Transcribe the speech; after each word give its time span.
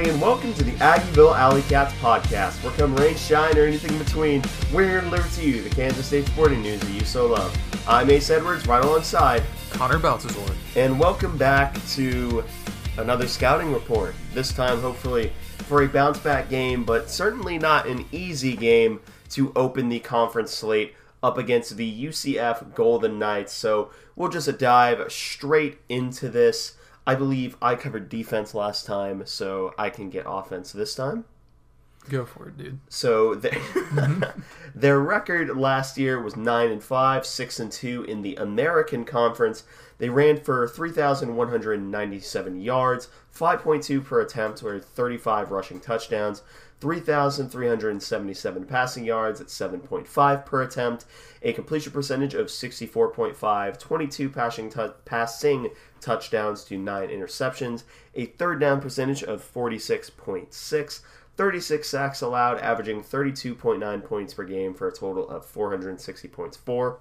everybody, 0.00 0.14
and 0.14 0.22
welcome 0.22 0.54
to 0.54 0.64
the 0.64 0.72
Aggieville 0.76 1.36
Alley 1.36 1.60
Cats 1.62 1.92
podcast. 1.94 2.62
Where 2.64 2.72
come 2.72 2.96
rain, 2.96 3.14
shine, 3.16 3.58
or 3.58 3.64
anything 3.64 3.92
in 3.92 3.98
between, 3.98 4.42
we're 4.72 4.88
here 4.88 5.00
to 5.02 5.06
deliver 5.06 5.28
to 5.36 5.46
you 5.46 5.62
the 5.62 5.68
Kansas 5.68 6.06
State 6.06 6.26
sporting 6.26 6.62
news 6.62 6.80
that 6.80 6.90
you 6.90 7.04
so 7.04 7.26
love. 7.26 7.54
I'm 7.86 8.08
Ace 8.08 8.30
Edwards, 8.30 8.66
right 8.66 8.82
alongside 8.82 9.42
Connor 9.68 9.98
Baltazar. 9.98 10.54
and 10.74 10.98
welcome 10.98 11.36
back 11.36 11.74
to 11.88 12.42
another 12.96 13.28
scouting 13.28 13.74
report. 13.74 14.14
This 14.32 14.54
time, 14.54 14.80
hopefully, 14.80 15.34
for 15.58 15.82
a 15.82 15.88
bounce 15.88 16.18
back 16.18 16.48
game, 16.48 16.84
but 16.84 17.10
certainly 17.10 17.58
not 17.58 17.86
an 17.86 18.06
easy 18.10 18.56
game 18.56 19.00
to 19.30 19.52
open 19.54 19.90
the 19.90 20.00
conference 20.00 20.52
slate 20.52 20.94
up 21.22 21.36
against 21.36 21.76
the 21.76 22.06
UCF 22.06 22.74
Golden 22.74 23.18
Knights. 23.18 23.52
So 23.52 23.90
we'll 24.16 24.30
just 24.30 24.56
dive 24.56 25.12
straight 25.12 25.78
into 25.90 26.30
this. 26.30 26.76
I 27.10 27.16
believe 27.16 27.56
I 27.60 27.74
covered 27.74 28.08
defense 28.08 28.54
last 28.54 28.86
time, 28.86 29.26
so 29.26 29.74
I 29.76 29.90
can 29.90 30.10
get 30.10 30.26
offense 30.28 30.70
this 30.70 30.94
time. 30.94 31.24
Go 32.08 32.24
for 32.24 32.50
it, 32.50 32.56
dude. 32.56 32.78
So 32.88 33.34
their, 33.34 33.60
their 34.76 35.00
record 35.00 35.56
last 35.56 35.98
year 35.98 36.22
was 36.22 36.36
nine 36.36 36.70
and 36.70 36.80
five, 36.80 37.26
six 37.26 37.58
and 37.58 37.72
two 37.72 38.04
in 38.04 38.22
the 38.22 38.36
American 38.36 39.04
Conference. 39.04 39.64
They 39.98 40.08
ran 40.08 40.40
for 40.40 40.68
three 40.68 40.92
thousand 40.92 41.34
one 41.34 41.48
hundred 41.48 41.82
ninety-seven 41.82 42.60
yards, 42.60 43.08
five 43.28 43.60
point 43.60 43.82
two 43.82 44.00
per 44.00 44.20
attempt, 44.20 44.62
or 44.62 44.78
thirty-five 44.78 45.50
rushing 45.50 45.80
touchdowns. 45.80 46.42
3,377 46.80 48.64
passing 48.64 49.04
yards 49.04 49.40
at 49.40 49.48
7.5 49.48 50.46
per 50.46 50.62
attempt, 50.62 51.04
a 51.42 51.52
completion 51.52 51.92
percentage 51.92 52.34
of 52.34 52.46
64.5, 52.46 53.78
22 53.78 54.30
passing, 54.30 54.70
tou- 54.70 54.94
passing 55.04 55.70
touchdowns 56.00 56.64
to 56.64 56.78
9 56.78 57.08
interceptions, 57.08 57.82
a 58.14 58.26
third 58.26 58.60
down 58.60 58.80
percentage 58.80 59.22
of 59.22 59.42
46.6, 59.42 61.00
36 61.36 61.88
sacks 61.88 62.20
allowed, 62.22 62.58
averaging 62.58 63.02
32.9 63.02 64.04
points 64.04 64.34
per 64.34 64.44
game 64.44 64.74
for 64.74 64.88
a 64.88 64.92
total 64.92 65.28
of 65.28 65.44
460 65.44 66.28
points 66.28 66.56
for. 66.56 66.98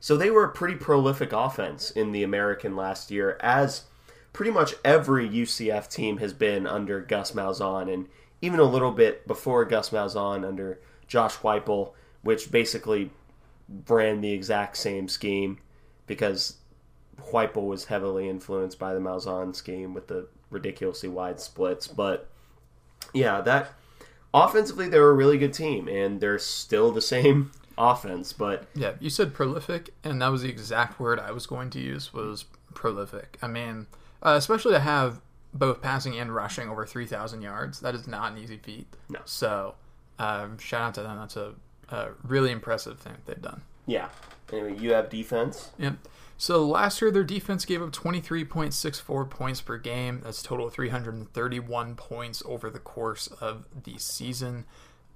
So 0.00 0.16
they 0.16 0.30
were 0.30 0.44
a 0.44 0.52
pretty 0.52 0.76
prolific 0.76 1.32
offense 1.32 1.90
in 1.90 2.12
the 2.12 2.22
American 2.22 2.76
last 2.76 3.10
year, 3.10 3.36
as 3.40 3.84
pretty 4.32 4.52
much 4.52 4.74
every 4.84 5.28
UCF 5.28 5.90
team 5.90 6.18
has 6.18 6.32
been 6.32 6.66
under 6.66 7.00
Gus 7.00 7.32
Malzahn, 7.32 7.92
and 7.92 8.08
even 8.40 8.60
a 8.60 8.64
little 8.64 8.92
bit 8.92 9.26
before 9.26 9.64
Gus 9.64 9.90
Malzahn 9.90 10.46
under 10.46 10.80
Josh 11.06 11.36
Heupel, 11.36 11.92
which 12.22 12.50
basically 12.50 13.10
ran 13.88 14.20
the 14.20 14.32
exact 14.32 14.76
same 14.76 15.08
scheme 15.08 15.58
because 16.06 16.56
Heupel 17.32 17.66
was 17.66 17.86
heavily 17.86 18.28
influenced 18.28 18.78
by 18.78 18.94
the 18.94 19.00
Malzahn 19.00 19.54
scheme 19.54 19.94
with 19.94 20.08
the 20.08 20.28
ridiculously 20.50 21.08
wide 21.08 21.40
splits. 21.40 21.88
But 21.88 22.28
yeah, 23.12 23.40
that 23.42 23.72
offensively 24.32 24.88
they're 24.88 25.08
a 25.08 25.14
really 25.14 25.38
good 25.38 25.52
team, 25.52 25.88
and 25.88 26.20
they're 26.20 26.38
still 26.38 26.92
the 26.92 27.00
same 27.14 27.52
offense. 27.76 28.32
But 28.32 28.66
Yeah, 28.74 28.92
you 29.00 29.10
said 29.10 29.34
prolific, 29.34 29.94
and 30.04 30.22
that 30.22 30.28
was 30.28 30.42
the 30.42 30.48
exact 30.48 31.00
word 31.00 31.18
I 31.18 31.32
was 31.32 31.46
going 31.46 31.70
to 31.70 31.80
use 31.80 32.12
was 32.12 32.44
prolific. 32.74 33.38
I 33.42 33.48
mean, 33.48 33.86
uh, 34.22 34.34
especially 34.36 34.72
to 34.72 34.80
have 34.80 35.20
both 35.52 35.80
passing 35.82 36.18
and 36.18 36.34
rushing 36.34 36.68
over 36.68 36.84
3,000 36.86 37.42
yards, 37.42 37.80
that 37.80 37.94
is 37.94 38.06
not 38.06 38.32
an 38.32 38.38
easy 38.38 38.58
feat. 38.58 38.86
No. 39.08 39.20
So, 39.24 39.74
um, 40.18 40.58
shout 40.58 40.82
out 40.82 40.94
to 40.94 41.02
them. 41.02 41.16
That's 41.18 41.36
a, 41.36 41.54
a 41.90 42.10
really 42.22 42.50
impressive 42.50 42.98
thing 42.98 43.14
they've 43.26 43.40
done. 43.40 43.62
yeah, 43.86 44.08
anyway, 44.52 44.76
you 44.78 44.92
have 44.92 45.08
defense. 45.08 45.70
Yep. 45.78 45.96
So 46.40 46.64
last 46.64 47.02
year, 47.02 47.10
their 47.10 47.24
defense 47.24 47.64
gave 47.64 47.82
up 47.82 47.90
23.64 47.90 49.28
points 49.28 49.60
per 49.60 49.76
game. 49.76 50.20
That's 50.22 50.40
a 50.40 50.44
total 50.44 50.68
of 50.68 50.72
331 50.72 51.96
points 51.96 52.42
over 52.46 52.70
the 52.70 52.78
course 52.78 53.26
of 53.40 53.64
the 53.84 53.98
season. 53.98 54.64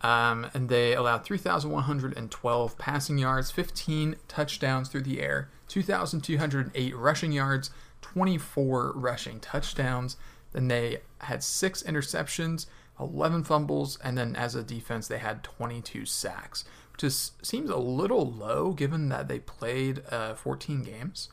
Um, 0.01 0.49
and 0.53 0.69
they 0.69 0.95
allowed 0.95 1.25
3,112 1.25 2.77
passing 2.77 3.19
yards, 3.19 3.53
15 3.53 4.17
touchdowns 4.27 4.89
through 4.89 5.03
the 5.03 5.23
air, 5.23 5.49
2,208 5.69 6.97
rushing 6.97 7.31
yards, 7.31 7.71
24 8.13 8.93
rushing 8.95 9.41
touchdowns. 9.41 10.17
Then 10.53 10.69
they 10.69 10.99
had 11.19 11.43
six 11.43 11.83
interceptions, 11.83 12.67
11 13.01 13.45
fumbles, 13.45 13.99
and 14.05 14.19
then 14.19 14.37
as 14.37 14.55
a 14.55 14.63
defense, 14.63 15.09
they 15.09 15.19
had 15.19 15.43
22 15.43 16.05
sacks, 16.05 16.65
which 16.93 17.05
is, 17.05 17.33
seems 17.43 17.71
a 17.71 17.77
little 17.79 18.31
low 18.31 18.73
given 18.73 19.09
that 19.09 19.29
they 19.29 19.39
played 19.39 20.03
uh, 20.11 20.35
14 20.35 20.83
games. 20.83 21.31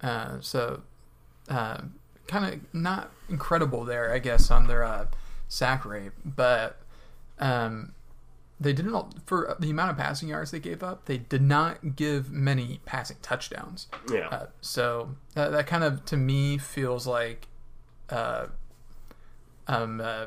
Uh, 0.00 0.40
so, 0.40 0.82
uh, 1.48 1.82
kind 2.26 2.54
of 2.54 2.60
not 2.74 3.10
incredible 3.28 3.84
there, 3.84 4.12
I 4.12 4.18
guess, 4.18 4.50
on 4.50 4.66
their 4.66 4.82
uh, 4.84 5.06
sack 5.48 5.84
rate, 5.84 6.12
but 6.24 6.80
um, 7.38 7.92
they 8.60 8.74
didn't 8.74 8.94
for 9.24 9.56
the 9.58 9.70
amount 9.70 9.90
of 9.90 9.96
passing 9.96 10.28
yards 10.28 10.50
they 10.50 10.60
gave 10.60 10.82
up. 10.82 11.06
They 11.06 11.16
did 11.16 11.40
not 11.40 11.96
give 11.96 12.30
many 12.30 12.80
passing 12.84 13.16
touchdowns. 13.22 13.88
Yeah. 14.12 14.28
Uh, 14.28 14.46
so 14.60 15.16
uh, 15.34 15.48
that 15.48 15.66
kind 15.66 15.82
of 15.82 16.04
to 16.06 16.16
me 16.18 16.58
feels 16.58 17.06
like 17.06 17.48
uh, 18.10 18.46
um, 19.66 20.00
uh, 20.02 20.26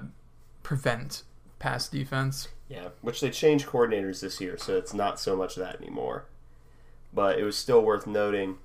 prevent 0.64 1.24
pass 1.60 1.88
defense. 1.88 2.48
Yeah, 2.68 2.90
which 3.02 3.22
they 3.22 3.30
changed 3.30 3.68
coordinators 3.68 4.22
this 4.22 4.42
year, 4.42 4.58
so 4.58 4.76
it's 4.78 4.96
not 4.96 5.20
so 5.20 5.36
much 5.36 5.56
that 5.56 5.80
anymore. 5.80 6.26
But 7.14 7.38
it 7.38 7.44
was 7.44 7.56
still 7.56 7.84
worth 7.84 8.08
noting. 8.08 8.58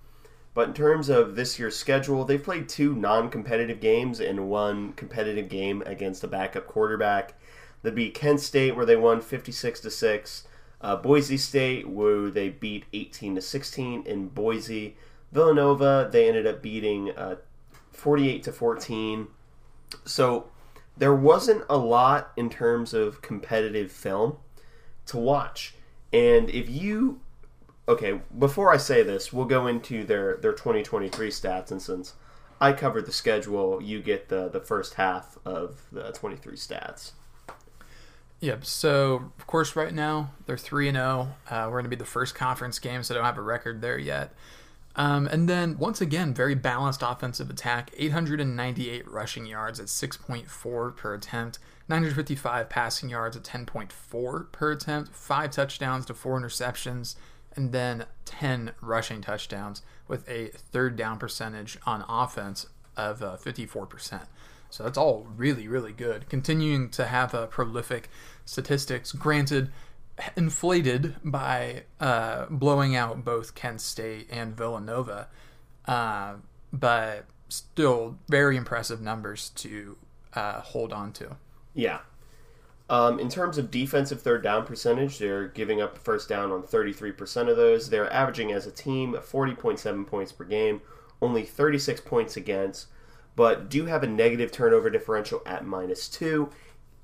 But 0.55 0.69
in 0.69 0.75
terms 0.75 1.11
of 1.11 1.37
this 1.37 1.59
year's 1.59 1.77
schedule, 1.77 2.25
they've 2.25 2.43
played 2.43 2.71
two 2.71 2.97
non 2.97 3.29
competitive 3.29 3.81
games 3.81 4.19
and 4.19 4.49
one 4.49 4.95
competitive 4.95 5.51
game 5.51 5.83
against 5.85 6.25
a 6.25 6.29
backup 6.29 6.67
quarterback. 6.67 7.35
They 7.83 7.91
beat 7.91 8.15
Kent 8.15 8.41
State, 8.41 8.77
where 8.77 8.87
they 8.87 8.97
won 8.97 9.21
56 9.21 9.81
to 9.81 9.91
6. 9.91 10.47
Uh, 10.81 10.97
Boise 10.97 11.37
State, 11.37 11.89
where 11.89 12.31
they 12.31 12.49
beat 12.49 12.85
18 12.93 13.35
to 13.37 13.41
16 13.41 14.03
in 14.07 14.29
Boise. 14.29 14.97
Villanova, 15.33 16.09
they 16.11 16.29
ended 16.29 16.47
up 16.47 16.63
beating 16.63 17.11
uh, 17.17 17.37
48 17.93 18.43
to 18.45 18.53
14. 18.53 19.29
So 20.05 20.49
there 20.97 21.15
wasn't 21.15 21.65
a 21.69 21.77
lot 21.77 22.33
in 22.37 22.51
terms 22.51 22.95
of 22.95 23.23
competitive 23.23 23.91
film 23.91 24.37
to 25.07 25.17
watch. 25.17 25.75
And 26.13 26.49
if 26.51 26.69
you 26.69 27.21
okay, 27.89 28.21
before 28.39 28.73
I 28.73 28.77
say 28.77 29.03
this, 29.03 29.33
we'll 29.33 29.47
go 29.47 29.67
into 29.67 30.05
their 30.05 30.37
their 30.37 30.53
2023 30.53 31.31
stats 31.31 31.71
and 31.71 31.81
since 31.81 32.15
I 32.61 32.73
covered 32.73 33.07
the 33.07 33.13
schedule, 33.13 33.83
you 33.83 34.01
get 34.01 34.29
the 34.29 34.49
the 34.49 34.61
first 34.61 34.95
half 34.95 35.39
of 35.45 35.87
the 35.93 36.13
23 36.13 36.57
stats. 36.57 37.13
Yep. 38.41 38.65
So 38.65 39.33
of 39.39 39.47
course, 39.47 39.75
right 39.75 39.93
now 39.93 40.31
they're 40.47 40.57
three 40.57 40.89
and 40.89 40.97
zero. 40.97 41.35
Uh, 41.51 41.65
We're 41.67 41.73
going 41.73 41.85
to 41.85 41.91
be 41.91 41.97
the 41.97 42.05
first 42.05 42.35
conference 42.35 42.79
game, 42.79 43.03
so 43.03 43.13
they 43.13 43.19
don't 43.19 43.27
have 43.27 43.39
a 43.39 43.43
record 43.43 43.81
there 43.81 43.99
yet. 43.99 44.33
Um, 44.97 45.29
and 45.29 45.49
then 45.49 45.79
once 45.79 46.01
again, 46.01 46.35
very 46.35 46.55
balanced 46.57 47.03
offensive 47.05 47.51
attack. 47.51 47.91
898 47.97 49.09
rushing 49.09 49.47
yards 49.47 49.79
at 49.79 49.87
6.4 49.87 50.97
per 50.97 51.15
attempt. 51.15 51.59
955 51.89 52.69
passing 52.69 53.09
yards 53.09 53.37
at 53.37 53.45
10.4 53.45 54.53
per 54.53 54.73
attempt. 54.73 55.15
Five 55.15 55.53
touchdowns 55.53 56.05
to 56.07 56.15
four 56.15 56.39
interceptions, 56.41 57.15
and 57.55 57.73
then 57.73 58.07
10 58.25 58.73
rushing 58.81 59.21
touchdowns 59.21 59.83
with 60.07 60.29
a 60.29 60.49
third 60.49 60.97
down 60.97 61.19
percentage 61.19 61.79
on 61.87 62.05
offense 62.09 62.67
of 62.97 63.23
uh, 63.23 63.37
54%. 63.37 64.27
So 64.71 64.85
that's 64.85 64.99
all 64.99 65.27
really, 65.37 65.69
really 65.69 65.93
good. 65.93 66.29
Continuing 66.29 66.91
to 66.91 67.07
have 67.07 67.35
a 67.35 67.47
prolific 67.47 68.11
statistics. 68.45 69.13
Granted, 69.13 69.71
inflated 70.37 71.17
by 71.25 71.85
uh, 72.01 72.47
blowing 72.51 72.97
out 72.97 73.25
both 73.25 73.55
Kent 73.55 73.81
State 73.81 74.29
and 74.31 74.57
Villanova, 74.57 75.29
uh, 75.87 76.35
but 76.73 77.27
still 77.49 78.19
very 78.29 78.57
impressive 78.57 79.01
numbers 79.01 79.51
to 79.51 79.97
uh, 80.35 80.61
hold 80.61 80.93
on 80.93 81.13
to. 81.15 81.37
Yeah. 81.75 82.01
Um, 82.91 83.21
in 83.21 83.29
terms 83.29 83.59
of 83.59 83.71
defensive 83.71 84.23
third 84.23 84.43
down 84.43 84.65
percentage, 84.65 85.19
they're 85.19 85.49
giving 85.49 85.81
up 85.81 85.99
first 85.99 86.29
down 86.29 86.51
on 86.51 86.63
33% 86.63 87.49
of 87.49 87.57
those. 87.57 87.91
They're 87.91 88.11
averaging 88.13 88.53
as 88.53 88.67
a 88.67 88.71
team 88.71 89.13
40.7 89.15 90.07
points 90.07 90.33
per 90.33 90.45
game, 90.45 90.81
only 91.21 91.45
36 91.45 92.01
points 92.01 92.37
against, 92.37 92.87
but 93.39 93.69
do 93.69 93.87
have 93.87 94.03
a 94.03 94.07
negative 94.09 94.51
turnover 94.51 94.91
differential 94.91 95.41
at 95.47 95.65
minus 95.65 96.09
two. 96.09 96.51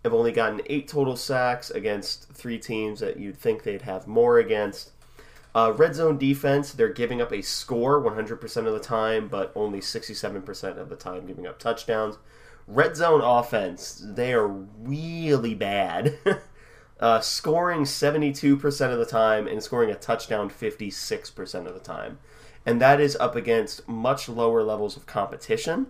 Have 0.03 0.13
only 0.13 0.33
gotten 0.33 0.63
eight 0.67 0.89
total 0.89 1.15
sacks 1.15 1.71
against 1.71 2.29
three 2.33 2.59
teams 2.59 2.99
that 2.99 3.21
you'd 3.21 3.37
think 3.37 3.63
they'd 3.63 3.83
have 3.83 4.09
more 4.09 4.39
against. 4.39 4.91
Uh, 5.55 5.73
red 5.77 5.95
zone 5.95 6.19
defense, 6.19 6.73
they're 6.73 6.93
giving 6.93 7.23
up 7.23 7.33
a 7.33 7.41
score 7.41 8.03
100% 8.03 8.67
of 8.67 8.73
the 8.73 8.81
time, 8.81 9.29
but 9.29 9.53
only 9.55 9.79
67% 9.79 10.77
of 10.77 10.89
the 10.89 10.97
time 10.97 11.25
giving 11.25 11.47
up 11.47 11.61
touchdowns. 11.61 12.19
Red 12.67 12.97
zone 12.97 13.21
offense, 13.23 14.05
they 14.05 14.33
are 14.33 14.49
really 14.49 15.55
bad. 15.55 16.19
uh, 16.99 17.21
scoring 17.21 17.83
72% 17.83 18.93
of 18.93 18.99
the 18.99 19.07
time 19.07 19.47
and 19.47 19.63
scoring 19.63 19.93
a 19.93 19.95
touchdown 19.95 20.51
56% 20.51 21.67
of 21.69 21.75
the 21.75 21.79
time. 21.79 22.19
And 22.67 22.81
that 22.81 23.01
is 23.01 23.15
up 23.21 23.37
against 23.37 23.87
much 23.87 24.29
lower 24.29 24.65
levels 24.65 24.97
of 24.97 25.07
competition. 25.07 25.87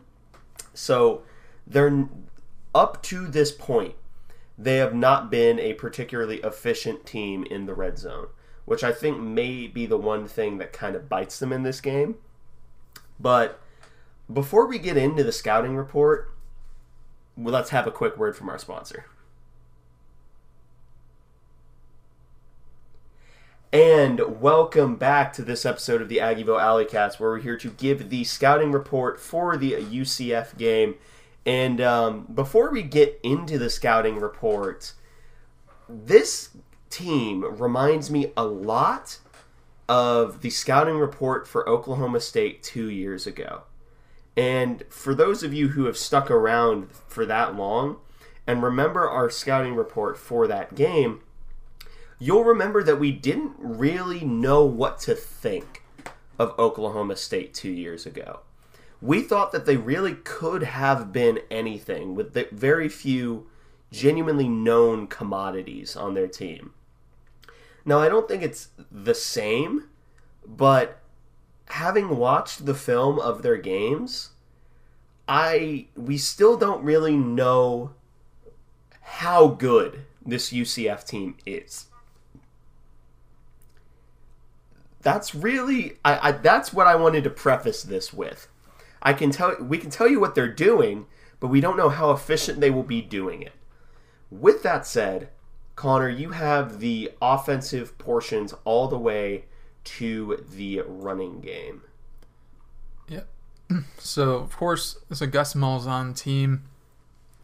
So 0.75 1.23
they're 1.67 2.09
up 2.75 3.03
to 3.05 3.27
this 3.27 3.53
point, 3.53 3.95
they 4.59 4.77
have 4.77 4.95
not 4.95 5.31
been 5.31 5.59
a 5.59 5.75
particularly 5.75 6.39
efficient 6.39 7.07
team 7.07 7.45
in 7.45 7.67
the 7.67 7.75
red 7.75 7.99
zone, 7.99 8.27
which 8.65 8.85
I 8.85 8.93
think 8.93 9.21
may 9.21 9.67
be 9.67 9.87
the 9.87 9.97
one 9.97 10.27
thing 10.27 10.59
that 10.59 10.73
kind 10.73 10.97
of 10.97 11.09
bites 11.09 11.39
them 11.39 11.53
in 11.53 11.63
this 11.63 11.81
game. 11.81 12.17
But 13.19 13.61
before 14.33 14.67
we 14.67 14.79
get 14.79 14.97
into 14.97 15.23
the 15.23 15.33
scouting 15.33 15.77
report, 15.77 16.35
well, 17.37 17.55
let's 17.55 17.71
have 17.71 17.87
a 17.87 17.93
quick 17.93 18.17
word 18.17 18.37
from 18.37 18.49
our 18.49 18.59
sponsor. 18.59 19.07
And 23.75 24.41
welcome 24.41 24.95
back 24.95 25.33
to 25.33 25.43
this 25.43 25.67
episode 25.67 26.01
of 26.01 26.09
the 26.09 26.19
Aggieville 26.19 26.61
Alleycats, 26.61 27.19
where 27.19 27.31
we're 27.31 27.41
here 27.41 27.57
to 27.57 27.71
give 27.71 28.09
the 28.09 28.23
scouting 28.23 28.71
report 28.71 29.19
for 29.19 29.57
the 29.57 29.73
UCF 29.73 30.57
game. 30.57 30.95
And 31.45 31.81
um, 31.81 32.29
before 32.33 32.71
we 32.71 32.85
get 32.85 33.19
into 33.25 33.59
the 33.59 33.69
scouting 33.69 34.21
report, 34.21 34.93
this 35.89 36.51
team 36.89 37.45
reminds 37.59 38.13
me 38.13 38.33
a 38.37 38.45
lot 38.45 39.19
of 39.89 40.43
the 40.43 40.51
scouting 40.51 40.99
report 40.99 41.49
for 41.49 41.69
Oklahoma 41.69 42.21
State 42.21 42.63
two 42.63 42.89
years 42.89 43.27
ago. 43.27 43.63
And 44.37 44.85
for 44.89 45.17
those 45.17 45.43
of 45.43 45.53
you 45.53 45.71
who 45.71 45.87
have 45.87 45.97
stuck 45.97 46.31
around 46.31 46.93
for 47.09 47.27
that 47.27 47.57
long 47.57 47.97
and 48.47 48.63
remember 48.63 49.11
our 49.11 49.31
scouting 49.31 49.75
report 49.75 50.17
for 50.17 50.47
that 50.47 50.77
game, 50.77 51.23
you'll 52.19 52.45
remember 52.45 52.83
that 52.83 53.01
we 53.01 53.13
didn't 53.13 53.55
really 53.59 54.25
know 54.25 54.65
what 54.65 54.99
to 55.01 55.15
think 55.15 55.83
of 56.39 56.59
Oklahoma 56.59 57.17
State 57.17 57.55
two 57.55 57.71
years 57.71 58.07
ago. 58.07 58.41
We 59.01 59.23
thought 59.23 59.53
that 59.53 59.67
they 59.67 59.77
really 59.77 60.15
could 60.15 60.63
have 60.63 61.13
been 61.13 61.41
anything 61.51 62.15
with 62.15 62.35
very 62.51 62.89
few 62.89 63.47
genuinely 63.93 64.49
known 64.49 65.07
commodities 65.07 65.95
on 65.97 66.15
their 66.15 66.27
team. 66.27 66.73
Now, 67.85 67.99
I 67.99 68.09
don't 68.09 68.27
think 68.27 68.43
it's 68.43 68.69
the 68.91 69.15
same, 69.15 69.85
but 70.47 71.01
having 71.67 72.17
watched 72.17 72.67
the 72.67 72.75
film 72.75 73.19
of 73.19 73.43
their 73.43 73.57
games, 73.57 74.31
I 75.29 75.87
we 75.97 76.19
still 76.19 76.57
don't 76.57 76.83
really 76.83 77.17
know 77.17 77.93
how 79.01 79.49
good 79.49 80.05
this 80.25 80.51
UCF 80.53 81.07
team 81.07 81.37
is. 81.45 81.87
That's 85.05 85.35
really 85.35 85.99
I, 86.05 86.31
I 86.31 86.33
that's 86.33 86.73
what 86.73 86.89
I 86.89 86.97
wanted 86.97 87.23
to 87.25 87.31
preface 87.31 87.85
this 87.85 88.13
with. 88.13 88.49
I 89.03 89.13
can 89.13 89.31
tell 89.31 89.55
we 89.61 89.79
can 89.79 89.91
tell 89.91 90.09
you 90.09 90.19
what 90.19 90.35
they're 90.35 90.49
doing, 90.49 91.07
but 91.39 91.49
we 91.49 91.61
don't 91.61 91.77
know 91.77 91.91
how 91.91 92.11
efficient 92.11 92.61
they 92.61 92.71
will 92.71 92.83
be 92.83 93.03
doing 93.03 93.43
it. 93.43 93.53
With 94.31 94.63
that 94.65 94.87
said, 94.87 95.29
Connor, 95.77 96.09
you 96.09 96.31
have 96.31 96.81
the 96.81 97.13
offensive 97.21 97.99
portions 97.99 98.55
all 98.65 98.89
the 98.89 98.99
way 98.99 99.45
to 99.85 100.43
the 100.51 100.81
running 100.87 101.41
game. 101.41 101.83
Yep. 103.09 103.29
So 103.99 104.37
of 104.37 104.57
course 104.57 104.99
it's 105.11 105.21
a 105.21 105.27
Gus 105.27 105.55
Malzahn 105.55 106.17
team. 106.17 106.65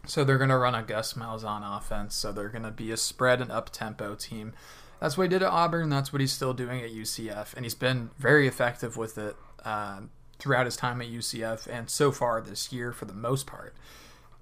So 0.06 0.24
they're 0.24 0.38
gonna 0.38 0.58
run 0.58 0.74
a 0.74 0.82
Gus 0.82 1.12
Malzahn 1.12 1.60
offense. 1.62 2.14
So 2.14 2.32
they're 2.32 2.48
gonna 2.48 2.70
be 2.70 2.90
a 2.90 2.96
spread 2.96 3.42
and 3.42 3.52
up 3.52 3.70
tempo 3.70 4.14
team. 4.14 4.54
That's 5.00 5.16
what 5.16 5.24
he 5.24 5.28
did 5.30 5.42
at 5.42 5.50
Auburn. 5.50 5.88
That's 5.88 6.12
what 6.12 6.20
he's 6.20 6.32
still 6.32 6.52
doing 6.52 6.82
at 6.82 6.90
UCF, 6.90 7.54
and 7.54 7.64
he's 7.64 7.74
been 7.74 8.10
very 8.18 8.46
effective 8.46 8.96
with 8.96 9.16
it 9.16 9.34
uh, 9.64 10.00
throughout 10.38 10.66
his 10.66 10.76
time 10.76 11.00
at 11.00 11.08
UCF 11.08 11.66
and 11.66 11.88
so 11.88 12.12
far 12.12 12.40
this 12.40 12.72
year 12.72 12.92
for 12.92 13.06
the 13.06 13.14
most 13.14 13.46
part. 13.46 13.74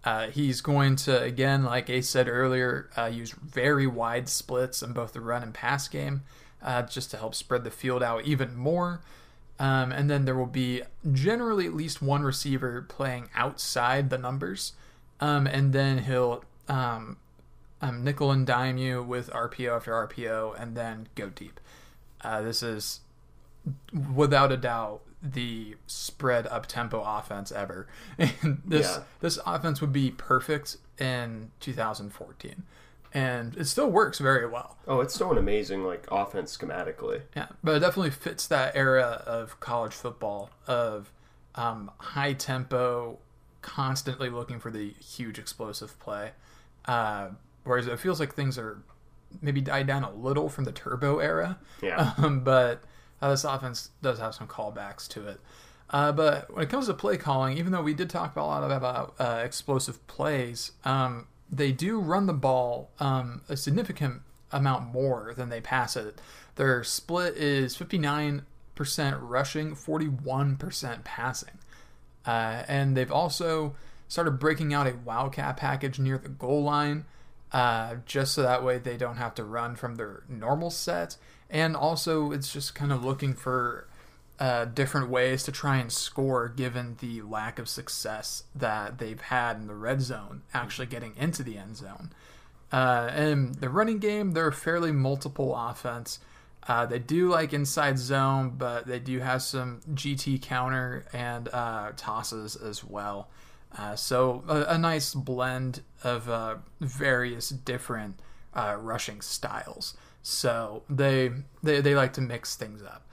Uh, 0.04 0.28
he's 0.28 0.60
going 0.60 0.96
to 0.96 1.22
again, 1.22 1.64
like 1.64 1.88
Ace 1.90 2.08
said 2.08 2.28
earlier, 2.28 2.88
uh, 2.96 3.06
use 3.06 3.32
very 3.32 3.86
wide 3.86 4.28
splits 4.28 4.82
in 4.82 4.92
both 4.92 5.12
the 5.12 5.20
run 5.20 5.42
and 5.42 5.54
pass 5.54 5.86
game, 5.86 6.22
uh, 6.62 6.82
just 6.82 7.10
to 7.12 7.16
help 7.16 7.34
spread 7.34 7.64
the 7.64 7.70
field 7.70 8.02
out 8.02 8.24
even 8.24 8.56
more. 8.56 9.00
Um, 9.60 9.90
and 9.90 10.08
then 10.08 10.24
there 10.24 10.36
will 10.36 10.46
be 10.46 10.82
generally 11.12 11.66
at 11.66 11.74
least 11.74 12.00
one 12.00 12.22
receiver 12.22 12.84
playing 12.88 13.28
outside 13.34 14.08
the 14.08 14.18
numbers, 14.18 14.72
um, 15.20 15.46
and 15.46 15.72
then 15.72 15.98
he'll 15.98 16.44
um, 16.68 17.16
um, 17.80 18.02
nickel 18.04 18.30
and 18.32 18.46
dime 18.46 18.76
you 18.78 19.02
with 19.02 19.30
RPO 19.30 19.76
after 19.76 19.92
RPO, 19.92 20.60
and 20.60 20.76
then 20.76 21.08
go 21.14 21.28
deep. 21.28 21.60
Uh, 22.20 22.42
this 22.42 22.62
is 22.62 23.00
without 24.14 24.50
a 24.52 24.56
doubt 24.56 25.00
the 25.22 25.76
spread 25.86 26.46
up 26.46 26.66
tempo 26.66 27.02
offense 27.04 27.50
ever. 27.52 27.86
And 28.18 28.62
this 28.64 28.86
Yeah. 28.96 29.02
this 29.20 29.38
offense 29.46 29.80
would 29.80 29.92
be 29.92 30.10
perfect 30.10 30.76
in 30.98 31.50
2014, 31.60 32.62
and 33.14 33.56
it 33.56 33.64
still 33.66 33.90
works 33.90 34.18
very 34.18 34.46
well. 34.46 34.76
Oh, 34.86 35.00
it's 35.00 35.14
still 35.14 35.30
an 35.32 35.38
amazing 35.38 35.84
like 35.84 36.06
offense 36.10 36.56
schematically. 36.56 37.22
Yeah, 37.36 37.46
but 37.62 37.76
it 37.76 37.80
definitely 37.80 38.10
fits 38.10 38.46
that 38.48 38.74
era 38.76 39.22
of 39.26 39.58
college 39.60 39.92
football 39.92 40.50
of 40.66 41.10
um, 41.54 41.90
high 41.98 42.32
tempo, 42.32 43.18
constantly 43.62 44.30
looking 44.30 44.60
for 44.60 44.70
the 44.70 44.90
huge 45.00 45.38
explosive 45.38 45.98
play. 45.98 46.32
Uh, 46.84 47.30
whereas 47.64 47.86
it 47.86 47.98
feels 47.98 48.20
like 48.20 48.34
things 48.34 48.58
are 48.58 48.82
maybe 49.42 49.60
died 49.60 49.86
down 49.86 50.04
a 50.04 50.12
little 50.12 50.48
from 50.48 50.64
the 50.64 50.72
turbo 50.72 51.18
era. 51.18 51.58
Yeah. 51.82 52.12
Um, 52.18 52.40
but 52.40 52.82
uh, 53.20 53.30
this 53.30 53.44
offense 53.44 53.90
does 54.02 54.18
have 54.18 54.34
some 54.34 54.46
callbacks 54.46 55.08
to 55.08 55.26
it. 55.26 55.40
Uh, 55.90 56.12
but 56.12 56.52
when 56.52 56.62
it 56.62 56.70
comes 56.70 56.86
to 56.86 56.94
play 56.94 57.16
calling, 57.16 57.56
even 57.56 57.72
though 57.72 57.82
we 57.82 57.94
did 57.94 58.10
talk 58.10 58.36
a 58.36 58.42
lot 58.42 58.68
about 58.70 59.14
uh, 59.18 59.40
explosive 59.42 60.06
plays, 60.06 60.72
um, 60.84 61.26
they 61.50 61.72
do 61.72 61.98
run 61.98 62.26
the 62.26 62.34
ball 62.34 62.90
um, 63.00 63.40
a 63.48 63.56
significant 63.56 64.20
amount 64.52 64.92
more 64.92 65.32
than 65.36 65.48
they 65.48 65.60
pass 65.60 65.96
it. 65.96 66.20
Their 66.56 66.84
split 66.84 67.36
is 67.36 67.76
59% 67.76 68.42
rushing, 69.22 69.74
41% 69.74 71.04
passing. 71.04 71.58
Uh, 72.26 72.62
and 72.68 72.96
they've 72.96 73.12
also 73.12 73.74
started 74.08 74.32
breaking 74.32 74.74
out 74.74 74.86
a 74.86 74.96
wildcat 75.04 75.56
package 75.56 75.98
near 75.98 76.18
the 76.18 76.28
goal 76.28 76.62
line, 76.62 77.04
uh, 77.52 77.96
just 78.06 78.34
so 78.34 78.42
that 78.42 78.62
way 78.62 78.78
they 78.78 78.96
don't 78.96 79.16
have 79.16 79.34
to 79.36 79.44
run 79.44 79.76
from 79.76 79.96
their 79.96 80.22
normal 80.28 80.70
set. 80.70 81.16
And 81.50 81.74
also, 81.76 82.32
it's 82.32 82.52
just 82.52 82.74
kind 82.74 82.92
of 82.92 83.04
looking 83.04 83.34
for 83.34 83.88
uh, 84.38 84.66
different 84.66 85.08
ways 85.08 85.42
to 85.44 85.52
try 85.52 85.78
and 85.78 85.90
score 85.90 86.48
given 86.48 86.96
the 87.00 87.22
lack 87.22 87.58
of 87.58 87.68
success 87.68 88.44
that 88.54 88.98
they've 88.98 89.20
had 89.20 89.56
in 89.56 89.66
the 89.66 89.74
red 89.74 90.00
zone, 90.00 90.42
actually 90.54 90.86
getting 90.86 91.14
into 91.16 91.42
the 91.42 91.56
end 91.58 91.76
zone. 91.76 92.12
Uh, 92.70 93.10
and 93.12 93.54
the 93.56 93.68
running 93.68 93.98
game, 93.98 94.32
they're 94.32 94.48
a 94.48 94.52
fairly 94.52 94.92
multiple 94.92 95.56
offense. 95.56 96.20
Uh, 96.68 96.84
they 96.84 96.98
do 96.98 97.30
like 97.30 97.54
inside 97.54 97.98
zone, 97.98 98.54
but 98.58 98.86
they 98.86 98.98
do 98.98 99.20
have 99.20 99.42
some 99.42 99.80
GT 99.94 100.40
counter 100.42 101.06
and 101.12 101.48
uh, 101.48 101.92
tosses 101.96 102.56
as 102.56 102.84
well. 102.84 103.28
Uh, 103.76 103.94
so 103.94 104.42
a, 104.48 104.74
a 104.74 104.78
nice 104.78 105.14
blend 105.14 105.82
of 106.02 106.28
uh, 106.28 106.56
various 106.80 107.50
different 107.50 108.20
uh, 108.54 108.76
rushing 108.80 109.20
styles. 109.20 109.96
So 110.22 110.82
they, 110.88 111.30
they 111.62 111.80
they 111.80 111.94
like 111.94 112.12
to 112.14 112.20
mix 112.20 112.56
things 112.56 112.82
up. 112.82 113.08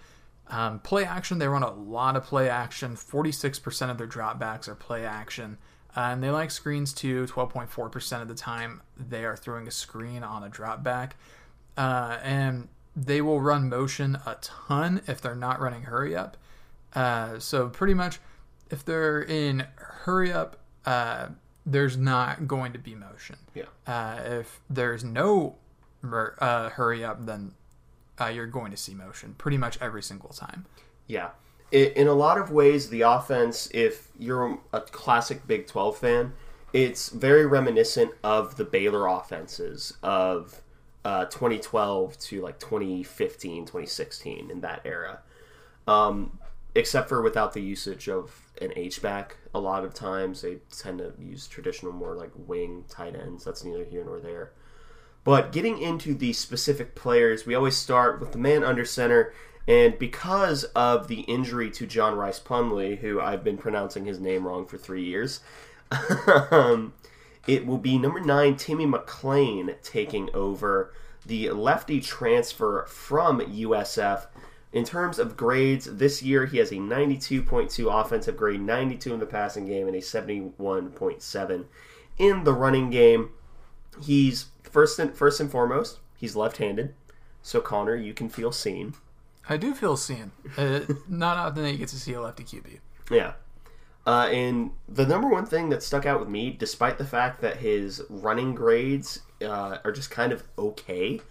Um, 0.48 0.80
play 0.80 1.06
action, 1.06 1.40
they 1.40 1.48
run 1.48 1.64
a 1.64 1.74
lot 1.74 2.16
of 2.16 2.24
play 2.24 2.50
action. 2.50 2.96
46% 2.96 3.90
of 3.90 3.98
their 3.98 4.08
dropbacks 4.08 4.68
are 4.68 4.76
play 4.76 5.06
action. 5.06 5.58
Uh, 5.96 6.10
and 6.12 6.24
they 6.24 6.30
like 6.30 6.52
screens 6.52 6.94
too. 6.94 7.26
12.4% 7.26 8.22
of 8.22 8.28
the 8.28 8.36
time 8.36 8.82
they 8.98 9.26
are 9.26 9.36
throwing 9.36 9.68
a 9.68 9.72
screen 9.72 10.24
on 10.24 10.44
a 10.44 10.50
dropback. 10.50 11.12
Uh, 11.78 12.18
and 12.22 12.68
they 12.96 13.22
will 13.22 13.42
run 13.42 13.70
motion 13.70 14.18
a 14.26 14.38
ton 14.42 15.02
if 15.08 15.20
they're 15.20 15.36
not 15.36 15.60
running 15.60 15.84
hurry 15.84 16.16
up. 16.16 16.38
Uh, 16.94 17.40
so 17.40 17.68
pretty 17.68 17.94
much 17.94 18.20
if 18.70 18.86
they're 18.86 19.22
in 19.22 19.66
hurry 20.06 20.32
up, 20.32 20.58
uh, 20.86 21.28
there's 21.66 21.98
not 21.98 22.48
going 22.48 22.72
to 22.74 22.80
be 22.80 22.94
motion. 22.94 23.38
Yeah. 23.56 23.66
Uh, 23.88 24.20
if 24.24 24.62
there's 24.70 25.04
no 25.04 25.56
uh, 26.04 26.70
hurry 26.70 27.04
up, 27.04 27.26
then 27.26 27.54
uh, 28.22 28.28
you're 28.28 28.46
going 28.46 28.70
to 28.70 28.78
see 28.78 28.94
motion 28.94 29.34
pretty 29.38 29.58
much 29.58 29.80
every 29.82 30.04
single 30.04 30.30
time. 30.30 30.66
Yeah. 31.08 31.30
I 31.74 31.78
in 31.78 32.08
a 32.08 32.14
lot 32.14 32.38
of 32.38 32.52
ways, 32.52 32.90
the 32.90 33.02
offense, 33.02 33.68
if 33.74 34.10
you're 34.20 34.60
a 34.72 34.82
classic 34.82 35.48
Big 35.48 35.66
12 35.66 35.98
fan, 35.98 36.34
it's 36.72 37.10
very 37.10 37.46
reminiscent 37.46 38.12
of 38.24 38.58
the 38.58 38.64
Baylor 38.64 39.08
offenses 39.08 39.94
of 40.04 40.62
uh, 41.04 41.26
2012 41.26 42.18
to 42.20 42.42
like 42.42 42.60
2015, 42.60 43.66
2016 43.66 44.52
in 44.52 44.62
that 44.62 44.82
era. 44.86 45.22
Um, 45.88 46.40
except 46.76 47.10
for 47.10 47.22
without 47.22 47.54
the 47.54 47.62
usage 47.62 48.08
of 48.08 48.45
an 48.62 48.74
H 48.76 49.02
back, 49.02 49.38
a 49.54 49.60
lot 49.60 49.84
of 49.84 49.94
times 49.94 50.42
they 50.42 50.58
tend 50.76 51.00
to 51.00 51.14
use 51.20 51.48
traditional, 51.48 51.92
more 51.92 52.16
like 52.16 52.32
wing 52.36 52.86
tight 52.90 53.16
ends. 53.16 53.44
That's 53.44 53.64
neither 53.64 53.84
here 53.86 54.04
nor 54.04 54.20
there. 54.20 54.52
But 55.24 55.52
getting 55.52 55.80
into 55.80 56.14
the 56.14 56.34
specific 56.34 56.96
players, 56.96 57.46
we 57.46 57.56
always 57.56 57.76
start 57.76 58.20
with 58.20 58.32
the 58.32 58.38
man 58.38 58.64
under 58.64 58.86
center. 58.86 59.34
And 59.68 59.98
because 59.98 60.66
of 60.76 61.08
the 61.08 61.22
injury 61.22 61.72
to 61.72 61.88
John 61.88 62.16
Rhys 62.16 62.40
Plumlee, 62.40 63.00
who 63.00 63.20
I've 63.20 63.44
been 63.44 63.58
pronouncing 63.58 64.06
his 64.06 64.20
name 64.20 64.46
wrong 64.46 64.68
for 64.68 64.78
three 64.78 65.04
years, 65.04 65.40
um, 66.52 66.94
it 67.48 67.66
will 67.66 67.80
be 67.80 67.98
number 67.98 68.20
nine, 68.20 68.56
Timmy 68.56 68.86
McClain, 68.86 69.76
taking 69.82 70.30
over 70.36 70.94
the 71.26 71.50
lefty 71.50 72.00
transfer 72.00 72.86
from 72.88 73.42
USF. 73.42 74.28
In 74.76 74.84
terms 74.84 75.20
of 75.20 75.38
grades, 75.38 75.86
this 75.86 76.22
year 76.22 76.46
he 76.46 76.58
has 76.58 76.70
a 76.72 76.76
92.2 76.76 78.02
offensive 78.02 78.36
grade, 78.36 78.60
92 78.60 79.14
in 79.14 79.20
the 79.22 79.26
passing 79.26 79.66
game, 79.66 79.88
and 79.88 79.96
a 79.96 80.02
71.7 80.02 81.66
in 82.18 82.44
the 82.44 82.54
running 82.54 82.90
game. 82.90 83.30
He's 84.04 84.48
first 84.64 85.00
and 85.00 85.16
first 85.16 85.40
and 85.40 85.50
foremost, 85.50 86.00
he's 86.18 86.36
left-handed. 86.36 86.94
So 87.42 87.62
Connor, 87.62 87.96
you 87.96 88.14
can 88.14 88.28
feel 88.28 88.52
seen. 88.52 88.96
I 89.48 89.56
do 89.56 89.74
feel 89.74 89.96
seen. 89.96 90.34
Uh, 90.58 90.82
not 91.08 91.38
often 91.38 91.64
that 91.64 91.72
you 91.72 91.78
get 91.78 91.88
to 91.90 92.00
see 92.00 92.12
a 92.12 92.20
lefty 92.20 92.44
QB. 92.44 92.80
Yeah. 93.10 93.34
Uh, 94.06 94.28
and 94.30 94.72
the 94.90 95.06
number 95.06 95.30
one 95.30 95.46
thing 95.46 95.70
that 95.70 95.84
stuck 95.84 96.06
out 96.06 96.20
with 96.20 96.28
me, 96.28 96.52
despite 96.52 96.98
the 96.98 97.06
fact 97.06 97.40
that 97.40 97.58
his 97.58 98.02
running 98.10 98.54
grades 98.54 99.22
uh, 99.42 99.78
are 99.86 99.94
just 99.94 100.12
kind 100.12 100.34
of 100.34 100.44
okay, 100.58 101.22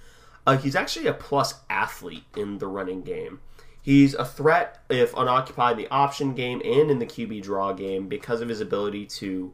uh, 0.46 0.56
he's 0.56 0.76
actually 0.76 1.06
a 1.06 1.14
plus 1.14 1.54
athlete 1.70 2.24
in 2.36 2.58
the 2.58 2.66
running 2.66 3.02
game. 3.02 3.40
He's 3.80 4.14
a 4.14 4.24
threat 4.24 4.82
if 4.88 5.14
unoccupied 5.14 5.72
in 5.72 5.84
the 5.84 5.90
option 5.90 6.34
game 6.34 6.62
and 6.64 6.90
in 6.90 6.98
the 6.98 7.06
QB 7.06 7.42
draw 7.42 7.72
game 7.72 8.08
because 8.08 8.40
of 8.40 8.48
his 8.48 8.60
ability 8.60 9.06
to 9.06 9.52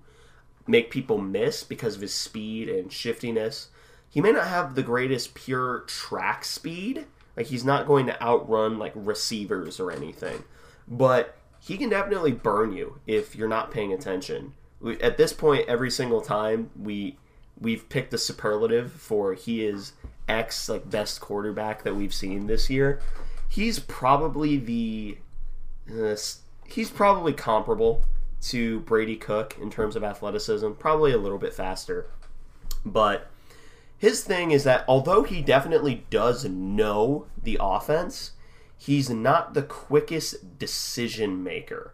make 0.66 0.90
people 0.90 1.18
miss 1.18 1.64
because 1.64 1.96
of 1.96 2.00
his 2.00 2.14
speed 2.14 2.68
and 2.68 2.92
shiftiness. 2.92 3.70
He 4.08 4.20
may 4.20 4.32
not 4.32 4.46
have 4.46 4.74
the 4.74 4.82
greatest 4.82 5.34
pure 5.34 5.80
track 5.80 6.44
speed, 6.44 7.06
like 7.36 7.46
he's 7.46 7.64
not 7.64 7.86
going 7.86 8.06
to 8.06 8.22
outrun 8.22 8.78
like 8.78 8.92
receivers 8.94 9.80
or 9.80 9.90
anything, 9.90 10.44
but 10.86 11.36
he 11.60 11.76
can 11.76 11.90
definitely 11.90 12.32
burn 12.32 12.72
you 12.72 13.00
if 13.06 13.36
you're 13.36 13.48
not 13.48 13.70
paying 13.70 13.92
attention. 13.92 14.54
At 15.00 15.16
this 15.16 15.32
point, 15.32 15.68
every 15.68 15.90
single 15.90 16.20
time 16.20 16.70
we 16.78 17.18
we've 17.60 17.88
picked 17.88 18.14
a 18.14 18.18
superlative 18.18 18.92
for 18.92 19.34
he 19.34 19.64
is 19.64 19.92
X 20.30 20.68
like 20.68 20.88
best 20.88 21.20
quarterback 21.20 21.82
that 21.82 21.96
we've 21.96 22.14
seen 22.14 22.46
this 22.46 22.70
year. 22.70 23.00
He's 23.48 23.80
probably 23.80 24.56
the 24.56 25.18
uh, 25.92 26.16
he's 26.66 26.90
probably 26.90 27.32
comparable 27.32 28.02
to 28.42 28.80
Brady 28.80 29.16
Cook 29.16 29.56
in 29.60 29.70
terms 29.70 29.96
of 29.96 30.04
athleticism, 30.04 30.72
probably 30.72 31.12
a 31.12 31.18
little 31.18 31.38
bit 31.38 31.52
faster. 31.52 32.06
But 32.86 33.28
his 33.98 34.22
thing 34.22 34.50
is 34.52 34.64
that 34.64 34.84
although 34.88 35.24
he 35.24 35.42
definitely 35.42 36.06
does 36.08 36.44
know 36.44 37.26
the 37.42 37.58
offense, 37.60 38.32
he's 38.78 39.10
not 39.10 39.52
the 39.52 39.62
quickest 39.62 40.58
decision 40.58 41.42
maker. 41.42 41.92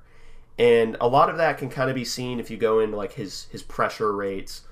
And 0.59 0.97
a 1.01 1.09
lot 1.09 1.29
of 1.29 1.37
that 1.39 1.59
can 1.59 1.69
kind 1.69 1.91
of 1.91 1.97
be 1.97 2.05
seen 2.05 2.39
if 2.39 2.51
you 2.51 2.57
go 2.57 2.81
into 2.81 2.97
like 2.97 3.15
his 3.15 3.47
his 3.51 3.63
pressure 3.63 4.13
rates. 4.13 4.63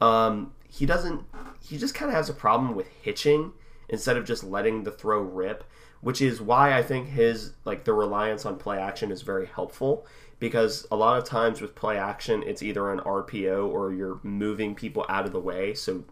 Um, 0.00 0.52
he 0.76 0.84
doesn't 0.84 1.24
he 1.66 1.78
just 1.78 1.94
kind 1.94 2.10
of 2.10 2.14
has 2.14 2.28
a 2.28 2.34
problem 2.34 2.74
with 2.74 2.86
hitching 3.02 3.52
instead 3.88 4.16
of 4.16 4.26
just 4.26 4.44
letting 4.44 4.82
the 4.82 4.90
throw 4.90 5.20
rip, 5.20 5.64
which 6.00 6.20
is 6.20 6.40
why 6.40 6.76
I 6.76 6.82
think 6.82 7.08
his 7.08 7.54
like 7.64 7.84
the 7.84 7.94
reliance 7.94 8.44
on 8.44 8.58
play 8.58 8.78
action 8.78 9.10
is 9.10 9.22
very 9.22 9.46
helpful 9.46 10.06
because 10.38 10.86
a 10.90 10.96
lot 10.96 11.18
of 11.18 11.24
times 11.24 11.62
with 11.62 11.74
play 11.74 11.96
action 11.96 12.42
it's 12.42 12.62
either 12.62 12.92
an 12.92 13.00
RPO 13.00 13.68
or 13.68 13.92
you're 13.92 14.20
moving 14.22 14.74
people 14.74 15.06
out 15.08 15.24
of 15.24 15.32
the 15.32 15.40
way 15.40 15.72
so 15.72 16.04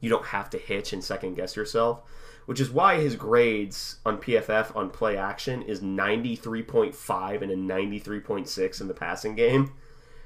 you 0.00 0.10
don't 0.10 0.26
have 0.26 0.50
to 0.50 0.58
hitch 0.58 0.92
and 0.92 1.02
second 1.02 1.34
guess 1.34 1.54
yourself, 1.54 2.02
which 2.46 2.60
is 2.60 2.70
why 2.70 3.00
his 3.00 3.14
grades 3.14 3.96
on 4.04 4.18
PFF 4.18 4.74
on 4.74 4.90
play 4.90 5.16
action 5.16 5.62
is 5.62 5.80
93.5 5.80 7.42
and 7.42 7.52
a 7.52 7.56
93.6 7.56 8.80
in 8.80 8.88
the 8.88 8.94
passing 8.94 9.34
game. 9.34 9.72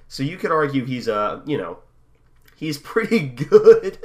So 0.09 0.23
you 0.23 0.37
could 0.37 0.53
argue 0.53 0.85
he's 0.85 1.09
a, 1.09 1.43
you 1.47 1.57
know, 1.57 1.79
he's 2.63 2.79
pretty 2.79 3.19
good 3.27 3.99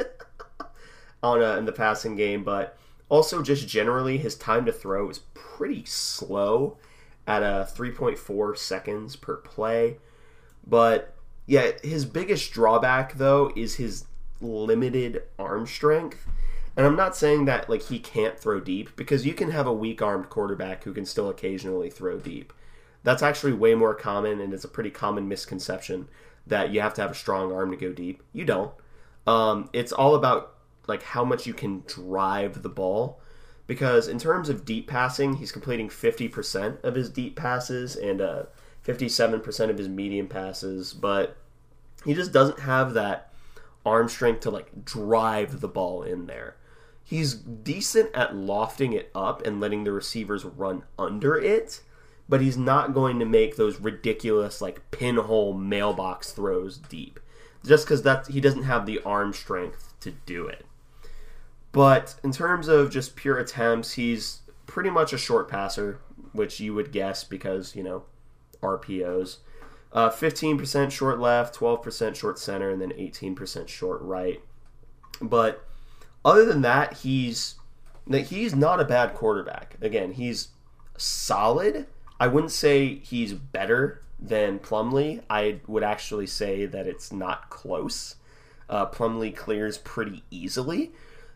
on 1.21 1.43
a, 1.43 1.57
in 1.57 1.65
the 1.65 1.71
passing 1.71 2.15
game, 2.15 2.43
but 2.43 2.75
also 3.07 3.43
just 3.43 3.67
generally 3.67 4.17
his 4.17 4.33
time 4.33 4.65
to 4.65 4.71
throw 4.71 5.11
is 5.11 5.19
pretty 5.35 5.85
slow 5.85 6.75
at 7.27 7.43
uh, 7.43 7.65
a 7.67 7.71
3.4 7.71 8.57
seconds 8.57 9.15
per 9.15 9.35
play. 9.35 9.97
But 10.65 11.13
yeah, 11.45 11.73
his 11.83 12.05
biggest 12.05 12.51
drawback 12.51 13.13
though 13.13 13.51
is 13.55 13.75
his 13.75 14.05
limited 14.41 15.21
arm 15.37 15.67
strength. 15.67 16.27
And 16.75 16.85
I'm 16.85 16.95
not 16.95 17.15
saying 17.15 17.45
that 17.45 17.69
like 17.69 17.83
he 17.83 17.99
can't 17.99 18.39
throw 18.39 18.59
deep 18.59 18.95
because 18.95 19.23
you 19.23 19.35
can 19.35 19.51
have 19.51 19.67
a 19.67 19.73
weak-armed 19.73 20.29
quarterback 20.29 20.83
who 20.83 20.93
can 20.93 21.05
still 21.05 21.29
occasionally 21.29 21.91
throw 21.91 22.17
deep. 22.17 22.53
That's 23.03 23.21
actually 23.21 23.53
way 23.53 23.75
more 23.75 23.93
common 23.93 24.41
and 24.41 24.51
it's 24.51 24.65
a 24.65 24.67
pretty 24.67 24.89
common 24.89 25.27
misconception 25.27 26.07
that 26.47 26.71
you 26.71 26.81
have 26.81 26.93
to 26.95 27.01
have 27.01 27.11
a 27.11 27.15
strong 27.15 27.51
arm 27.51 27.71
to 27.71 27.77
go 27.77 27.91
deep. 27.91 28.23
You 28.33 28.45
don't. 28.45 28.71
Um, 29.25 29.69
it's 29.73 29.91
all 29.91 30.15
about 30.15 30.55
like 30.87 31.03
how 31.03 31.25
much 31.25 31.45
you 31.45 31.53
can 31.53 31.83
drive 31.85 32.61
the 32.61 32.69
ball 32.69 33.19
because 33.67 34.07
in 34.07 34.17
terms 34.17 34.47
of 34.47 34.65
deep 34.65 34.87
passing, 34.87 35.35
he's 35.35 35.51
completing 35.51 35.89
50% 35.89 36.83
of 36.83 36.95
his 36.95 37.09
deep 37.09 37.35
passes 37.35 37.95
and 37.97 38.21
uh, 38.21 38.43
57% 38.85 39.69
of 39.69 39.77
his 39.77 39.89
medium 39.89 40.27
passes, 40.27 40.93
but 40.93 41.37
he 42.05 42.13
just 42.13 42.31
doesn't 42.31 42.61
have 42.61 42.93
that 42.93 43.33
arm 43.85 44.07
strength 44.07 44.41
to 44.41 44.49
like 44.49 44.85
drive 44.85 45.59
the 45.59 45.67
ball 45.67 46.03
in 46.03 46.27
there. 46.27 46.55
He's 47.03 47.33
decent 47.33 48.13
at 48.15 48.35
lofting 48.35 48.93
it 48.93 49.11
up 49.13 49.45
and 49.45 49.59
letting 49.59 49.83
the 49.83 49.91
receivers 49.91 50.43
run 50.43 50.83
under 50.97 51.37
it, 51.37 51.81
but 52.29 52.41
he's 52.41 52.57
not 52.57 52.93
going 52.93 53.19
to 53.19 53.25
make 53.25 53.55
those 53.55 53.79
ridiculous 53.79 54.61
like 54.61 54.91
pinhole 54.91 55.53
mailbox 55.53 56.31
throws 56.31 56.77
deep. 56.77 57.19
Just 57.65 57.85
because 57.85 58.03
that 58.03 58.27
he 58.27 58.39
doesn't 58.39 58.63
have 58.63 58.85
the 58.85 58.99
arm 59.05 59.33
strength 59.33 59.93
to 60.01 60.11
do 60.11 60.47
it. 60.47 60.65
But 61.71 62.15
in 62.23 62.31
terms 62.31 62.67
of 62.67 62.91
just 62.91 63.15
pure 63.15 63.37
attempts, 63.37 63.93
he's 63.93 64.41
pretty 64.65 64.89
much 64.89 65.13
a 65.13 65.17
short 65.17 65.49
passer, 65.49 65.99
which 66.31 66.59
you 66.59 66.73
would 66.73 66.91
guess 66.91 67.23
because, 67.23 67.75
you 67.75 67.83
know, 67.83 68.03
RPOs. 68.61 69.37
Uh, 69.91 70.09
15% 70.09 70.91
short 70.91 71.19
left, 71.19 71.55
12% 71.55 72.15
short 72.15 72.39
center, 72.39 72.69
and 72.69 72.81
then 72.81 72.91
18% 72.91 73.67
short 73.67 74.01
right. 74.01 74.41
But 75.21 75.65
other 76.23 76.45
than 76.45 76.61
that, 76.61 76.97
he's 76.97 77.55
he's 78.09 78.55
not 78.55 78.79
a 78.79 78.85
bad 78.85 79.13
quarterback. 79.13 79.75
Again, 79.81 80.13
he's 80.13 80.49
solid. 80.97 81.87
I 82.19 82.27
wouldn't 82.27 82.51
say 82.51 82.95
he's 82.95 83.33
better 83.33 84.01
than 84.19 84.59
Plumlee. 84.59 85.21
I 85.29 85.59
would 85.67 85.83
actually 85.83 86.27
say 86.27 86.65
that 86.65 86.87
it's 86.87 87.11
not 87.11 87.49
close. 87.49 88.15
Uh, 88.69 88.85
Plumlee 88.87 89.35
clears 89.35 89.77
pretty 89.77 90.23
easily, 90.31 90.91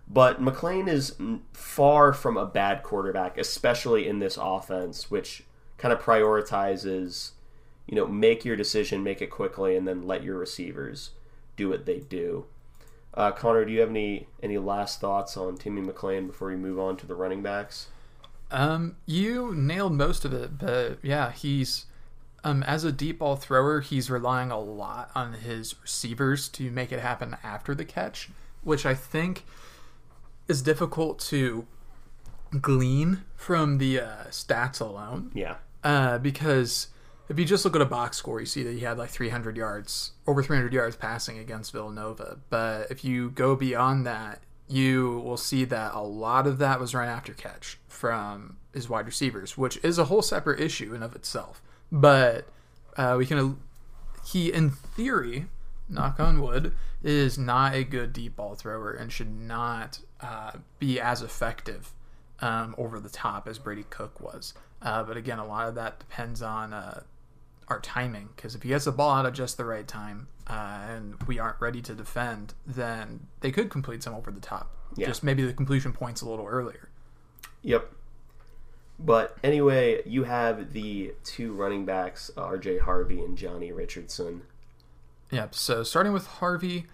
but 0.07 0.41
McClain 0.41 0.89
is 0.89 1.15
far 1.53 2.13
from 2.13 2.35
a 2.35 2.45
bad 2.45 2.83
quarterback, 2.83 3.38
especially 3.38 4.07
in 4.07 4.19
this 4.19 4.38
offense, 4.41 5.11
which 5.11 5.43
kind 5.77 5.93
of 5.93 6.01
prioritizes 6.01 7.31
you 7.91 7.95
know, 7.95 8.07
make 8.07 8.45
your 8.45 8.55
decision, 8.55 9.03
make 9.03 9.21
it 9.21 9.27
quickly, 9.27 9.75
and 9.75 9.88
then 9.88 10.07
let 10.07 10.23
your 10.23 10.38
receivers 10.38 11.11
do 11.57 11.69
what 11.69 11.85
they 11.85 12.00
do. 12.00 12.45
Uh, 13.13 13.31
Connor, 13.31 13.65
do 13.65 13.71
you 13.71 13.81
have 13.81 13.89
any 13.89 14.27
any 14.41 14.57
last 14.57 15.01
thoughts 15.01 15.35
on 15.35 15.57
Timmy 15.57 15.81
McClain 15.81 16.27
before 16.27 16.47
we 16.47 16.55
move 16.55 16.79
on 16.79 16.95
to 16.97 17.05
the 17.05 17.15
running 17.15 17.43
backs? 17.43 17.88
Um, 18.51 18.98
you 19.05 19.55
nailed 19.55 19.93
most 19.93 20.25
of 20.25 20.34
it, 20.34 20.58
but 20.58 21.00
yeah, 21.01 21.31
he's 21.31 21.86
um, 22.43 22.63
as 22.63 22.84
a 22.84 22.91
deep 22.91 23.20
ball 23.20 23.36
thrower, 23.36 23.81
he's 23.81 24.10
relying 24.10 24.51
a 24.51 24.60
lot 24.60 25.12
on 25.13 25.34
his 25.34 25.75
receivers 25.81 26.50
to 26.50 26.72
make 26.72 26.91
it 26.91 27.00
happen 27.00 27.38
after 27.43 27.75
the 27.75 27.86
catch, 27.86 28.29
which 28.63 28.86
I 28.86 28.96
think 28.96 29.43
is 30.48 30.62
difficult 30.62 31.20
to 31.20 31.67
glean 32.60 33.24
from 33.36 33.77
the 33.77 34.00
uh, 34.00 34.24
stats 34.29 34.81
alone. 34.81 35.31
Yeah. 35.34 35.55
Uh, 35.84 36.17
because 36.17 36.88
if 37.29 37.38
you 37.38 37.46
just 37.46 37.63
look 37.63 37.75
at 37.75 37.81
a 37.81 37.86
box 37.86 38.17
score, 38.17 38.39
you 38.39 38.46
see 38.46 38.63
that 38.63 38.74
he 38.74 38.79
had 38.79 38.98
like 38.98 39.10
300 39.10 39.55
yards, 39.55 40.12
over 40.27 40.41
300 40.41 40.74
yards 40.74 40.96
passing 40.96 41.38
against 41.38 41.72
Villanova. 41.72 42.39
But 42.50 42.91
if 42.91 43.05
you 43.05 43.29
go 43.29 43.55
beyond 43.55 44.05
that, 44.08 44.41
you 44.71 45.19
will 45.19 45.37
see 45.37 45.65
that 45.65 45.93
a 45.93 46.01
lot 46.01 46.47
of 46.47 46.57
that 46.59 46.79
was 46.79 46.95
run 46.95 47.09
after 47.09 47.33
catch 47.33 47.77
from 47.87 48.57
his 48.73 48.87
wide 48.87 49.05
receivers, 49.05 49.57
which 49.57 49.77
is 49.83 49.97
a 49.97 50.05
whole 50.05 50.21
separate 50.21 50.59
issue 50.59 50.93
in 50.93 51.03
of 51.03 51.15
itself. 51.15 51.61
But 51.91 52.47
uh, 52.95 53.15
we 53.17 53.25
can, 53.25 53.57
he 54.25 54.51
in 54.51 54.69
theory, 54.69 55.47
knock 55.89 56.19
on 56.19 56.41
wood, 56.41 56.73
is 57.03 57.37
not 57.37 57.73
a 57.73 57.83
good 57.83 58.13
deep 58.13 58.35
ball 58.35 58.55
thrower 58.55 58.91
and 58.91 59.11
should 59.11 59.31
not 59.31 59.99
uh, 60.21 60.53
be 60.79 60.99
as 60.99 61.21
effective 61.21 61.93
um, 62.39 62.75
over 62.77 62.99
the 62.99 63.09
top 63.09 63.47
as 63.47 63.59
Brady 63.59 63.85
Cook 63.89 64.19
was. 64.21 64.53
Uh, 64.81 65.03
but 65.03 65.17
again, 65.17 65.39
a 65.39 65.45
lot 65.45 65.67
of 65.67 65.75
that 65.75 65.99
depends 65.99 66.41
on 66.41 66.73
uh, 66.73 67.03
our 67.71 67.79
timing 67.79 68.29
because 68.35 68.53
if 68.55 68.61
he 68.63 68.69
gets 68.69 68.85
the 68.85 68.91
ball 68.91 69.11
out 69.11 69.25
at 69.25 69.33
just 69.33 69.57
the 69.57 69.65
right 69.65 69.87
time 69.87 70.27
uh, 70.47 70.79
and 70.89 71.15
we 71.23 71.39
aren't 71.39 71.59
ready 71.59 71.81
to 71.81 71.93
defend, 71.95 72.53
then 72.67 73.27
they 73.39 73.51
could 73.51 73.69
complete 73.69 74.03
some 74.03 74.13
over 74.13 74.29
the 74.29 74.39
top. 74.39 74.69
Yeah. 74.95 75.07
Just 75.07 75.23
maybe 75.23 75.43
the 75.43 75.53
completion 75.53 75.93
points 75.93 76.21
a 76.21 76.29
little 76.29 76.45
earlier. 76.45 76.89
Yep. 77.63 77.91
But 78.99 79.37
anyway, 79.43 80.03
you 80.05 80.25
have 80.25 80.73
the 80.73 81.13
two 81.23 81.53
running 81.53 81.85
backs, 81.85 82.29
R.J. 82.37 82.79
Harvey 82.79 83.21
and 83.21 83.35
Johnny 83.37 83.71
Richardson. 83.71 84.43
Yep. 85.31 85.55
So 85.55 85.83
starting 85.83 86.13
with 86.13 86.27
Harvey, 86.27 86.85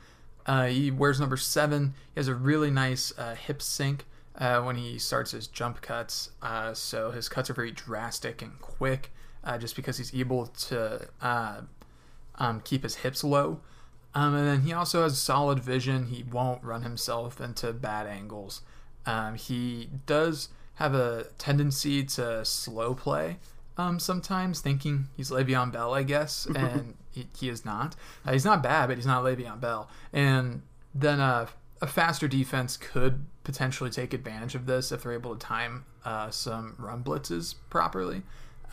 Uh, 0.45 0.67
he 0.67 0.89
wears 0.91 1.19
number 1.19 1.35
seven. 1.35 1.93
He 2.15 2.19
has 2.19 2.29
a 2.29 2.35
really 2.35 2.71
nice 2.71 3.11
uh, 3.17 3.35
hip 3.35 3.61
sink 3.61 4.05
uh, 4.37 4.61
when 4.61 4.77
he 4.77 4.97
starts 4.97 5.31
his 5.31 5.47
jump 5.47 5.81
cuts. 5.81 6.29
Uh, 6.41 6.73
so 6.73 7.11
his 7.11 7.27
cuts 7.27 7.49
are 7.49 7.53
very 7.53 7.71
drastic 7.71 8.41
and 8.41 8.57
quick, 8.61 9.11
uh, 9.47 9.57
just 9.57 9.75
because 9.77 9.97
he's 9.97 10.13
able 10.13 10.47
to 10.47 11.07
uh, 11.21 11.61
um, 12.35 12.61
keep 12.61 12.83
his 12.83 12.95
hips 12.97 13.23
low. 13.23 13.61
Um, 14.13 14.35
and 14.35 14.47
then 14.47 14.61
he 14.61 14.73
also 14.73 15.03
has 15.03 15.17
solid 15.17 15.59
vision. 15.59 16.07
He 16.07 16.23
won't 16.23 16.63
run 16.63 16.81
himself 16.81 17.39
into 17.39 17.71
bad 17.71 18.07
angles. 18.07 18.61
Um, 19.05 19.35
he 19.35 19.89
does 20.05 20.49
have 20.75 20.93
a 20.93 21.27
tendency 21.37 22.03
to 22.03 22.43
slow 22.43 22.93
play 22.93 23.37
um, 23.77 23.99
sometimes, 23.99 24.59
thinking 24.59 25.07
he's 25.15 25.31
Le'Veon 25.31 25.71
Bell, 25.71 25.93
I 25.93 26.03
guess, 26.03 26.45
and 26.55 26.95
he, 27.09 27.27
he 27.39 27.47
is 27.47 27.63
not. 27.63 27.95
Uh, 28.25 28.33
he's 28.33 28.45
not 28.45 28.61
bad, 28.61 28.87
but 28.87 28.97
he's 28.97 29.05
not 29.05 29.23
Le'Veon 29.23 29.61
Bell. 29.61 29.89
And 30.11 30.63
then 30.93 31.21
uh, 31.21 31.47
a 31.81 31.87
faster 31.87 32.27
defense 32.27 32.75
could 32.75 33.25
potentially 33.45 33.91
take 33.91 34.13
advantage 34.13 34.55
of 34.55 34.65
this 34.65 34.91
if 34.91 35.03
they're 35.03 35.13
able 35.13 35.33
to 35.33 35.39
time 35.39 35.85
uh, 36.03 36.29
some 36.31 36.75
run 36.77 37.01
blitzes 37.01 37.55
properly 37.69 38.23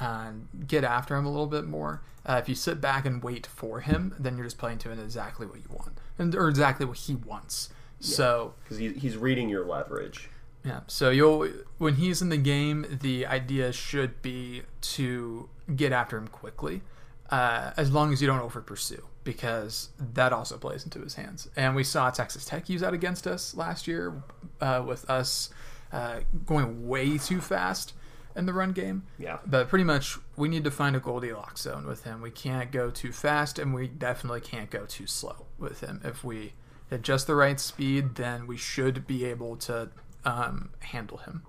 and 0.00 0.48
get 0.66 0.84
after 0.84 1.16
him 1.16 1.24
a 1.26 1.30
little 1.30 1.46
bit 1.46 1.64
more. 1.64 2.02
Uh, 2.26 2.40
if 2.42 2.48
you 2.48 2.54
sit 2.54 2.80
back 2.80 3.04
and 3.06 3.22
wait 3.22 3.46
for 3.46 3.80
him, 3.80 4.14
then 4.18 4.36
you're 4.36 4.46
just 4.46 4.58
playing 4.58 4.78
to 4.78 4.90
him 4.90 4.98
exactly 4.98 5.46
what 5.46 5.56
you 5.56 5.68
want, 5.70 5.98
and 6.18 6.34
or 6.34 6.48
exactly 6.48 6.86
what 6.86 6.96
he 6.96 7.14
wants. 7.14 7.68
So 8.00 8.54
because 8.62 8.78
he, 8.78 8.92
he's 8.92 9.16
reading 9.16 9.48
your 9.48 9.64
leverage. 9.64 10.28
yeah, 10.64 10.80
so 10.86 11.10
you'll 11.10 11.48
when 11.78 11.94
he's 11.94 12.22
in 12.22 12.28
the 12.30 12.36
game, 12.36 12.98
the 13.02 13.26
idea 13.26 13.72
should 13.72 14.20
be 14.22 14.62
to 14.80 15.48
get 15.74 15.92
after 15.92 16.16
him 16.16 16.28
quickly, 16.28 16.82
uh, 17.30 17.72
as 17.76 17.90
long 17.92 18.12
as 18.12 18.20
you 18.20 18.26
don't 18.26 18.40
over 18.40 18.60
pursue, 18.60 19.04
because 19.22 19.90
that 19.98 20.32
also 20.32 20.56
plays 20.56 20.84
into 20.84 21.00
his 21.00 21.14
hands. 21.14 21.48
And 21.56 21.74
we 21.76 21.84
saw 21.84 22.10
Texas 22.10 22.44
Tech 22.44 22.68
use 22.68 22.80
that 22.80 22.94
against 22.94 23.26
us 23.26 23.54
last 23.54 23.86
year, 23.86 24.22
uh, 24.60 24.82
with 24.86 25.08
us 25.08 25.50
uh, 25.92 26.20
going 26.46 26.88
way 26.88 27.18
too 27.18 27.40
fast 27.40 27.92
in 28.36 28.46
the 28.46 28.52
run 28.52 28.72
game. 28.72 29.04
Yeah. 29.18 29.38
But 29.46 29.68
pretty 29.68 29.84
much, 29.84 30.18
we 30.36 30.48
need 30.48 30.64
to 30.64 30.70
find 30.70 30.96
a 30.96 31.00
Goldilocks 31.00 31.62
zone 31.62 31.86
with 31.86 32.04
him. 32.04 32.20
We 32.20 32.30
can't 32.30 32.72
go 32.72 32.90
too 32.90 33.12
fast, 33.12 33.58
and 33.58 33.74
we 33.74 33.88
definitely 33.88 34.40
can't 34.40 34.70
go 34.70 34.84
too 34.86 35.06
slow 35.06 35.46
with 35.58 35.80
him. 35.80 36.00
If 36.04 36.24
we 36.24 36.54
at 36.90 37.02
just 37.02 37.26
the 37.26 37.34
right 37.34 37.58
speed, 37.58 38.16
then 38.16 38.46
we 38.46 38.56
should 38.56 39.06
be 39.06 39.24
able 39.24 39.56
to 39.56 39.90
um, 40.24 40.70
handle 40.80 41.18
him. 41.18 41.42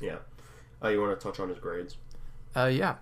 Yeah. 0.00 0.18
Uh, 0.82 0.88
you 0.88 1.00
want 1.00 1.18
to 1.18 1.22
touch 1.22 1.38
on 1.40 1.48
his 1.48 1.58
grades? 1.58 1.96
Uh, 2.54 2.70
yeah. 2.72 2.96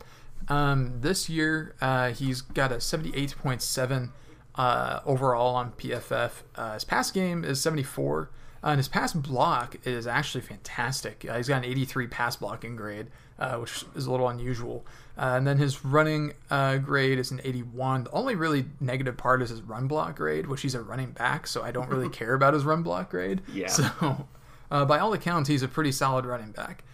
Um, 0.48 1.00
this 1.00 1.28
year, 1.28 1.74
uh, 1.80 2.10
he's 2.10 2.40
got 2.40 2.72
a 2.72 2.76
78.7 2.76 4.10
uh, 4.54 5.00
overall 5.04 5.54
on 5.56 5.72
PFF. 5.72 6.30
Uh, 6.56 6.74
his 6.74 6.84
pass 6.84 7.10
game 7.10 7.44
is 7.44 7.60
74. 7.60 8.30
Uh, 8.62 8.68
and 8.68 8.78
his 8.78 8.88
pass 8.88 9.12
block 9.12 9.76
is 9.84 10.06
actually 10.06 10.42
fantastic. 10.42 11.26
Uh, 11.28 11.36
he's 11.36 11.48
got 11.48 11.58
an 11.58 11.64
83 11.64 12.06
pass 12.08 12.36
blocking 12.36 12.76
grade, 12.76 13.06
uh, 13.38 13.56
which 13.56 13.84
is 13.94 14.06
a 14.06 14.10
little 14.10 14.28
unusual. 14.28 14.84
Uh, 15.16 15.34
and 15.36 15.46
then 15.46 15.58
his 15.58 15.84
running 15.84 16.34
uh, 16.50 16.76
grade 16.78 17.18
is 17.18 17.30
an 17.30 17.40
81. 17.42 18.04
The 18.04 18.10
only 18.10 18.34
really 18.34 18.66
negative 18.80 19.16
part 19.16 19.42
is 19.42 19.50
his 19.50 19.62
run 19.62 19.86
block 19.86 20.16
grade, 20.16 20.46
which 20.46 20.62
he's 20.62 20.74
a 20.74 20.82
running 20.82 21.12
back, 21.12 21.46
so 21.46 21.62
I 21.62 21.70
don't 21.70 21.88
really 21.88 22.08
care 22.10 22.34
about 22.34 22.54
his 22.54 22.64
run 22.64 22.82
block 22.82 23.10
grade. 23.10 23.40
Yeah. 23.52 23.68
So, 23.68 24.26
uh, 24.70 24.84
by 24.84 24.98
all 24.98 25.12
accounts, 25.12 25.48
he's 25.48 25.62
a 25.62 25.68
pretty 25.68 25.92
solid 25.92 26.26
running 26.26 26.52
back. 26.52 26.84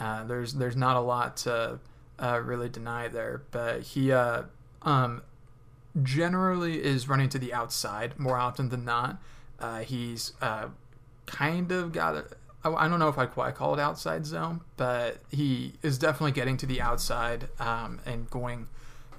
Uh, 0.00 0.24
there's 0.24 0.54
there's 0.54 0.76
not 0.76 0.96
a 0.96 1.00
lot 1.00 1.36
to 1.38 1.78
uh, 2.18 2.40
really 2.44 2.68
deny 2.68 3.08
there, 3.08 3.42
but 3.50 3.82
he 3.82 4.12
uh, 4.12 4.42
um, 4.82 5.22
generally 6.02 6.82
is 6.82 7.08
running 7.08 7.28
to 7.30 7.38
the 7.38 7.52
outside 7.52 8.18
more 8.18 8.36
often 8.36 8.68
than 8.68 8.84
not. 8.84 9.18
Uh, 9.58 9.80
he's 9.80 10.32
uh, 10.40 10.66
kind 11.26 11.70
of 11.72 11.92
got 11.92 12.16
it. 12.16 12.32
I 12.64 12.88
don't 12.88 12.98
know 12.98 13.08
if 13.08 13.18
I'd 13.18 13.30
quite 13.30 13.54
call 13.54 13.74
it 13.74 13.80
outside 13.80 14.24
zone, 14.24 14.62
but 14.78 15.18
he 15.30 15.74
is 15.82 15.98
definitely 15.98 16.32
getting 16.32 16.56
to 16.58 16.66
the 16.66 16.80
outside 16.80 17.48
um, 17.60 18.00
and 18.06 18.28
going 18.30 18.68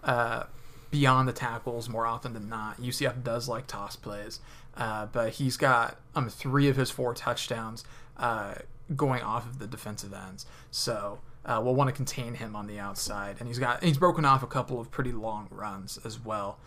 uh, 0.04 0.46
beyond 0.90 1.28
the 1.28 1.34
tackles 1.34 1.88
more 1.88 2.08
often 2.08 2.34
than 2.34 2.50
not. 2.50 2.82
UCF 2.82 3.24
does 3.24 3.48
like 3.48 3.68
toss 3.68 3.96
plays, 3.96 4.40
uh, 4.78 5.06
but 5.08 5.34
he's 5.34 5.58
got 5.58 5.98
um, 6.16 6.28
three 6.28 6.70
of 6.70 6.76
his 6.76 6.90
four 6.90 7.14
touchdowns 7.14 7.84
uh, 8.18 8.56
going 8.96 9.22
off 9.22 9.46
of 9.46 9.60
the 9.60 9.68
defensive 9.68 10.12
ends. 10.12 10.48
So 10.72 11.20
uh, 11.46 11.62
we'll 11.64 11.76
want 11.76 11.90
to 11.90 11.96
contain 11.96 12.34
him 12.36 12.56
on 12.56 12.66
the 12.66 12.80
outside, 12.80 13.36
and 13.40 13.48
he's 13.48 13.60
got 13.60 13.84
he's 13.84 14.00
broken 14.00 14.26
off 14.26 14.42
a 14.42 14.48
couple 14.48 14.80
of 14.80 14.90
pretty 14.90 15.12
long 15.12 15.48
runs 15.52 16.00
as 16.04 16.20
well. 16.20 16.58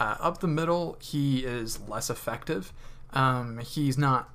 Uh, 0.00 0.16
up 0.18 0.40
the 0.40 0.48
middle, 0.48 0.96
he 1.00 1.44
is 1.44 1.78
less 1.88 2.10
effective. 2.10 2.72
Um, 3.12 3.58
he's 3.58 3.96
not 3.96 4.28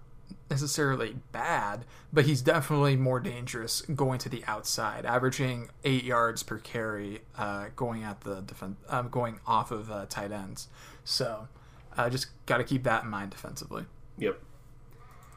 necessarily 0.49 1.15
bad, 1.31 1.85
but 2.11 2.25
he's 2.25 2.41
definitely 2.41 2.95
more 2.95 3.19
dangerous 3.19 3.81
going 3.81 4.19
to 4.19 4.29
the 4.29 4.43
outside, 4.47 5.05
averaging 5.05 5.69
eight 5.83 6.03
yards 6.03 6.43
per 6.43 6.57
carry, 6.57 7.19
uh, 7.37 7.67
going 7.75 8.03
at 8.03 8.21
the 8.21 8.41
defen- 8.41 8.75
um, 8.87 9.09
going 9.09 9.39
off 9.45 9.71
of 9.71 9.91
uh, 9.91 10.05
tight 10.07 10.31
ends. 10.31 10.67
So, 11.03 11.47
uh, 11.97 12.09
just 12.09 12.27
got 12.45 12.57
to 12.57 12.63
keep 12.63 12.83
that 12.83 13.03
in 13.03 13.09
mind 13.09 13.31
defensively. 13.31 13.85
Yep. 14.17 14.39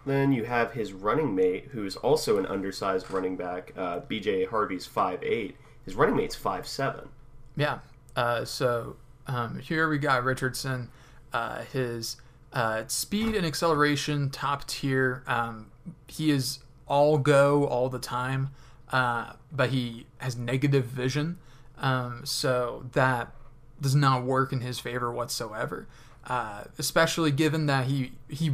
Then 0.05 0.33
you 0.33 0.45
have 0.45 0.73
his 0.73 0.93
running 0.93 1.35
mate, 1.35 1.69
who's 1.71 1.97
also 1.97 2.39
an 2.39 2.47
undersized 2.47 3.11
running 3.11 3.37
back. 3.37 3.73
Uh, 3.77 4.01
BJ 4.01 4.49
Harvey's 4.49 4.87
5'8". 4.87 5.55
His 5.85 5.95
running 5.95 6.17
mate's 6.17 6.37
5'7". 6.37 7.09
Yeah. 7.57 7.79
Uh, 8.17 8.45
so 8.45 8.97
um, 9.27 9.59
here 9.61 9.89
we 9.89 9.99
got 9.99 10.25
Richardson. 10.25 10.89
Uh, 11.33 11.63
his 11.73 12.17
uh, 12.53 12.85
speed 12.87 13.35
and 13.35 13.47
acceleration, 13.47 14.31
top 14.31 14.67
tier. 14.67 15.23
Um, 15.27 15.71
he 16.07 16.31
is 16.31 16.61
all 16.87 17.19
go 17.19 17.67
all 17.67 17.89
the 17.89 17.99
time, 17.99 18.51
uh, 18.91 19.33
but 19.51 19.71
he 19.71 20.07
has 20.19 20.37
negative 20.37 20.85
vision. 20.85 21.39
Um, 21.79 22.23
so 22.25 22.85
that 22.93 23.33
does 23.81 23.95
not 23.95 24.25
work 24.25 24.53
in 24.53 24.61
his 24.61 24.79
favor 24.79 25.11
whatsoever. 25.11 25.87
Uh, 26.25 26.65
especially 26.79 27.33
given 27.33 27.67
that 27.67 27.87
he 27.87 28.13
he 28.29 28.53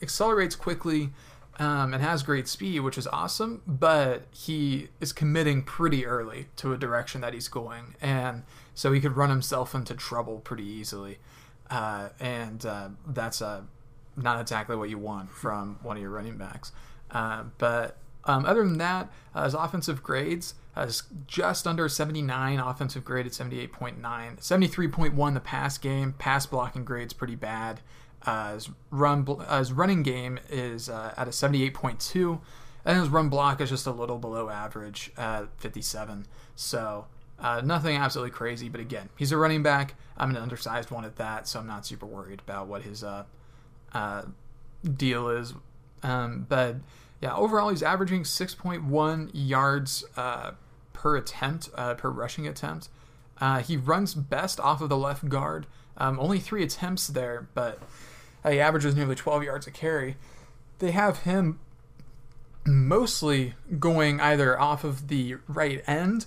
accelerates 0.00 0.54
quickly 0.54 1.10
um, 1.58 1.92
and 1.92 2.02
has 2.02 2.22
great 2.22 2.46
speed, 2.46 2.80
which 2.80 2.96
is 2.96 3.06
awesome. 3.08 3.62
But 3.66 4.26
he 4.30 4.88
is 5.00 5.12
committing 5.12 5.62
pretty 5.62 6.06
early 6.06 6.46
to 6.56 6.72
a 6.72 6.76
direction 6.76 7.20
that 7.22 7.34
he's 7.34 7.48
going, 7.48 7.96
and 8.00 8.44
so 8.74 8.92
he 8.92 9.00
could 9.00 9.16
run 9.16 9.30
himself 9.30 9.74
into 9.74 9.94
trouble 9.94 10.38
pretty 10.38 10.64
easily. 10.64 11.18
Uh, 11.70 12.08
and 12.18 12.66
uh, 12.66 12.88
that's 13.06 13.40
uh, 13.40 13.62
not 14.16 14.40
exactly 14.40 14.76
what 14.76 14.90
you 14.90 14.98
want 14.98 15.30
from 15.30 15.78
one 15.82 15.96
of 15.96 16.02
your 16.02 16.10
running 16.10 16.36
backs. 16.36 16.72
Uh, 17.10 17.44
but 17.58 17.96
um, 18.24 18.44
other 18.44 18.64
than 18.64 18.78
that, 18.78 19.10
uh, 19.34 19.44
his 19.44 19.54
offensive 19.54 20.02
grades 20.02 20.54
is 20.76 21.02
just 21.26 21.66
under 21.66 21.88
79, 21.88 22.58
offensive 22.58 23.04
grade 23.04 23.26
at 23.26 23.32
78.9, 23.32 24.00
73.1 24.00 25.34
the 25.34 25.40
pass 25.40 25.78
game, 25.78 26.14
pass 26.18 26.46
blocking 26.46 26.84
grade's 26.84 27.12
pretty 27.12 27.34
bad. 27.34 27.80
Uh, 28.26 28.54
his 28.54 28.68
run 28.90 29.26
uh, 29.28 29.58
his 29.58 29.72
running 29.72 30.02
game 30.02 30.38
is 30.50 30.88
uh, 30.88 31.14
at 31.16 31.26
a 31.26 31.30
78.2, 31.30 32.40
and 32.84 32.98
his 32.98 33.08
run 33.08 33.28
block 33.28 33.60
is 33.60 33.70
just 33.70 33.86
a 33.86 33.90
little 33.90 34.18
below 34.18 34.50
average 34.50 35.10
at 35.16 35.48
57. 35.58 36.26
So 36.54 37.06
uh, 37.40 37.62
nothing 37.64 37.96
absolutely 37.96 38.30
crazy, 38.30 38.68
but 38.68 38.80
again, 38.80 39.08
he's 39.16 39.32
a 39.32 39.36
running 39.36 39.62
back. 39.62 39.94
I'm 40.16 40.30
an 40.30 40.36
undersized 40.36 40.90
one 40.90 41.04
at 41.04 41.16
that, 41.16 41.48
so 41.48 41.58
I'm 41.58 41.66
not 41.66 41.86
super 41.86 42.06
worried 42.06 42.40
about 42.40 42.66
what 42.66 42.82
his 42.82 43.02
uh, 43.02 43.24
uh, 43.92 44.22
deal 44.96 45.28
is. 45.30 45.54
Um, 46.02 46.46
but 46.48 46.76
yeah, 47.20 47.34
overall, 47.34 47.70
he's 47.70 47.82
averaging 47.82 48.24
6.1 48.24 49.30
yards 49.32 50.04
uh, 50.16 50.52
per 50.92 51.16
attempt, 51.16 51.70
uh, 51.74 51.94
per 51.94 52.10
rushing 52.10 52.46
attempt. 52.46 52.88
Uh, 53.40 53.60
he 53.60 53.76
runs 53.76 54.14
best 54.14 54.60
off 54.60 54.82
of 54.82 54.90
the 54.90 54.96
left 54.98 55.28
guard. 55.28 55.66
Um, 55.96 56.20
only 56.20 56.38
three 56.38 56.62
attempts 56.62 57.06
there, 57.06 57.48
but 57.54 57.78
he 58.46 58.60
averages 58.60 58.94
nearly 58.94 59.14
12 59.14 59.44
yards 59.44 59.66
a 59.66 59.70
carry. 59.70 60.16
They 60.78 60.90
have 60.90 61.20
him 61.20 61.58
mostly 62.66 63.54
going 63.78 64.20
either 64.20 64.60
off 64.60 64.84
of 64.84 65.08
the 65.08 65.36
right 65.48 65.82
end 65.86 66.26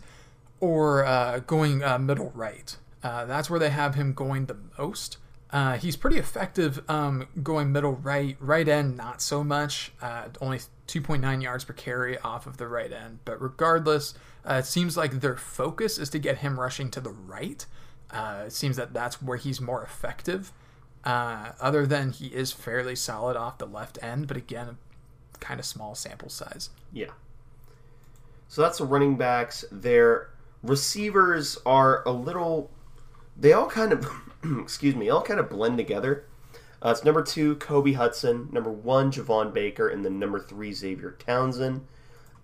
or 0.64 1.04
uh, 1.04 1.40
going 1.40 1.84
uh, 1.84 2.00
middle 2.00 2.32
right. 2.34 2.78
Uh, 3.04 3.26
that's 3.26 3.50
where 3.50 3.60
they 3.60 3.70
have 3.70 3.96
him 3.96 4.14
going 4.14 4.46
the 4.46 4.56
most. 4.78 5.18
Uh, 5.52 5.78
he's 5.78 5.98
pretty 5.98 6.18
effective 6.18 6.82
um, 6.90 7.28
going 7.44 7.70
middle 7.70 7.92
right, 7.92 8.38
right 8.40 8.70
end 8.70 8.96
not 8.96 9.22
so 9.22 9.44
much. 9.44 9.92
Uh, 10.02 10.30
only 10.40 10.60
2.9 10.88 11.44
yards 11.44 11.66
per 11.66 11.74
carry 11.74 12.18
off 12.20 12.48
of 12.48 12.56
the 12.56 12.68
right 12.68 12.94
end. 12.94 13.20
But 13.26 13.42
regardless, 13.42 14.14
uh, 14.50 14.54
it 14.54 14.66
seems 14.66 14.96
like 14.96 15.20
their 15.20 15.36
focus 15.36 15.98
is 15.98 16.10
to 16.12 16.20
get 16.20 16.38
him 16.38 16.58
rushing 16.58 16.90
to 16.92 17.02
the 17.02 17.12
right. 17.12 17.66
It 18.16 18.54
seems 18.54 18.78
that 18.78 18.94
that's 18.94 19.22
where 19.22 19.38
he's 19.38 19.60
more 19.60 19.84
effective. 19.84 20.54
Other 21.04 21.86
than 21.86 22.12
he 22.12 22.28
is 22.28 22.54
fairly 22.54 22.96
solid 22.96 23.36
off 23.36 23.58
the 23.58 23.66
left 23.66 24.00
end, 24.02 24.28
but 24.28 24.38
again, 24.38 24.78
kind 25.42 25.60
of 25.60 25.66
small 25.66 25.94
sample 25.94 26.30
size. 26.30 26.70
Yeah. 26.94 27.12
So 28.48 28.62
that's 28.62 28.78
the 28.78 28.86
running 28.86 29.18
backs. 29.18 29.66
Their 29.72 30.30
receivers 30.64 31.58
are 31.66 32.04
a 32.08 32.12
little. 32.12 32.72
They 33.38 33.54
all 33.54 33.70
kind 33.70 33.92
of, 33.92 34.08
excuse 34.62 34.96
me, 34.96 35.10
all 35.10 35.22
kind 35.22 35.40
of 35.40 35.50
blend 35.50 35.78
together. 35.78 36.26
Uh, 36.82 36.90
it's 36.90 37.04
number 37.04 37.24
two, 37.24 37.56
Kobe 37.56 37.94
Hudson. 37.94 38.50
Number 38.52 38.72
one, 38.72 39.12
Javon 39.12 39.54
Baker. 39.54 39.88
And 39.88 40.04
then 40.04 40.20
number 40.20 40.40
three, 40.40 40.74
Xavier 40.74 41.16
Townsend. 41.20 41.86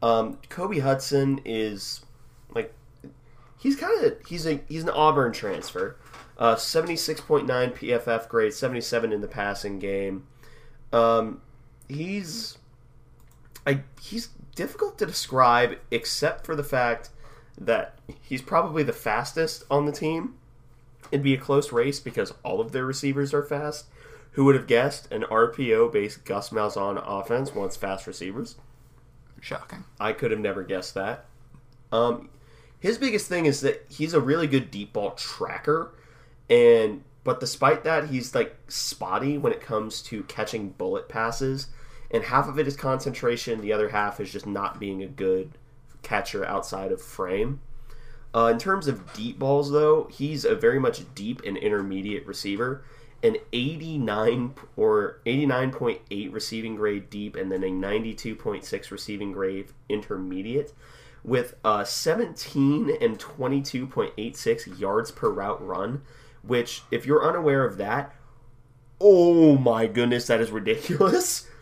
Um, 0.01 0.37
Kobe 0.49 0.79
Hudson 0.79 1.41
is 1.43 2.05
like 2.53 2.73
he's 3.57 3.75
kind 3.75 4.05
of 4.05 4.17
he's 4.27 4.47
a 4.47 4.61
he's 4.67 4.83
an 4.83 4.89
Auburn 4.89 5.33
transfer. 5.33 5.97
Uh, 6.37 6.55
76.9 6.55 7.45
PFF 7.75 8.29
grade, 8.29 8.53
77 8.53 9.11
in 9.11 9.19
the 9.19 9.27
passing 9.27 9.77
game. 9.77 10.25
Um, 10.93 11.41
he's 11.89 12.57
I 13.67 13.81
he's 14.01 14.29
difficult 14.55 14.97
to 14.99 15.05
describe 15.05 15.77
except 15.91 16.45
for 16.45 16.55
the 16.55 16.63
fact 16.63 17.09
that 17.59 17.95
he's 18.21 18.41
probably 18.41 18.83
the 18.83 18.93
fastest 18.93 19.63
on 19.69 19.85
the 19.85 19.91
team. 19.91 20.35
It'd 21.11 21.23
be 21.23 21.33
a 21.33 21.39
close 21.39 21.71
race 21.71 21.99
because 21.99 22.33
all 22.43 22.61
of 22.61 22.71
their 22.71 22.85
receivers 22.85 23.33
are 23.33 23.43
fast. 23.43 23.85
Who 24.33 24.45
would 24.45 24.55
have 24.55 24.67
guessed 24.67 25.11
an 25.11 25.23
RPO 25.23 25.91
based 25.91 26.23
Gus 26.23 26.49
Malzahn 26.49 27.01
offense 27.05 27.53
wants 27.53 27.75
fast 27.75 28.07
receivers? 28.07 28.55
Shocking. 29.41 29.83
I 29.99 30.13
could 30.13 30.31
have 30.31 30.39
never 30.39 30.63
guessed 30.63 30.93
that. 30.93 31.25
Um, 31.91 32.29
his 32.79 32.97
biggest 32.97 33.27
thing 33.27 33.45
is 33.45 33.61
that 33.61 33.85
he's 33.89 34.13
a 34.13 34.21
really 34.21 34.47
good 34.47 34.71
deep 34.71 34.93
ball 34.93 35.11
tracker, 35.11 35.91
and 36.49 37.03
but 37.23 37.39
despite 37.39 37.83
that, 37.83 38.09
he's 38.09 38.35
like 38.35 38.55
spotty 38.67 39.37
when 39.37 39.51
it 39.51 39.61
comes 39.61 40.01
to 40.03 40.23
catching 40.23 40.69
bullet 40.69 41.09
passes, 41.09 41.67
and 42.11 42.23
half 42.23 42.47
of 42.47 42.59
it 42.59 42.67
is 42.67 42.75
concentration, 42.75 43.61
the 43.61 43.73
other 43.73 43.89
half 43.89 44.19
is 44.19 44.31
just 44.31 44.45
not 44.45 44.79
being 44.79 45.01
a 45.01 45.07
good 45.07 45.51
catcher 46.01 46.45
outside 46.45 46.91
of 46.91 47.01
frame. 47.01 47.61
Uh, 48.33 48.45
in 48.45 48.59
terms 48.59 48.87
of 48.87 49.11
deep 49.13 49.39
balls, 49.39 49.71
though, 49.71 50.07
he's 50.11 50.45
a 50.45 50.55
very 50.55 50.79
much 50.79 51.03
deep 51.15 51.41
and 51.45 51.57
intermediate 51.57 52.25
receiver. 52.27 52.83
An 53.23 53.37
89 53.51 54.53
or 54.77 55.19
89.8 55.25 56.33
receiving 56.33 56.75
grade 56.75 57.09
deep, 57.09 57.35
and 57.35 57.51
then 57.51 57.63
a 57.63 57.69
92.6 57.69 58.91
receiving 58.91 59.31
grade 59.31 59.67
intermediate, 59.89 60.73
with 61.23 61.55
uh, 61.65 61.83
17 61.83 62.97
and 63.01 63.19
22.86 63.19 64.79
yards 64.79 65.11
per 65.11 65.29
route 65.29 65.65
run. 65.65 66.01
Which, 66.43 66.83
if 66.91 67.05
you're 67.05 67.27
unaware 67.27 67.65
of 67.65 67.77
that, 67.77 68.15
oh 69.01 69.57
my 69.57 69.87
goodness, 69.87 70.27
that 70.27 70.39
is 70.39 70.51
ridiculous. 70.51 71.47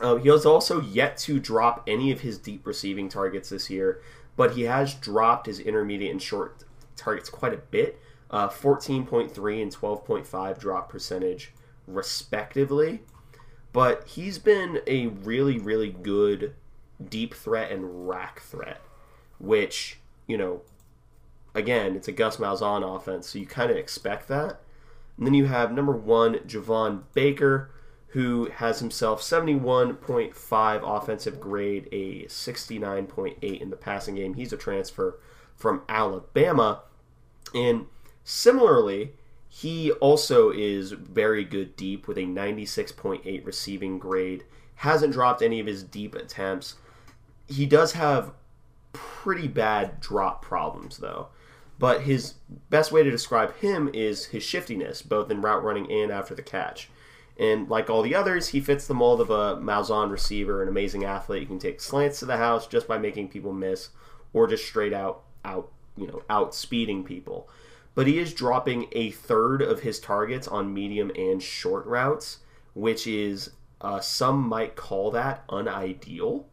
Um, 0.00 0.20
he 0.20 0.28
has 0.28 0.44
also 0.44 0.80
yet 0.80 1.16
to 1.18 1.40
drop 1.40 1.82
any 1.86 2.12
of 2.12 2.20
his 2.20 2.38
deep 2.38 2.66
receiving 2.66 3.08
targets 3.08 3.48
this 3.48 3.70
year, 3.70 4.00
but 4.36 4.52
he 4.54 4.62
has 4.62 4.94
dropped 4.94 5.46
his 5.46 5.58
intermediate 5.58 6.10
and 6.10 6.20
short 6.20 6.64
targets 6.96 7.30
quite 7.30 7.54
a 7.54 7.58
bit 7.58 8.00
uh, 8.30 8.48
14.3 8.48 9.62
and 9.62 9.74
12.5 9.74 10.58
drop 10.58 10.88
percentage, 10.88 11.52
respectively. 11.86 13.02
But 13.72 14.06
he's 14.06 14.38
been 14.38 14.80
a 14.86 15.06
really, 15.06 15.58
really 15.58 15.90
good 15.90 16.54
deep 17.08 17.34
threat 17.34 17.70
and 17.70 18.08
rack 18.08 18.40
threat, 18.40 18.80
which, 19.38 19.98
you 20.26 20.36
know, 20.38 20.62
again, 21.54 21.94
it's 21.94 22.08
a 22.08 22.12
Gus 22.12 22.38
Malzahn 22.38 22.82
offense, 22.82 23.28
so 23.28 23.38
you 23.38 23.46
kind 23.46 23.70
of 23.70 23.76
expect 23.76 24.28
that. 24.28 24.60
And 25.16 25.26
then 25.26 25.34
you 25.34 25.46
have 25.46 25.72
number 25.72 25.92
one, 25.92 26.36
Javon 26.40 27.02
Baker 27.14 27.70
who 28.16 28.46
has 28.46 28.80
himself 28.80 29.20
71.5 29.20 30.96
offensive 30.96 31.38
grade, 31.38 31.86
a 31.92 32.24
69.8 32.24 33.60
in 33.60 33.68
the 33.68 33.76
passing 33.76 34.14
game. 34.14 34.32
He's 34.32 34.54
a 34.54 34.56
transfer 34.56 35.20
from 35.54 35.82
Alabama. 35.86 36.80
And 37.54 37.88
similarly, 38.24 39.12
he 39.50 39.92
also 39.92 40.50
is 40.50 40.92
very 40.92 41.44
good 41.44 41.76
deep 41.76 42.08
with 42.08 42.16
a 42.16 42.22
96.8 42.22 43.44
receiving 43.44 43.98
grade. 43.98 44.44
Hasn't 44.76 45.12
dropped 45.12 45.42
any 45.42 45.60
of 45.60 45.66
his 45.66 45.82
deep 45.82 46.14
attempts. 46.14 46.76
He 47.46 47.66
does 47.66 47.92
have 47.92 48.32
pretty 48.94 49.46
bad 49.46 50.00
drop 50.00 50.40
problems, 50.40 50.96
though. 50.96 51.28
But 51.78 52.00
his 52.00 52.36
best 52.70 52.92
way 52.92 53.02
to 53.02 53.10
describe 53.10 53.54
him 53.56 53.90
is 53.92 54.24
his 54.24 54.42
shiftiness, 54.42 55.02
both 55.02 55.30
in 55.30 55.42
route 55.42 55.62
running 55.62 55.92
and 55.92 56.10
after 56.10 56.34
the 56.34 56.40
catch. 56.40 56.88
And 57.38 57.68
like 57.68 57.90
all 57.90 58.02
the 58.02 58.14
others, 58.14 58.48
he 58.48 58.60
fits 58.60 58.86
the 58.86 58.94
mold 58.94 59.20
of 59.20 59.30
a 59.30 59.56
Malzahn 59.56 60.10
receiver, 60.10 60.62
an 60.62 60.68
amazing 60.68 61.04
athlete. 61.04 61.42
He 61.42 61.46
can 61.46 61.58
take 61.58 61.80
slants 61.80 62.20
to 62.20 62.26
the 62.26 62.38
house 62.38 62.66
just 62.66 62.88
by 62.88 62.98
making 62.98 63.28
people 63.28 63.52
miss, 63.52 63.90
or 64.32 64.46
just 64.46 64.66
straight 64.66 64.92
out 64.92 65.22
out 65.44 65.70
you 65.96 66.06
know 66.06 66.22
out 66.30 66.54
speeding 66.54 67.04
people. 67.04 67.48
But 67.94 68.06
he 68.06 68.18
is 68.18 68.32
dropping 68.32 68.88
a 68.92 69.10
third 69.10 69.62
of 69.62 69.80
his 69.80 70.00
targets 70.00 70.48
on 70.48 70.72
medium 70.72 71.10
and 71.16 71.42
short 71.42 71.86
routes, 71.86 72.38
which 72.74 73.06
is 73.06 73.50
uh, 73.80 74.00
some 74.00 74.40
might 74.48 74.76
call 74.76 75.10
that 75.10 75.44
unideal. 75.50 76.46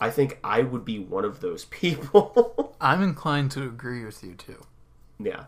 I 0.00 0.10
think 0.10 0.38
I 0.44 0.62
would 0.62 0.84
be 0.84 0.98
one 0.98 1.24
of 1.24 1.40
those 1.40 1.64
people. 1.70 2.74
I'm 2.80 3.02
inclined 3.02 3.52
to 3.52 3.62
agree 3.62 4.04
with 4.04 4.24
you 4.24 4.34
too. 4.34 4.64
Yeah 5.20 5.44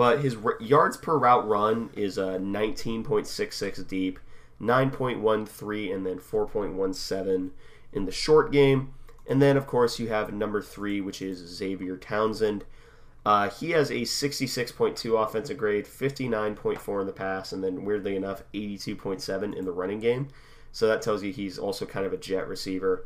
but 0.00 0.22
his 0.22 0.34
r- 0.42 0.56
yards 0.60 0.96
per 0.96 1.18
route 1.18 1.46
run 1.46 1.90
is 1.92 2.16
uh, 2.16 2.38
19.66 2.38 3.86
deep, 3.86 4.18
9.13, 4.58 5.94
and 5.94 6.06
then 6.06 6.18
4.17 6.18 7.50
in 7.92 8.06
the 8.06 8.10
short 8.10 8.50
game. 8.50 8.94
And 9.28 9.42
then, 9.42 9.58
of 9.58 9.66
course, 9.66 9.98
you 9.98 10.08
have 10.08 10.32
number 10.32 10.62
three, 10.62 11.02
which 11.02 11.20
is 11.20 11.40
Xavier 11.40 11.98
Townsend. 11.98 12.64
Uh, 13.26 13.50
he 13.50 13.72
has 13.72 13.90
a 13.90 13.96
66.2 13.96 15.22
offensive 15.22 15.58
grade, 15.58 15.84
59.4 15.84 17.00
in 17.02 17.06
the 17.06 17.12
pass, 17.12 17.52
and 17.52 17.62
then, 17.62 17.84
weirdly 17.84 18.16
enough, 18.16 18.42
82.7 18.54 19.54
in 19.54 19.66
the 19.66 19.70
running 19.70 20.00
game. 20.00 20.28
So 20.72 20.86
that 20.86 21.02
tells 21.02 21.22
you 21.22 21.30
he's 21.30 21.58
also 21.58 21.84
kind 21.84 22.06
of 22.06 22.14
a 22.14 22.16
jet 22.16 22.48
receiver. 22.48 23.04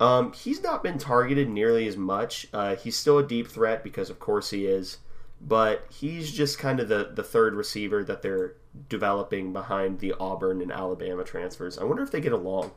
Um, 0.00 0.32
he's 0.32 0.62
not 0.62 0.82
been 0.82 0.96
targeted 0.96 1.50
nearly 1.50 1.86
as 1.86 1.98
much. 1.98 2.46
Uh, 2.50 2.76
he's 2.76 2.96
still 2.96 3.18
a 3.18 3.26
deep 3.26 3.46
threat 3.46 3.84
because, 3.84 4.08
of 4.08 4.18
course, 4.18 4.48
he 4.48 4.64
is 4.64 4.96
but 5.40 5.86
he's 5.90 6.32
just 6.32 6.58
kind 6.58 6.80
of 6.80 6.88
the, 6.88 7.10
the 7.14 7.22
third 7.22 7.54
receiver 7.54 8.02
that 8.04 8.22
they're 8.22 8.54
developing 8.88 9.52
behind 9.52 10.00
the 10.00 10.14
Auburn 10.18 10.60
and 10.60 10.72
Alabama 10.72 11.24
transfers. 11.24 11.78
I 11.78 11.84
wonder 11.84 12.02
if 12.02 12.10
they 12.10 12.20
get 12.20 12.32
along. 12.32 12.72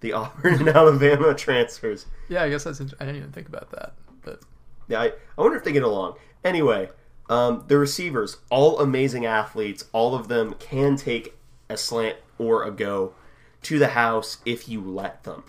The 0.00 0.12
Auburn 0.14 0.54
and 0.54 0.68
Alabama 0.68 1.34
transfers. 1.34 2.06
Yeah, 2.28 2.42
I 2.42 2.50
guess 2.50 2.64
that's. 2.64 2.80
I 2.80 2.84
didn't 2.84 3.16
even 3.16 3.32
think 3.32 3.48
about 3.48 3.70
that, 3.70 3.94
but 4.22 4.42
yeah, 4.88 5.00
I, 5.00 5.06
I 5.06 5.40
wonder 5.40 5.56
if 5.56 5.64
they 5.64 5.72
get 5.72 5.82
along. 5.82 6.16
Anyway, 6.44 6.88
um, 7.28 7.64
the 7.68 7.78
receivers, 7.78 8.38
all 8.50 8.78
amazing 8.80 9.26
athletes. 9.26 9.84
All 9.92 10.14
of 10.14 10.28
them 10.28 10.54
can 10.54 10.96
take 10.96 11.34
a 11.68 11.76
slant 11.76 12.16
or 12.38 12.64
a 12.64 12.70
go 12.70 13.14
to 13.62 13.78
the 13.78 13.88
house 13.88 14.38
if 14.44 14.68
you 14.68 14.80
let 14.80 15.24
them. 15.24 15.44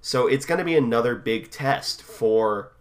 So 0.00 0.26
it's 0.26 0.44
going 0.46 0.58
to 0.58 0.64
be 0.64 0.76
another 0.76 1.14
big 1.14 1.50
test 1.50 2.02
for 2.02 2.71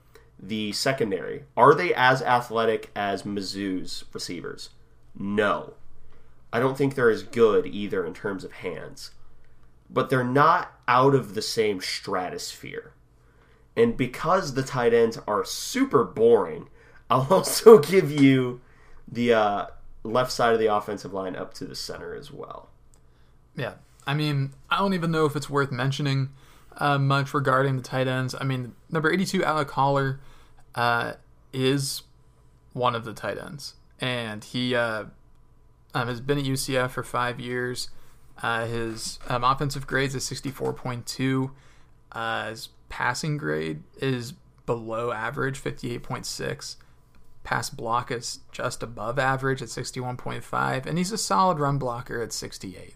the 0.42 0.72
secondary. 0.72 1.44
Are 1.56 1.74
they 1.76 1.94
as 1.94 2.22
athletic 2.22 2.90
as 2.96 3.24
Mizzou's 3.24 4.04
receivers? 4.12 4.70
No. 5.18 5.74
I 6.52 6.60
don't 6.60 6.78
think 6.78 6.96
they're 6.96 7.10
as 7.10 7.24
good 7.24 7.66
either 7.66 8.06
in 8.06 8.14
terms 8.14 8.44
of 8.44 8.54
hands. 8.54 9.12
But 9.90 10.10
they're 10.10 10.24
not 10.24 10.74
out 10.88 11.14
of 11.14 11.36
the 11.36 11.42
same 11.42 11.82
stratosphere. 11.82 12.94
And 13.76 13.96
because 13.96 14.54
the 14.54 14.64
tight 14.64 14.94
ends 14.94 15.18
are 15.28 15.46
super 15.46 16.04
boring, 16.04 16.70
I'll 17.10 17.28
also 17.30 17.78
give 17.80 18.12
you 18.12 18.62
the 19.08 19.34
uh, 19.34 19.66
left 20.04 20.32
side 20.32 20.54
of 20.54 20.60
the 20.60 20.74
offensive 20.74 21.14
line 21.14 21.36
up 21.36 21.54
to 21.56 21.66
the 21.66 21.76
center 21.76 22.16
as 22.16 22.32
well. 22.32 22.70
Yeah. 23.56 23.74
I 24.08 24.14
mean, 24.14 24.54
I 24.70 24.80
don't 24.80 24.94
even 24.94 25.12
know 25.12 25.26
if 25.26 25.36
it's 25.36 25.50
worth 25.50 25.72
mentioning 25.72 26.30
uh, 26.78 26.98
much 26.98 27.34
regarding 27.34 27.76
the 27.76 27.84
tight 27.84 28.08
ends. 28.08 28.34
I 28.40 28.44
mean, 28.44 28.74
number 28.90 29.12
82, 29.12 29.44
Alec 29.44 29.70
Holler, 29.72 30.20
uh, 30.76 31.14
is 31.54 32.04
one 32.74 32.96
of 32.96 33.06
the 33.06 33.14
tight 33.14 33.38
ends, 33.38 33.76
and 34.00 34.44
he 34.44 34.76
uh, 34.76 35.06
um, 35.94 36.08
has 36.08 36.22
been 36.22 36.38
at 36.38 36.46
UCF 36.46 36.92
for 36.92 37.04
five 37.04 37.40
years. 37.40 37.90
Uh, 38.42 38.66
his 38.66 39.20
um, 39.28 39.44
offensive 39.44 39.86
grades 39.88 40.16
is 40.16 40.24
sixty 40.24 40.50
four 40.50 40.74
point 40.74 41.06
two. 41.06 41.52
Uh, 42.12 42.50
his 42.50 42.70
passing 42.90 43.38
grade 43.38 43.84
is 43.98 44.34
below 44.66 45.12
average, 45.12 45.58
fifty 45.58 45.94
eight 45.94 46.04
point 46.04 46.26
six. 46.26 46.78
Pass 47.44 47.70
block 47.70 48.12
is 48.12 48.40
just 48.52 48.84
above 48.84 49.18
average 49.18 49.62
at 49.62 49.70
sixty 49.70 50.00
one 50.00 50.18
point 50.18 50.44
five, 50.44 50.86
and 50.86 50.98
he's 50.98 51.12
a 51.12 51.18
solid 51.18 51.60
run 51.60 51.78
blocker 51.78 52.22
at 52.22 52.32
sixty 52.34 52.78
eight. 52.78 52.96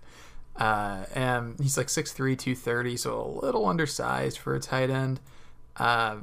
Uh, 0.56 1.04
and 1.14 1.60
he's 1.60 1.78
like 1.78 1.88
6'3", 1.88 2.16
230, 2.16 2.96
so 2.96 3.22
a 3.22 3.46
little 3.46 3.66
undersized 3.66 4.38
for 4.38 4.56
a 4.56 4.60
tight 4.60 4.90
end. 4.90 5.20
Uh, 5.76 6.18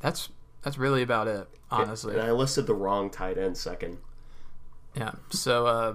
that's 0.00 0.30
that's 0.62 0.78
really 0.78 1.02
about 1.02 1.28
it, 1.28 1.48
honestly. 1.70 2.14
And 2.14 2.22
I 2.22 2.32
listed 2.32 2.66
the 2.66 2.74
wrong 2.74 3.10
tight 3.10 3.38
end 3.38 3.56
second. 3.56 3.98
Yeah. 4.94 5.12
So 5.30 5.66
uh, 5.66 5.94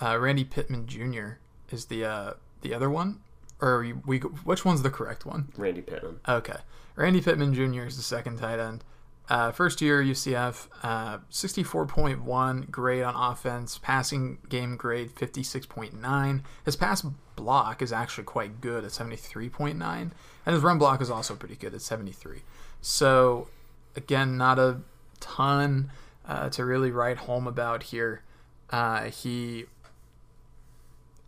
uh, 0.00 0.18
Randy 0.18 0.44
Pittman 0.44 0.86
Jr. 0.86 1.38
is 1.70 1.86
the 1.86 2.04
uh, 2.04 2.32
the 2.62 2.74
other 2.74 2.90
one, 2.90 3.20
or 3.60 3.80
we, 3.80 3.92
we 3.92 4.18
which 4.18 4.64
one's 4.64 4.82
the 4.82 4.90
correct 4.90 5.24
one? 5.24 5.52
Randy 5.56 5.82
Pittman. 5.82 6.20
Okay. 6.28 6.56
Randy 6.96 7.20
Pittman 7.20 7.54
Jr. 7.54 7.84
is 7.84 7.96
the 7.96 8.02
second 8.02 8.38
tight 8.38 8.58
end. 8.58 8.84
Uh, 9.28 9.52
first 9.52 9.82
year 9.82 10.02
UCF, 10.02 10.68
uh, 10.82 11.18
64.1 11.30 12.70
grade 12.70 13.02
on 13.02 13.14
offense, 13.14 13.78
passing 13.78 14.38
game 14.48 14.76
grade 14.76 15.14
56.9. 15.14 16.42
His 16.64 16.76
pass 16.76 17.04
block 17.38 17.80
is 17.80 17.92
actually 17.92 18.24
quite 18.24 18.60
good 18.60 18.84
at 18.84 18.90
73.9, 18.90 19.80
and 19.80 20.12
his 20.44 20.62
run 20.62 20.78
block 20.78 21.00
is 21.00 21.10
also 21.10 21.34
pretty 21.34 21.54
good 21.54 21.72
at 21.72 21.80
73. 21.80 22.42
So, 22.80 23.48
again, 23.96 24.36
not 24.36 24.58
a 24.58 24.80
ton 25.20 25.90
uh, 26.26 26.50
to 26.50 26.64
really 26.64 26.90
write 26.90 27.18
home 27.18 27.46
about 27.46 27.84
here. 27.84 28.22
Uh, 28.70 29.04
he 29.04 29.64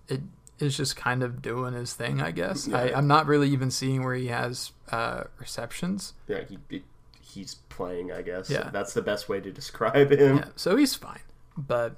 it 0.09 0.21
is 0.59 0.77
just 0.77 0.97
kind 0.97 1.23
of 1.23 1.41
doing 1.41 1.73
his 1.73 1.95
thing, 1.95 2.21
I 2.21 2.33
guess. 2.33 2.67
Yeah. 2.67 2.79
I, 2.79 2.97
I'm 2.97 3.07
not 3.07 3.27
really 3.27 3.49
even 3.49 3.71
seeing 3.71 4.05
where 4.05 4.15
he 4.15 4.27
has 4.27 4.73
uh, 4.91 5.25
receptions. 5.39 6.13
Yeah, 6.29 6.43
he, 6.49 6.59
he 6.69 6.83
he's 7.21 7.55
playing. 7.69 8.13
I 8.13 8.23
guess. 8.23 8.51
Yeah. 8.51 8.71
that's 8.71 8.93
the 8.93 9.03
best 9.03 9.29
way 9.29 9.41
to 9.41 9.51
describe 9.51 10.13
him. 10.13 10.39
Yeah, 10.39 10.49
so 10.57 10.77
he's 10.77 10.95
fine. 10.95 11.21
But 11.57 11.97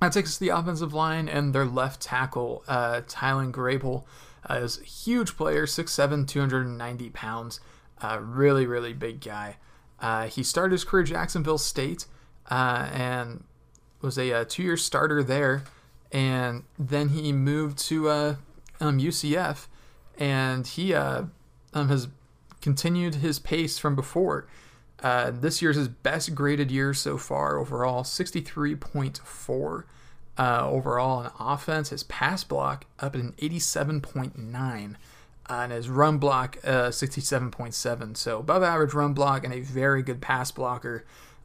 that 0.00 0.12
takes 0.12 0.30
us 0.30 0.38
to 0.38 0.40
the 0.40 0.48
offensive 0.48 0.94
line 0.94 1.28
and 1.28 1.54
their 1.54 1.64
left 1.64 2.00
tackle, 2.00 2.64
uh, 2.66 3.02
Tylan 3.06 3.52
Grable, 3.52 4.04
uh, 4.48 4.54
is 4.54 4.80
a 4.80 4.84
huge 4.84 5.36
player, 5.36 5.66
6'7", 5.66 6.26
290 6.26 7.10
pounds. 7.10 7.60
Uh, 8.00 8.18
really, 8.20 8.66
really 8.66 8.94
big 8.94 9.20
guy. 9.20 9.56
Uh, 10.00 10.26
he 10.26 10.42
started 10.42 10.72
his 10.72 10.84
career 10.84 11.02
at 11.02 11.08
Jacksonville 11.10 11.58
State 11.58 12.06
uh, 12.50 12.88
and 12.92 13.44
was 14.00 14.16
a, 14.16 14.32
uh 14.32 14.44
two-year 14.48 14.78
starter 14.78 15.22
there. 15.22 15.64
And 16.10 16.64
then 16.78 17.10
he 17.10 17.32
moved 17.32 17.78
to 17.88 18.08
uh, 18.08 18.36
um, 18.80 18.98
UCF, 18.98 19.66
and 20.18 20.66
he 20.66 20.94
um, 20.94 21.30
has 21.74 22.08
continued 22.60 23.16
his 23.16 23.38
pace 23.38 23.78
from 23.78 23.94
before. 23.94 24.48
Uh, 25.02 25.30
this 25.30 25.62
year's 25.62 25.76
his 25.76 25.88
best 25.88 26.34
graded 26.34 26.70
year 26.70 26.92
so 26.92 27.16
far 27.16 27.56
overall, 27.58 28.02
63.4 28.02 29.84
uh, 30.38 30.68
overall 30.68 31.22
in 31.22 31.30
offense. 31.38 31.90
His 31.90 32.02
pass 32.02 32.44
block 32.44 32.86
up 32.98 33.14
at 33.14 33.20
an 33.20 33.34
87.9, 33.38 34.94
uh, 34.94 34.94
and 35.48 35.72
his 35.72 35.88
run 35.88 36.18
block 36.18 36.58
uh, 36.64 36.88
67.7. 36.88 38.16
So 38.16 38.38
above 38.38 38.62
average 38.62 38.92
run 38.92 39.14
block 39.14 39.44
and 39.44 39.54
a 39.54 39.60
very 39.60 40.02
good 40.02 40.20
pass 40.20 40.50
blocker. 40.50 41.04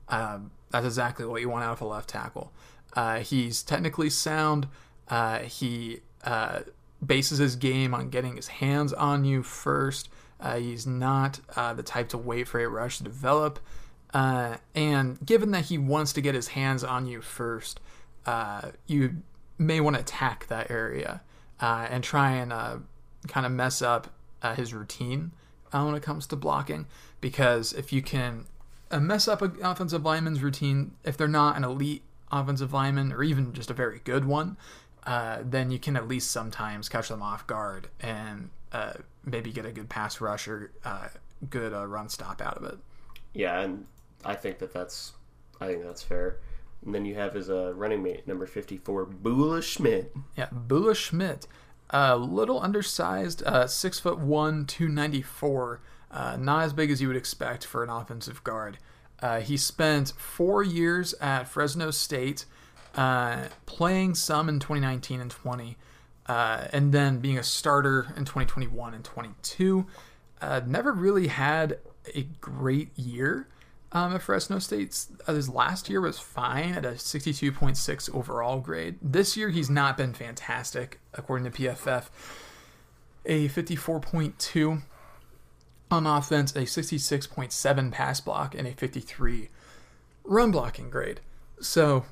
Um, 0.10 0.52
that's 0.72 0.86
exactly 0.86 1.26
what 1.26 1.42
you 1.42 1.50
want 1.50 1.64
out 1.64 1.74
of 1.74 1.82
a 1.82 1.86
left 1.86 2.10
tackle. 2.10 2.52
Uh, 2.94 3.20
he's 3.20 3.64
technically 3.64 4.10
sound. 4.10 4.68
Uh, 5.08 5.40
he 5.40 6.02
bases 7.06 7.38
his 7.38 7.56
game 7.56 7.94
on 7.94 8.10
getting 8.10 8.36
his 8.36 8.48
hands 8.48 8.92
on 8.94 9.24
you 9.24 9.44
first. 9.44 10.10
Uh, 10.40 10.58
he's 10.58 10.86
not 10.86 11.40
uh, 11.56 11.74
the 11.74 11.84
type 11.84 12.10
to 12.10 12.18
wait 12.18 12.48
for 12.48 12.60
a 12.60 12.68
rush 12.68 12.98
to 12.98 13.04
develop. 13.04 13.60
Uh, 14.14 14.58
and 14.74 15.24
given 15.26 15.52
that 15.52 15.66
he 15.66 15.78
wants 15.78 16.14
to 16.14 16.22
get 16.22 16.36
his 16.36 16.50
hands 16.50 16.84
on 16.84 17.06
you 17.06 17.22
first, 17.22 17.80
uh, 18.26 18.72
you 18.88 19.18
may 19.58 19.80
want 19.80 19.96
to 19.96 20.02
attack 20.02 20.48
that 20.48 20.70
area 20.70 21.22
uh, 21.60 21.88
and 21.90 22.04
try 22.04 22.32
and 22.32 22.54
uh, 22.54 22.78
kind 23.28 23.46
of 23.46 23.52
mess 23.52 23.82
up 23.82 24.12
his 24.56 24.76
routine 24.76 25.32
when 25.72 25.96
it 25.96 26.04
comes 26.04 26.28
to 26.28 26.36
blocking. 26.36 26.86
Because 27.20 27.74
if 27.74 27.92
you 27.92 28.04
can 28.04 28.46
mess 28.92 29.28
up 29.28 29.42
an 29.42 29.58
offensive 29.64 30.06
lineman's 30.06 30.44
routine, 30.44 30.92
if 31.04 31.18
they're 31.18 31.28
not 31.28 31.58
an 31.58 31.64
elite 31.64 32.04
offensive 32.32 32.72
lineman 32.72 33.12
or 33.12 33.24
even 33.24 33.54
just 33.54 33.72
a 33.72 33.74
very 33.74 34.02
good 34.04 34.26
one, 34.26 34.56
then 35.06 35.72
you 35.72 35.80
can 35.80 35.96
at 35.96 36.08
least 36.08 36.30
sometimes 36.30 36.90
catch 36.90 37.10
them 37.10 37.24
off 37.24 37.48
guard 37.48 37.88
and 38.00 38.52
uh, 38.76 38.94
maybe 39.24 39.52
get 39.52 39.66
a 39.66 39.72
good 39.72 39.90
pass 39.90 40.20
rush 40.20 40.48
or 40.48 40.72
uh, 40.84 41.08
good 41.50 41.74
uh, 41.74 41.88
run 41.88 42.10
stop 42.10 42.42
out 42.42 42.58
of 42.58 42.64
it. 42.66 42.78
Yeah, 43.34 43.62
and 43.62 43.86
I 44.24 44.36
think 44.36 44.60
that 44.60 44.74
that's 44.74 45.14
I 45.62 45.68
think 45.68 45.84
that's 45.84 46.04
fair. 46.04 46.40
And 46.84 46.94
then 46.94 47.06
you 47.06 47.16
have 47.16 47.34
his 47.34 47.50
uh, 47.50 47.74
running 47.74 48.04
mate, 48.04 48.28
number 48.28 48.46
fifty-four, 48.46 49.06
Bula 49.06 49.62
Schmidt. 49.62 50.14
Yeah, 50.36 50.50
Bula 50.52 50.94
Schmidt, 50.94 51.48
a 51.90 52.18
little 52.18 52.60
undersized, 52.62 53.44
uh, 53.44 53.68
six 53.68 54.00
foot 54.00 54.20
one, 54.20 54.66
two 54.66 54.90
ninety 54.90 55.22
four. 55.22 55.82
Uh, 56.12 56.38
not 56.38 56.64
as 56.64 56.74
big 56.74 56.92
as 56.92 57.02
you 57.02 57.08
would 57.08 57.18
expect 57.18 57.66
for 57.66 57.84
an 57.84 57.90
offensive 57.90 58.44
guard. 58.44 58.78
Uh, 59.22 59.40
he 59.40 59.58
spent 59.58 60.12
four 60.18 60.64
years 60.64 61.14
at 61.16 61.48
Fresno 61.48 61.92
State, 61.92 62.46
uh, 62.96 63.46
playing 63.66 64.16
some 64.16 64.48
in 64.48 64.60
2019 64.60 65.20
and 65.20 65.32
20, 65.32 65.78
uh, 66.28 66.68
and 66.74 66.92
then 66.92 67.20
being 67.20 67.38
a 67.38 67.44
starter 67.44 68.14
in 68.18 68.26
2021 68.26 68.94
and 68.94 69.04
22. 69.04 69.86
Uh, 70.42 70.62
never 70.66 70.92
really 70.92 71.28
had 71.28 71.80
a 72.14 72.24
great 72.42 72.98
year 72.98 73.48
um, 73.92 74.14
at 74.14 74.22
Fresno 74.22 74.60
State. 74.60 75.06
Uh, 75.28 75.34
his 75.34 75.50
last 75.50 75.90
year 75.90 76.02
was 76.02 76.20
fine 76.20 76.74
at 76.74 76.86
a 76.86 76.92
62.6 76.92 78.14
overall 78.14 78.60
grade. 78.60 78.98
This 79.02 79.38
year, 79.38 79.50
he's 79.50 79.70
not 79.70 79.98
been 79.98 80.14
fantastic, 80.14 81.00
according 81.14 81.50
to 81.50 81.58
PFF. 81.58 82.10
A 83.26 83.48
54.2 83.48 84.84
on 85.90 86.06
offense, 86.06 86.52
a 86.56 86.62
66.7 86.62 87.92
pass 87.92 88.20
block, 88.20 88.54
and 88.54 88.68
a 88.68 88.74
53 88.74 89.50
run 90.24 90.52
blocking 90.52 90.90
grade. 90.90 91.22
So, 91.62 92.06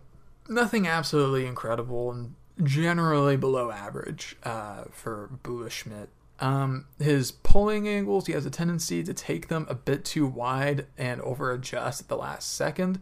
nothing 0.48 0.88
absolutely 0.88 1.46
incredible 1.46 2.12
and 2.12 2.36
generally 2.62 3.38
below 3.38 3.72
average 3.72 4.36
uh, 4.44 4.84
for 4.92 5.30
Bula 5.42 5.70
Schmidt. 5.70 6.10
Um, 6.40 6.88
his 7.00 7.32
pulling 7.32 7.88
angles, 7.88 8.28
he 8.28 8.34
has 8.34 8.46
a 8.46 8.50
tendency 8.50 9.04
to 9.04 9.14
take 9.14 9.48
them 9.48 9.66
a 9.70 9.76
bit 9.76 10.04
too 10.04 10.28
wide 10.28 10.88
and 10.98 11.22
over 11.22 11.52
adjust 11.52 12.02
at 12.02 12.08
the 12.10 12.18
last 12.18 12.54
second. 12.54 13.00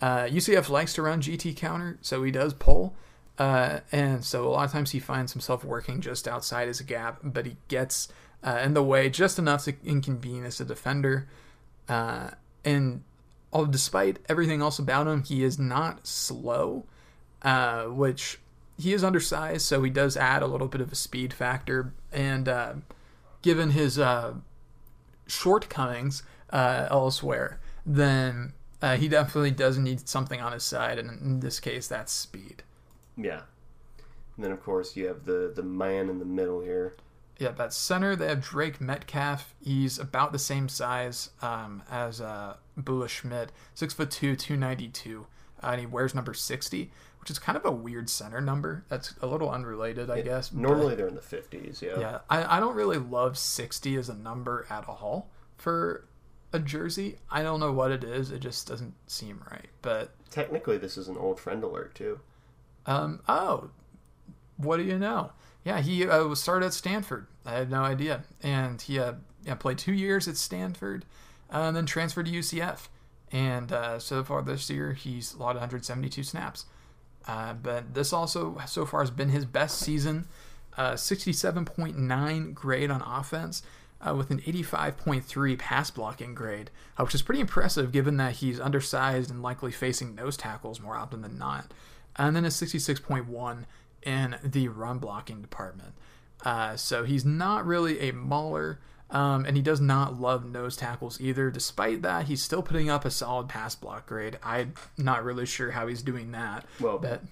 Uh, 0.00 0.24
UCF 0.24 0.68
likes 0.68 0.92
to 0.94 1.02
run 1.02 1.22
GT 1.22 1.56
counter, 1.56 1.98
so 2.02 2.22
he 2.22 2.30
does 2.30 2.52
pull. 2.52 2.94
Uh, 3.38 3.80
and 3.90 4.24
so 4.24 4.46
a 4.46 4.50
lot 4.50 4.64
of 4.64 4.72
times 4.72 4.90
he 4.90 5.00
finds 5.00 5.32
himself 5.32 5.64
working 5.64 6.00
just 6.00 6.28
outside 6.28 6.68
his 6.68 6.80
gap, 6.82 7.18
but 7.22 7.46
he 7.46 7.56
gets 7.68 8.08
uh, 8.42 8.60
in 8.62 8.74
the 8.74 8.82
way 8.82 9.08
just 9.08 9.38
enough 9.38 9.64
to 9.64 9.74
inconvenience 9.84 10.58
the 10.58 10.64
defender. 10.64 11.28
Uh, 11.88 12.30
and 12.64 13.02
all, 13.50 13.66
despite 13.66 14.18
everything 14.28 14.60
else 14.60 14.78
about 14.78 15.06
him, 15.06 15.22
he 15.22 15.42
is 15.42 15.58
not 15.58 16.06
slow, 16.06 16.84
uh, 17.42 17.84
which 17.84 18.38
he 18.78 18.92
is 18.92 19.04
undersized, 19.04 19.62
so 19.62 19.82
he 19.82 19.90
does 19.90 20.16
add 20.16 20.42
a 20.42 20.46
little 20.46 20.68
bit 20.68 20.80
of 20.80 20.92
a 20.92 20.96
speed 20.96 21.32
factor. 21.32 21.92
And 22.12 22.48
uh, 22.48 22.74
given 23.42 23.70
his 23.70 23.98
uh, 23.98 24.34
shortcomings 25.26 26.22
uh, 26.50 26.88
elsewhere, 26.90 27.60
then 27.86 28.52
uh, 28.82 28.96
he 28.96 29.08
definitely 29.08 29.50
does 29.50 29.78
need 29.78 30.08
something 30.08 30.40
on 30.40 30.52
his 30.52 30.64
side, 30.64 30.98
and 30.98 31.10
in 31.20 31.40
this 31.40 31.60
case, 31.60 31.88
that's 31.88 32.12
speed. 32.12 32.62
Yeah. 33.16 33.42
And 34.36 34.44
then 34.44 34.52
of 34.52 34.62
course 34.62 34.96
you 34.96 35.06
have 35.06 35.24
the 35.24 35.52
the 35.54 35.62
man 35.62 36.08
in 36.08 36.18
the 36.18 36.24
middle 36.24 36.60
here. 36.60 36.96
Yeah, 37.38 37.50
that 37.52 37.72
center 37.72 38.16
they 38.16 38.28
have 38.28 38.40
Drake 38.40 38.80
Metcalf. 38.80 39.54
He's 39.60 39.98
about 39.98 40.32
the 40.32 40.38
same 40.38 40.68
size 40.68 41.30
um, 41.42 41.82
as 41.90 42.20
uh, 42.20 42.56
Bula 42.76 43.08
Schmidt, 43.08 43.52
six 43.74 43.94
foot 43.94 44.10
two, 44.10 44.36
two 44.36 44.56
ninety 44.56 44.88
two, 44.88 45.26
uh, 45.62 45.68
and 45.68 45.80
he 45.80 45.86
wears 45.86 46.14
number 46.14 46.34
sixty, 46.34 46.90
which 47.24 47.30
is 47.30 47.38
kind 47.38 47.56
of 47.56 47.64
a 47.64 47.70
weird 47.70 48.10
center 48.10 48.38
number. 48.38 48.84
That's 48.90 49.14
a 49.22 49.26
little 49.26 49.48
unrelated, 49.50 50.10
I 50.10 50.20
guess. 50.20 50.50
but- 50.50 50.60
Normally 50.60 50.94
they're 50.94 51.08
in 51.08 51.14
the 51.14 51.22
fifties. 51.22 51.80
Yeah. 51.82 51.98
yeah, 51.98 52.18
I, 52.28 52.58
I 52.58 52.60
don't 52.60 52.74
really 52.74 52.98
love 52.98 53.38
sixty 53.38 53.96
as 53.96 54.10
a 54.10 54.14
number 54.14 54.66
at 54.68 54.86
all 54.86 55.30
for 55.56 56.04
a 56.52 56.58
jersey. 56.58 57.16
I 57.30 57.42
don't 57.42 57.60
know 57.60 57.72
what 57.72 57.92
it 57.92 58.04
is. 58.04 58.30
It 58.30 58.40
just 58.40 58.68
doesn't 58.68 58.92
seem 59.06 59.42
right. 59.50 59.68
But 59.80 60.10
Technically, 60.30 60.76
this 60.76 60.98
is 60.98 61.08
an 61.08 61.16
old 61.16 61.40
friend 61.40 61.64
alert 61.64 61.94
too. 61.94 62.20
um, 62.84 63.20
oh, 63.26 63.70
what 64.58 64.76
do 64.76 64.82
you 64.82 64.98
know? 64.98 65.32
Yeah, 65.64 65.80
he 65.80 66.06
uh, 66.06 66.34
started 66.34 66.66
at 66.66 66.74
Stanford. 66.74 67.26
I 67.46 67.52
had 67.54 67.70
no 67.70 67.84
idea, 67.84 68.24
and 68.42 68.82
he 68.82 68.98
uh, 68.98 69.14
yeah, 69.46 69.54
played 69.54 69.78
two 69.78 69.94
years 69.94 70.28
at 70.28 70.36
Stanford, 70.36 71.06
uh, 71.50 71.56
and 71.60 71.74
then 71.74 71.86
transferred 71.86 72.26
to 72.26 72.32
UCF. 72.32 72.88
And 73.32 73.72
uh, 73.72 73.98
so 73.98 74.22
far 74.22 74.42
this 74.42 74.68
year, 74.68 74.92
he's 74.92 75.34
logged 75.34 75.54
172 75.56 76.22
snaps. 76.22 76.66
Uh, 77.26 77.54
but 77.54 77.94
this 77.94 78.12
also 78.12 78.60
so 78.66 78.84
far 78.84 79.00
has 79.00 79.10
been 79.10 79.30
his 79.30 79.44
best 79.44 79.78
season. 79.78 80.26
Uh, 80.76 80.92
67.9 80.92 82.54
grade 82.54 82.90
on 82.90 83.02
offense. 83.02 83.62
Uh, 84.06 84.14
with 84.14 84.30
an 84.30 84.40
85.3 84.40 85.58
pass 85.58 85.90
blocking 85.90 86.34
grade, 86.34 86.70
uh, 86.98 87.04
which 87.04 87.14
is 87.14 87.22
pretty 87.22 87.40
impressive 87.40 87.90
given 87.90 88.18
that 88.18 88.32
he's 88.34 88.60
undersized 88.60 89.30
and 89.30 89.42
likely 89.42 89.72
facing 89.72 90.14
nose 90.14 90.36
tackles 90.36 90.78
more 90.78 90.94
often 90.94 91.22
than 91.22 91.38
not. 91.38 91.72
And 92.16 92.36
then 92.36 92.44
a 92.44 92.48
66.1 92.48 93.64
in 94.02 94.36
the 94.44 94.68
run 94.68 94.98
blocking 94.98 95.40
department. 95.40 95.94
Uh, 96.44 96.76
so 96.76 97.04
he's 97.04 97.24
not 97.24 97.64
really 97.64 98.00
a 98.00 98.12
mauler, 98.12 98.78
um, 99.14 99.46
and 99.46 99.56
he 99.56 99.62
does 99.62 99.80
not 99.80 100.20
love 100.20 100.44
nose 100.44 100.76
tackles 100.76 101.20
either. 101.20 101.50
Despite 101.50 102.02
that, 102.02 102.26
he's 102.26 102.42
still 102.42 102.62
putting 102.62 102.90
up 102.90 103.04
a 103.04 103.10
solid 103.10 103.48
pass 103.48 103.74
block 103.74 104.06
grade. 104.06 104.38
I'm 104.42 104.74
not 104.98 105.24
really 105.24 105.46
sure 105.46 105.70
how 105.70 105.86
he's 105.86 106.02
doing 106.02 106.32
that. 106.32 106.66
Well- 106.80 106.98
but 106.98 107.22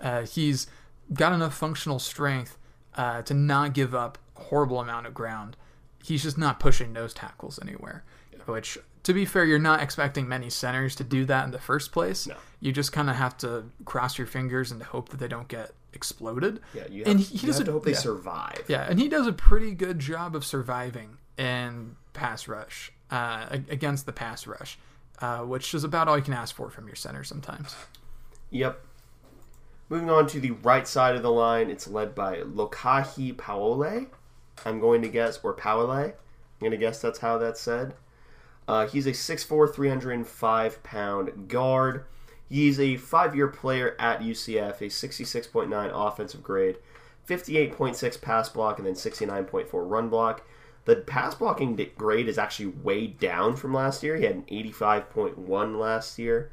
uh, 0.00 0.22
he's 0.22 0.66
got 1.12 1.32
enough 1.32 1.54
functional 1.54 1.98
strength 1.98 2.56
uh, 2.96 3.22
to 3.22 3.34
not 3.34 3.74
give 3.74 3.94
up 3.94 4.18
a 4.36 4.40
horrible 4.44 4.80
amount 4.80 5.06
of 5.06 5.14
ground. 5.14 5.56
He's 6.02 6.22
just 6.22 6.38
not 6.38 6.58
pushing 6.60 6.92
nose 6.92 7.12
tackles 7.12 7.58
anywhere. 7.60 8.04
which 8.46 8.78
to 9.04 9.12
be 9.12 9.24
fair, 9.24 9.44
you're 9.44 9.58
not 9.58 9.82
expecting 9.82 10.28
many 10.28 10.48
centers 10.48 10.94
to 10.96 11.04
do 11.04 11.24
that 11.24 11.44
in 11.44 11.50
the 11.50 11.58
first 11.58 11.90
place. 11.92 12.26
No. 12.28 12.36
You 12.60 12.70
just 12.72 12.92
kind 12.92 13.10
of 13.10 13.16
have 13.16 13.36
to 13.38 13.64
cross 13.84 14.16
your 14.16 14.26
fingers 14.28 14.70
and 14.70 14.80
hope 14.82 15.08
that 15.08 15.18
they 15.18 15.26
don't 15.28 15.48
get 15.48 15.72
exploded. 15.92 16.60
Yeah, 16.74 16.82
you 16.90 17.04
have, 17.04 17.10
and 17.10 17.20
he, 17.20 17.38
he 17.38 17.46
does 17.46 17.58
have 17.58 17.64
a, 17.64 17.66
to 17.66 17.72
hope 17.72 17.84
they 17.84 17.92
yeah. 17.92 17.98
survive. 17.98 18.64
Yeah, 18.68 18.86
and 18.88 18.98
he 18.98 19.08
does 19.08 19.26
a 19.26 19.32
pretty 19.32 19.72
good 19.72 19.98
job 19.98 20.34
of 20.34 20.44
surviving 20.44 21.18
in 21.36 21.96
pass 22.12 22.48
rush 22.48 22.92
uh, 23.10 23.46
against 23.68 24.06
the 24.06 24.12
pass 24.12 24.46
rush, 24.46 24.78
uh, 25.20 25.38
which 25.40 25.74
is 25.74 25.84
about 25.84 26.08
all 26.08 26.16
you 26.16 26.24
can 26.24 26.34
ask 26.34 26.54
for 26.54 26.70
from 26.70 26.86
your 26.86 26.96
center 26.96 27.24
sometimes. 27.24 27.74
Yep. 28.50 28.84
Moving 29.88 30.10
on 30.10 30.26
to 30.28 30.40
the 30.40 30.52
right 30.52 30.88
side 30.88 31.16
of 31.16 31.22
the 31.22 31.30
line, 31.30 31.68
it's 31.68 31.86
led 31.86 32.14
by 32.14 32.38
Lokahi 32.38 33.36
Paole. 33.36 34.06
I'm 34.64 34.80
going 34.80 35.02
to 35.02 35.08
guess, 35.08 35.38
or 35.42 35.54
Paole. 35.54 35.90
I'm 35.90 36.14
going 36.60 36.72
to 36.72 36.78
guess 36.78 37.00
that's 37.00 37.18
how 37.18 37.38
that's 37.38 37.60
said. 37.60 37.94
Uh, 38.66 38.86
he's 38.86 39.06
a 39.06 39.10
6'4", 39.10 39.74
305 39.74 40.82
pound 40.82 41.48
guard. 41.48 42.04
He's 42.52 42.78
a 42.78 42.98
five 42.98 43.34
year 43.34 43.48
player 43.48 43.96
at 43.98 44.20
UCF, 44.20 44.82
a 44.82 44.84
66.9 44.84 45.90
offensive 45.94 46.42
grade, 46.42 46.76
58.6 47.26 48.20
pass 48.20 48.50
block, 48.50 48.76
and 48.76 48.86
then 48.86 48.92
69.4 48.92 49.70
run 49.72 50.10
block. 50.10 50.46
The 50.84 50.96
pass 50.96 51.34
blocking 51.34 51.80
grade 51.96 52.28
is 52.28 52.36
actually 52.36 52.66
way 52.66 53.06
down 53.06 53.56
from 53.56 53.72
last 53.72 54.02
year. 54.02 54.16
He 54.16 54.24
had 54.24 54.34
an 54.34 54.44
85.1 54.50 55.78
last 55.78 56.18
year. 56.18 56.50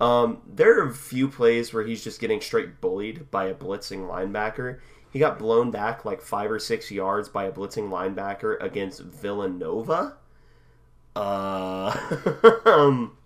Um, 0.00 0.40
there 0.46 0.80
are 0.80 0.88
a 0.88 0.94
few 0.94 1.28
plays 1.28 1.74
where 1.74 1.84
he's 1.84 2.02
just 2.02 2.20
getting 2.22 2.40
straight 2.40 2.80
bullied 2.80 3.30
by 3.30 3.48
a 3.48 3.54
blitzing 3.54 4.08
linebacker. 4.08 4.78
He 5.10 5.18
got 5.18 5.38
blown 5.38 5.70
back 5.70 6.06
like 6.06 6.22
five 6.22 6.50
or 6.50 6.58
six 6.58 6.90
yards 6.90 7.28
by 7.28 7.44
a 7.44 7.52
blitzing 7.52 7.90
linebacker 7.90 8.56
against 8.62 9.02
Villanova. 9.02 10.16
Uh, 11.14 11.98
um, 12.64 13.17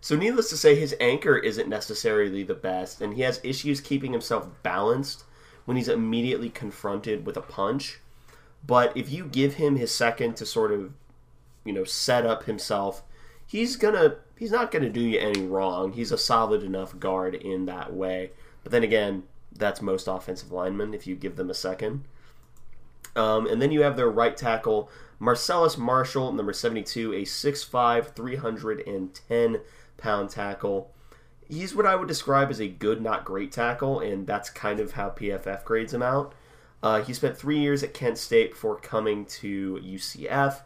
so 0.00 0.16
needless 0.16 0.50
to 0.50 0.56
say, 0.56 0.74
his 0.74 0.94
anchor 1.00 1.36
isn't 1.36 1.68
necessarily 1.68 2.42
the 2.42 2.54
best, 2.54 3.00
and 3.00 3.14
he 3.14 3.22
has 3.22 3.40
issues 3.42 3.80
keeping 3.80 4.12
himself 4.12 4.48
balanced 4.62 5.24
when 5.64 5.76
he's 5.76 5.88
immediately 5.88 6.50
confronted 6.50 7.26
with 7.26 7.36
a 7.36 7.42
punch. 7.42 7.98
But 8.66 8.96
if 8.96 9.10
you 9.10 9.24
give 9.24 9.54
him 9.54 9.76
his 9.76 9.94
second 9.94 10.36
to 10.36 10.46
sort 10.46 10.72
of, 10.72 10.92
you 11.64 11.72
know, 11.72 11.84
set 11.84 12.24
up 12.24 12.44
himself, 12.44 13.02
he's 13.46 13.76
gonna 13.76 14.16
he's 14.36 14.50
not 14.50 14.70
gonna 14.70 14.88
do 14.88 15.00
you 15.00 15.18
any 15.18 15.46
wrong. 15.46 15.92
He's 15.92 16.12
a 16.12 16.18
solid 16.18 16.62
enough 16.62 16.98
guard 16.98 17.34
in 17.34 17.66
that 17.66 17.92
way. 17.92 18.30
But 18.62 18.72
then 18.72 18.82
again, 18.82 19.24
that's 19.52 19.82
most 19.82 20.08
offensive 20.08 20.52
linemen 20.52 20.94
if 20.94 21.06
you 21.06 21.16
give 21.16 21.36
them 21.36 21.50
a 21.50 21.54
second. 21.54 22.04
Um, 23.16 23.46
and 23.46 23.60
then 23.60 23.72
you 23.72 23.82
have 23.82 23.96
their 23.96 24.10
right 24.10 24.36
tackle, 24.36 24.90
Marcellus 25.18 25.76
Marshall, 25.76 26.32
number 26.32 26.52
72, 26.52 27.12
a 27.12 27.22
6'5, 27.22 28.14
310 28.14 29.60
pound 29.98 30.30
tackle. 30.30 30.92
He's 31.46 31.74
what 31.74 31.86
I 31.86 31.96
would 31.96 32.08
describe 32.08 32.50
as 32.50 32.60
a 32.60 32.68
good, 32.68 33.02
not 33.02 33.24
great 33.24 33.52
tackle, 33.52 34.00
and 34.00 34.26
that's 34.26 34.50
kind 34.50 34.80
of 34.80 34.92
how 34.92 35.10
PFF 35.10 35.64
grades 35.64 35.94
him 35.94 36.02
out. 36.02 36.34
Uh, 36.82 37.02
he 37.02 37.12
spent 37.12 37.36
three 37.36 37.58
years 37.58 37.82
at 37.82 37.94
Kent 37.94 38.18
State 38.18 38.52
before 38.52 38.76
coming 38.76 39.24
to 39.26 39.80
UCF. 39.82 40.60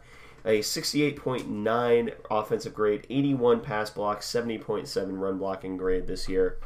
A 0.45 0.59
68.9 0.59 2.13
offensive 2.29 2.73
grade, 2.73 3.07
81 3.09 3.61
pass 3.61 3.89
block, 3.89 4.19
70.7 4.19 5.17
run 5.17 5.37
blocking 5.37 5.77
grade 5.77 6.05
this 6.05 6.27
year. 6.27 6.57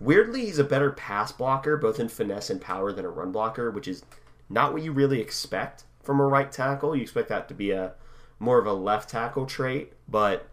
Weirdly, 0.00 0.46
he's 0.46 0.58
a 0.58 0.64
better 0.64 0.90
pass 0.90 1.30
blocker, 1.30 1.76
both 1.76 2.00
in 2.00 2.08
finesse 2.08 2.48
and 2.48 2.62
power, 2.62 2.92
than 2.92 3.04
a 3.04 3.10
run 3.10 3.30
blocker, 3.30 3.70
which 3.70 3.86
is 3.86 4.04
not 4.48 4.72
what 4.72 4.82
you 4.82 4.92
really 4.92 5.20
expect 5.20 5.84
from 6.02 6.18
a 6.18 6.26
right 6.26 6.50
tackle. 6.50 6.96
You 6.96 7.02
expect 7.02 7.28
that 7.28 7.46
to 7.48 7.54
be 7.54 7.72
a 7.72 7.92
more 8.38 8.58
of 8.58 8.66
a 8.66 8.72
left 8.72 9.10
tackle 9.10 9.44
trait, 9.44 9.92
but 10.08 10.48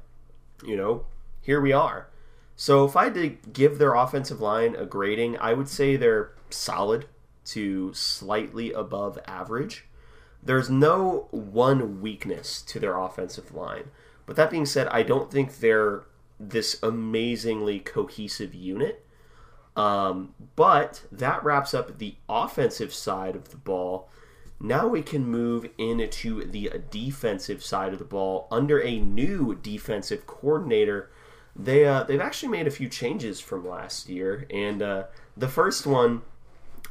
you 0.65 0.75
know, 0.75 1.05
here 1.47 1.61
we 1.61 1.71
are. 1.71 2.09
So 2.57 2.83
if 2.83 2.97
I 2.97 3.05
had 3.05 3.13
to 3.13 3.29
give 3.29 3.77
their 3.77 3.93
offensive 3.93 4.41
line 4.41 4.75
a 4.75 4.85
grading, 4.85 5.37
I 5.37 5.53
would 5.53 5.69
say 5.69 5.95
they're 5.95 6.33
solid 6.49 7.05
to 7.45 7.93
slightly 7.93 8.73
above 8.73 9.17
average. 9.25 9.85
There's 10.43 10.69
no 10.69 11.29
one 11.31 12.01
weakness 12.01 12.61
to 12.63 12.81
their 12.81 12.97
offensive 12.97 13.55
line. 13.55 13.91
But 14.25 14.35
that 14.35 14.51
being 14.51 14.65
said, 14.65 14.87
I 14.89 15.03
don't 15.03 15.31
think 15.31 15.59
they're 15.59 16.03
this 16.37 16.83
amazingly 16.83 17.79
cohesive 17.79 18.53
unit. 18.53 19.05
Um, 19.77 20.33
but 20.57 21.03
that 21.13 21.45
wraps 21.45 21.73
up 21.73 21.97
the 21.97 22.15
offensive 22.27 22.93
side 22.93 23.37
of 23.37 23.51
the 23.51 23.57
ball. 23.57 24.09
Now 24.59 24.85
we 24.85 25.01
can 25.01 25.25
move 25.25 25.69
into 25.77 26.43
the 26.43 26.71
defensive 26.91 27.63
side 27.63 27.93
of 27.93 27.99
the 27.99 28.05
ball 28.05 28.49
under 28.51 28.81
a 28.81 28.99
new 28.99 29.55
defensive 29.55 30.27
coordinator. 30.27 31.09
They 31.57 31.85
uh, 31.85 32.03
they've 32.03 32.21
actually 32.21 32.49
made 32.49 32.67
a 32.67 32.71
few 32.71 32.87
changes 32.87 33.39
from 33.39 33.67
last 33.67 34.09
year, 34.09 34.45
and 34.51 34.81
uh, 34.81 35.03
the 35.35 35.47
first 35.47 35.87
one 35.87 36.21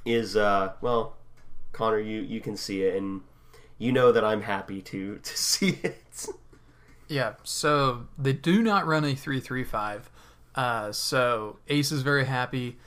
is 0.05 0.37
uh, 0.37 0.73
well, 0.81 1.15
Connor, 1.73 2.01
you 2.01 2.21
you 2.21 2.41
can 2.41 2.57
see 2.57 2.83
it, 2.83 2.97
and 2.97 3.23
you 3.79 3.93
know 3.93 4.11
that 4.11 4.25
I'm 4.25 4.43
happy 4.43 4.83
to 4.83 5.19
to 5.23 5.37
see 5.37 5.79
it. 5.83 6.27
Yeah, 7.09 7.35
so 7.45 8.09
they 8.19 8.33
do 8.33 8.63
not 8.63 8.87
run 8.87 9.05
a 9.05 9.15
three-three-five. 9.15 10.11
Uh, 10.57 10.91
so 10.91 11.59
Ace 11.69 11.93
is 11.93 12.03
very 12.03 12.25
happy. 12.25 12.79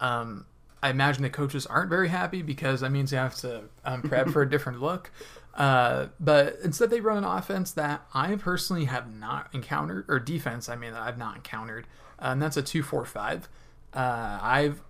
Um, 0.00 0.44
I 0.82 0.90
imagine 0.90 1.22
the 1.22 1.30
coaches 1.30 1.64
aren't 1.64 1.88
very 1.88 2.08
happy 2.08 2.42
because 2.42 2.80
that 2.80 2.90
means 2.90 3.12
they 3.12 3.16
have 3.16 3.36
to 3.36 3.62
um, 3.84 4.02
prep 4.02 4.28
for 4.28 4.42
a 4.42 4.50
different 4.50 4.82
look. 4.82 5.10
Uh, 5.54 6.06
but 6.18 6.56
instead, 6.64 6.90
they 6.90 7.00
run 7.00 7.18
an 7.18 7.24
offense 7.24 7.72
that 7.72 8.06
I 8.14 8.36
personally 8.36 8.86
have 8.86 9.12
not 9.14 9.48
encountered, 9.52 10.06
or 10.08 10.18
defense, 10.18 10.68
I 10.68 10.76
mean, 10.76 10.92
that 10.92 11.02
I've 11.02 11.18
not 11.18 11.36
encountered, 11.36 11.86
uh, 12.18 12.28
and 12.28 12.40
that's 12.40 12.56
a 12.56 12.62
two-four-five. 12.62 13.48
Uh, 13.92 14.38
I've, 14.40 14.82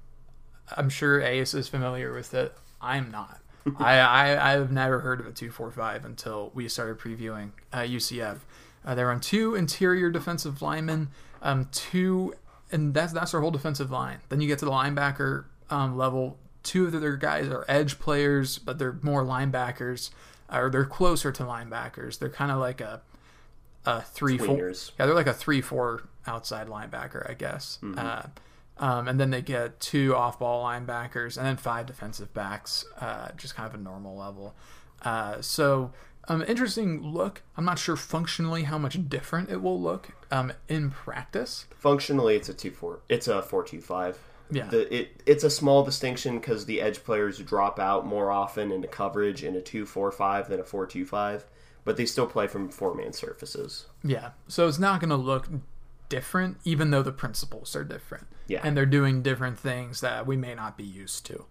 I'm 0.77 0.88
sure 0.88 1.20
Ace 1.20 1.55
is 1.55 1.68
familiar 1.68 2.12
with 2.12 2.33
it. 2.35 2.55
I'm 2.81 3.11
not. 3.11 3.40
I, 3.79 3.98
I 3.98 4.55
I've 4.55 4.72
never 4.72 5.01
heard 5.01 5.20
of 5.20 5.27
a 5.27 5.33
two-four-five 5.33 6.05
until 6.05 6.51
we 6.55 6.68
started 6.68 6.98
previewing 6.98 7.51
uh, 7.72 7.79
UCF. 7.79 8.38
Uh, 8.85 8.94
they 8.94 9.05
run 9.05 9.20
two 9.20 9.55
interior 9.55 10.11
defensive 10.11 10.62
linemen, 10.62 11.09
um, 11.40 11.68
two, 11.72 12.35
and 12.70 12.94
that's 12.94 13.12
that's 13.12 13.33
their 13.33 13.40
whole 13.40 13.51
defensive 13.51 13.90
line. 13.90 14.18
Then 14.29 14.40
you 14.40 14.48
get 14.48 14.59
to 14.61 14.64
the 14.64 14.70
linebacker 14.70 15.44
um, 15.70 15.96
level. 15.96 16.38
Two 16.62 16.87
of 16.87 16.92
their 16.92 17.16
guys 17.16 17.48
are 17.48 17.64
edge 17.68 17.98
players, 17.98 18.59
but 18.59 18.79
they're 18.79 18.98
more 19.03 19.25
linebackers, 19.25 20.11
or 20.53 20.71
they're 20.71 20.85
closer 20.85 21.33
to 21.33 21.43
linebackers. 21.43 22.19
They're 22.19 22.29
kind 22.29 22.51
of 22.51 22.59
like 22.59 22.81
a 22.81 23.03
a 23.85 24.03
three 24.03 24.38
four. 24.38 24.59
Yeah, 24.59 25.07
they're 25.07 25.15
like 25.15 25.27
a 25.27 25.35
three 25.35 25.61
four 25.61 26.05
outside 26.27 26.69
linebacker, 26.69 27.29
I 27.29 27.35
guess. 27.35 27.79
Uh, 27.97 28.23
um, 28.79 29.09
and 29.09 29.21
then 29.21 29.31
they 29.31 29.43
get 29.43 29.81
two 29.81 30.15
off 30.15 30.38
ball 30.38 30.65
linebackers 30.65 31.37
and 31.37 31.47
then 31.47 31.57
five 31.57 31.87
defensive 31.87 32.33
backs, 32.35 32.85
uh, 33.01 33.29
just 33.37 33.55
kind 33.55 33.69
of 33.69 33.79
a 33.79 33.83
normal 33.83 34.17
level. 34.17 34.55
Uh, 35.03 35.41
so, 35.41 35.93
um, 36.29 36.43
interesting 36.47 37.03
look. 37.03 37.43
I'm 37.57 37.65
not 37.65 37.79
sure 37.79 37.97
functionally 37.97 38.65
how 38.65 38.79
much 38.79 39.09
different 39.09 39.51
it 39.51 39.61
will 39.61 39.81
look 39.81 40.11
um, 40.31 40.53
in 40.69 40.91
practice. 40.91 41.67
Functionally, 41.77 42.37
it's 42.37 42.49
a 42.49 42.55
two 42.55 42.71
four. 42.71 43.01
It's 43.09 43.29
a 43.29 43.42
four 43.42 43.65
two 43.65 43.81
five. 43.81 44.19
Yeah. 44.51 44.67
The, 44.67 44.95
it 44.95 45.23
it's 45.27 45.45
a 45.45 45.51
small 45.51 45.85
distinction 45.85 46.38
because 46.38 46.67
the 46.67 46.81
edge 46.81 47.05
players 47.05 47.38
drop 47.38 47.79
out 47.79 48.07
more 48.07 48.31
often 48.31 48.71
into 48.71 48.88
coverage 48.88 49.45
in 49.45 49.57
a 49.57 49.61
two 49.61 49.87
four 49.87 50.11
five 50.13 50.49
than 50.49 50.61
a 50.61 50.65
four 50.65 50.87
two 50.87 51.07
five, 51.07 51.47
but 51.85 51.97
they 51.97 52.07
still 52.07 52.27
play 52.27 52.47
from 52.47 52.69
four 52.69 52.95
man 52.95 53.13
surfaces. 53.13 53.87
Yeah. 54.05 54.31
So 54.49 54.69
it's 54.69 54.79
not 54.79 55.01
going 55.01 55.11
to 55.11 55.17
look 55.17 55.49
different, 56.09 56.59
even 56.65 56.90
though 56.90 57.03
the 57.03 57.13
principles 57.13 57.75
are 57.75 57.85
different. 57.85 58.27
Yeah. 58.47 58.61
And 58.63 58.77
they're 58.77 58.85
doing 58.85 59.23
different 59.23 59.59
things 59.59 60.03
that 60.03 60.27
we 60.27 60.37
may 60.37 60.55
not 60.55 60.77
be 60.77 60.85
used 60.85 61.25
to. 61.27 61.47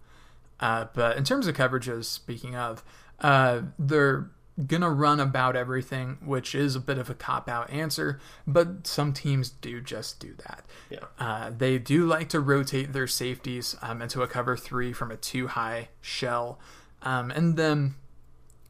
Uh, 0.60 0.86
but 0.94 1.16
in 1.16 1.24
terms 1.24 1.48
of 1.48 1.56
coverages, 1.56 2.04
speaking 2.04 2.54
of, 2.54 2.84
uh, 3.18 3.62
they're 3.78 4.30
to 4.68 4.90
run 4.90 5.20
about 5.20 5.56
everything, 5.56 6.18
which 6.24 6.54
is 6.54 6.76
a 6.76 6.80
bit 6.80 6.98
of 6.98 7.08
a 7.08 7.14
cop 7.14 7.48
out 7.48 7.70
answer, 7.70 8.20
but 8.46 8.86
some 8.86 9.12
teams 9.12 9.50
do 9.50 9.80
just 9.80 10.20
do 10.20 10.34
that. 10.46 10.64
Yeah. 10.90 10.98
Uh, 11.18 11.50
they 11.56 11.78
do 11.78 12.06
like 12.06 12.28
to 12.30 12.40
rotate 12.40 12.92
their 12.92 13.06
safeties 13.06 13.76
um, 13.82 14.02
into 14.02 14.22
a 14.22 14.26
cover 14.26 14.56
three 14.56 14.92
from 14.92 15.10
a 15.10 15.16
two 15.16 15.48
high 15.48 15.88
shell. 16.00 16.58
Um, 17.02 17.30
and 17.30 17.56
then 17.56 17.94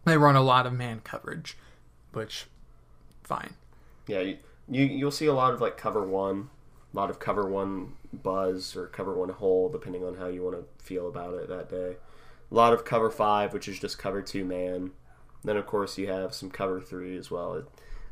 they 0.05 0.17
run 0.17 0.37
a 0.37 0.43
lot 0.43 0.67
of 0.67 0.73
man 0.73 1.01
coverage, 1.01 1.57
which, 2.13 2.47
fine. 3.23 3.55
Yeah, 4.07 4.21
you, 4.21 4.39
you 4.69 4.85
you'll 4.85 5.11
see 5.11 5.27
a 5.27 5.35
lot 5.35 5.53
of 5.53 5.61
like 5.61 5.77
cover 5.77 6.07
one, 6.07 6.51
a 6.93 6.97
lot 6.97 7.11
of 7.11 7.19
cover 7.19 7.49
one 7.49 7.95
buzz 8.13 8.77
or 8.77 8.87
cover 8.87 9.15
one 9.15 9.31
hole, 9.31 9.69
depending 9.69 10.05
on 10.05 10.17
how 10.17 10.29
you 10.29 10.43
want 10.43 10.57
to 10.57 10.85
feel 10.85 11.09
about 11.09 11.35
it 11.35 11.49
that 11.49 11.69
day. 11.69 11.97
A 12.51 12.55
lot 12.55 12.73
of 12.73 12.85
cover 12.85 13.11
five, 13.11 13.53
which 13.53 13.69
is 13.69 13.79
just 13.79 13.99
cover 13.99 14.23
two 14.23 14.45
man. 14.45 14.93
Then 15.45 15.57
of 15.57 15.67
course 15.67 15.99
you 15.99 16.07
have 16.09 16.35
some 16.35 16.51
cover 16.51 16.81
three 16.81 17.17
as 17.17 17.31
well. 17.31 17.63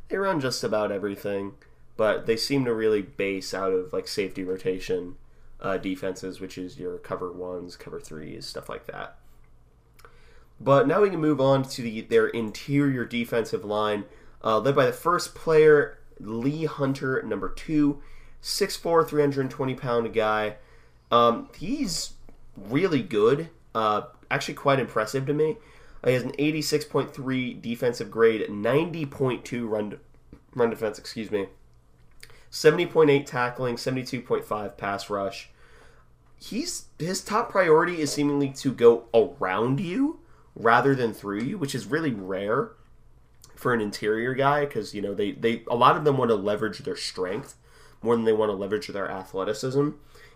They 0.09 0.16
run 0.16 0.41
just 0.41 0.64
about 0.64 0.91
everything, 0.91 1.55
but 1.97 2.26
they 2.26 2.37
seem 2.37 2.64
to 2.64 2.74
really 2.74 3.03
base 3.03 3.55
out 3.55 3.72
of 3.72 3.93
like 3.93 4.09
safety 4.09 4.43
rotation 4.43 5.16
uh, 5.61 5.76
defenses, 5.76 6.41
which 6.41 6.59
is 6.59 6.78
your 6.78 6.99
cover 6.99 7.31
ones, 7.31 7.76
cover 7.76 8.01
threes, 8.01 8.47
stuff 8.47 8.68
like 8.68 8.87
that. 8.87 9.16
But 10.61 10.87
now 10.87 11.01
we 11.03 11.11
can 11.11 11.20
move 11.20 11.41
on 11.41 11.62
to 11.62 11.83
the 11.83 12.03
their 12.03 12.26
interior 12.28 13.05
defensive 13.05 13.64
line. 13.64 14.05
uh, 14.43 14.59
led 14.59 14.74
by 14.74 14.87
the 14.87 14.93
first 14.93 15.35
player, 15.35 15.99
Lee 16.18 16.64
Hunter, 16.64 17.22
number 17.22 17.49
two, 17.49 18.03
6'4", 18.43 19.07
320 19.07 19.74
pound 19.74 20.12
guy. 20.12 20.57
Um, 21.11 21.49
he's 21.59 22.14
really 22.57 23.03
good. 23.03 23.49
Uh, 23.74 24.03
actually, 24.31 24.55
quite 24.55 24.78
impressive 24.81 25.26
to 25.26 25.33
me. 25.35 25.57
Uh, 26.03 26.09
he 26.09 26.14
has 26.14 26.22
an 26.22 26.32
86.3 26.32 27.61
defensive 27.61 28.11
grade, 28.11 28.46
90.2 28.48 29.68
run 29.68 29.98
run 30.55 30.70
defense. 30.70 30.98
Excuse 30.98 31.30
me. 31.30 31.46
70.8 32.51 33.24
tackling, 33.26 33.76
72.5 33.76 34.76
pass 34.76 35.09
rush. 35.09 35.51
He's 36.36 36.86
his 36.98 37.22
top 37.22 37.51
priority 37.51 38.01
is 38.01 38.12
seemingly 38.12 38.48
to 38.51 38.72
go 38.72 39.05
around 39.14 39.78
you 39.78 40.20
rather 40.57 40.94
than 40.94 41.12
through 41.12 41.42
you, 41.42 41.59
which 41.59 41.74
is 41.74 41.86
really 41.86 42.12
rare 42.12 42.72
for 43.55 43.74
an 43.74 43.80
interior 43.80 44.32
guy 44.34 44.64
because 44.64 44.94
you 44.94 45.03
know 45.03 45.14
they 45.14 45.32
they 45.32 45.62
a 45.70 45.76
lot 45.76 45.96
of 45.96 46.05
them 46.05 46.16
want 46.16 46.30
to 46.30 46.34
leverage 46.34 46.78
their 46.78 46.96
strength 46.96 47.57
more 48.03 48.16
than 48.16 48.24
they 48.24 48.32
want 48.32 48.48
to 48.51 48.57
leverage 48.57 48.88
their 48.88 49.11
athleticism. 49.11 49.90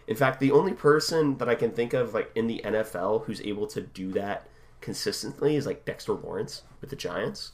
In 0.06 0.16
fact, 0.16 0.40
the 0.40 0.52
only 0.52 0.74
person 0.74 1.38
that 1.38 1.48
I 1.48 1.54
can 1.54 1.70
think 1.70 1.94
of 1.94 2.12
like 2.12 2.30
in 2.34 2.46
the 2.46 2.60
NFL 2.62 3.24
who's 3.24 3.40
able 3.40 3.66
to 3.68 3.80
do 3.80 4.12
that 4.12 4.46
consistently 4.85 5.57
is 5.57 5.66
like 5.66 5.85
Dexter 5.85 6.12
Lawrence 6.12 6.62
with 6.80 6.91
the 6.91 6.97
Giants. 6.97 7.53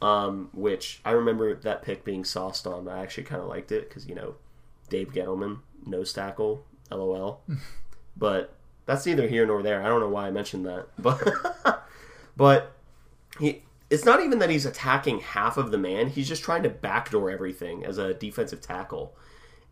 Um, 0.00 0.50
which 0.52 1.00
I 1.04 1.10
remember 1.10 1.56
that 1.56 1.82
pick 1.82 2.04
being 2.04 2.24
sauced 2.24 2.68
on. 2.68 2.86
I 2.86 3.02
actually 3.02 3.24
kind 3.24 3.42
of 3.42 3.48
liked 3.48 3.72
it 3.72 3.88
because 3.88 4.06
you 4.06 4.14
know 4.14 4.36
Dave 4.88 5.12
Gettleman 5.12 5.58
nose 5.84 6.12
tackle, 6.12 6.64
lol. 6.90 7.40
but 8.16 8.54
that's 8.86 9.04
neither 9.06 9.26
here 9.26 9.44
nor 9.44 9.60
there. 9.60 9.82
I 9.82 9.88
don't 9.88 9.98
know 9.98 10.08
why 10.08 10.28
I 10.28 10.30
mentioned 10.30 10.66
that, 10.66 10.86
but 10.98 11.84
but 12.36 12.76
he. 13.40 13.64
It's 13.90 14.04
not 14.04 14.22
even 14.22 14.38
that 14.40 14.50
he's 14.50 14.66
attacking 14.66 15.20
half 15.20 15.56
of 15.56 15.70
the 15.70 15.78
man. 15.78 16.08
He's 16.08 16.28
just 16.28 16.42
trying 16.42 16.62
to 16.64 16.68
backdoor 16.68 17.30
everything 17.30 17.86
as 17.86 17.96
a 17.96 18.12
defensive 18.12 18.60
tackle 18.60 19.16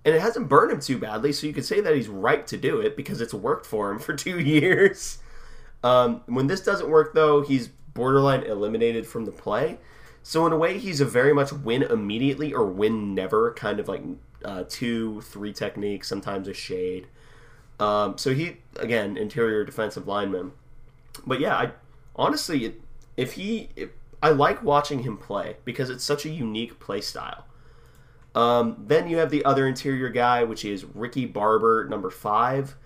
and 0.07 0.14
it 0.14 0.20
hasn't 0.20 0.49
burned 0.49 0.70
him 0.70 0.80
too 0.80 0.99
badly. 0.99 1.32
So 1.32 1.49
you 1.49 1.53
could 1.53 1.64
say 1.64 1.80
that 1.80 1.94
he's 1.94 2.07
right 2.07 2.47
to 2.47 2.57
do 2.57 2.80
it 2.80 2.97
because 2.97 3.20
it's 3.20 3.34
worked 3.34 3.66
for 3.66 3.90
him 3.90 3.99
for 3.99 4.14
two 4.14 4.38
years. 4.40 5.18
Um, 5.82 6.22
when 6.26 6.46
this 6.46 6.60
doesn't 6.60 6.88
work, 6.88 7.14
though, 7.14 7.42
he's 7.42 7.68
borderline 7.68 8.42
eliminated 8.42 9.06
from 9.06 9.24
the 9.24 9.32
play. 9.32 9.78
So 10.22 10.46
in 10.46 10.52
a 10.52 10.56
way, 10.56 10.78
he's 10.78 11.00
a 11.00 11.04
very 11.04 11.32
much 11.32 11.52
win 11.52 11.82
immediately 11.82 12.52
or 12.52 12.66
win 12.66 13.14
never 13.14 13.52
kind 13.54 13.78
of 13.78 13.88
like 13.88 14.02
uh, 14.44 14.64
two, 14.68 15.20
three 15.20 15.52
technique, 15.52 16.04
sometimes 16.04 16.48
a 16.48 16.54
shade. 16.54 17.06
Um, 17.78 18.18
so 18.18 18.34
he 18.34 18.56
again 18.76 19.16
interior 19.16 19.64
defensive 19.64 20.08
lineman. 20.08 20.52
But 21.26 21.40
yeah, 21.40 21.56
I 21.56 21.70
honestly, 22.14 22.74
if 23.16 23.34
he, 23.34 23.68
I 24.22 24.30
like 24.30 24.62
watching 24.62 25.04
him 25.04 25.16
play 25.16 25.56
because 25.64 25.90
it's 25.90 26.04
such 26.04 26.24
a 26.24 26.30
unique 26.30 26.80
play 26.80 27.00
style. 27.00 27.44
Um, 28.34 28.84
then 28.86 29.08
you 29.08 29.16
have 29.18 29.30
the 29.30 29.44
other 29.44 29.66
interior 29.66 30.10
guy, 30.10 30.44
which 30.44 30.64
is 30.64 30.84
Ricky 30.84 31.24
Barber, 31.24 31.86
number 31.88 32.10
five. 32.10 32.76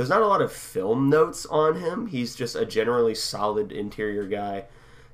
There's 0.00 0.08
not 0.08 0.22
a 0.22 0.26
lot 0.26 0.40
of 0.40 0.50
film 0.50 1.10
notes 1.10 1.44
on 1.44 1.74
him. 1.74 2.06
He's 2.06 2.34
just 2.34 2.56
a 2.56 2.64
generally 2.64 3.14
solid 3.14 3.70
interior 3.70 4.24
guy. 4.24 4.64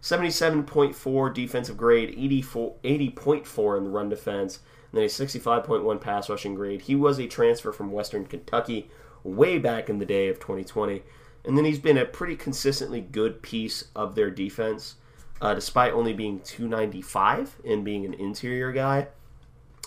77.4 0.00 1.34
defensive 1.34 1.76
grade, 1.76 2.14
84, 2.16 2.76
80.4 2.84 3.78
in 3.78 3.82
the 3.82 3.90
run 3.90 4.08
defense, 4.08 4.60
and 4.92 4.98
then 4.98 5.02
a 5.02 5.08
65.1 5.08 6.00
pass 6.00 6.30
rushing 6.30 6.54
grade. 6.54 6.82
He 6.82 6.94
was 6.94 7.18
a 7.18 7.26
transfer 7.26 7.72
from 7.72 7.90
Western 7.90 8.26
Kentucky 8.26 8.88
way 9.24 9.58
back 9.58 9.88
in 9.88 9.98
the 9.98 10.06
day 10.06 10.28
of 10.28 10.38
2020. 10.38 11.02
And 11.44 11.58
then 11.58 11.64
he's 11.64 11.80
been 11.80 11.98
a 11.98 12.04
pretty 12.04 12.36
consistently 12.36 13.00
good 13.00 13.42
piece 13.42 13.86
of 13.96 14.14
their 14.14 14.30
defense, 14.30 14.94
uh, 15.40 15.52
despite 15.54 15.94
only 15.94 16.12
being 16.12 16.38
295 16.38 17.56
and 17.66 17.84
being 17.84 18.04
an 18.04 18.14
interior 18.14 18.70
guy. 18.70 19.08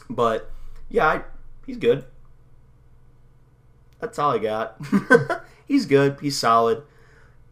But 0.10 0.52
yeah, 0.90 1.08
I, 1.08 1.22
he's 1.66 1.78
good. 1.78 2.04
That's 4.00 4.18
all 4.18 4.32
I 4.32 4.38
got. 4.38 4.80
he's 5.68 5.86
good. 5.86 6.18
He's 6.22 6.38
solid. 6.38 6.84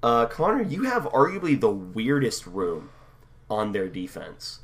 Uh, 0.02 0.26
Connor, 0.28 0.64
you 0.64 0.84
have 0.84 1.04
arguably 1.06 1.60
the 1.60 1.72
weirdest 1.72 2.46
room 2.46 2.90
on 3.50 3.72
their 3.72 3.88
defense. 3.88 4.60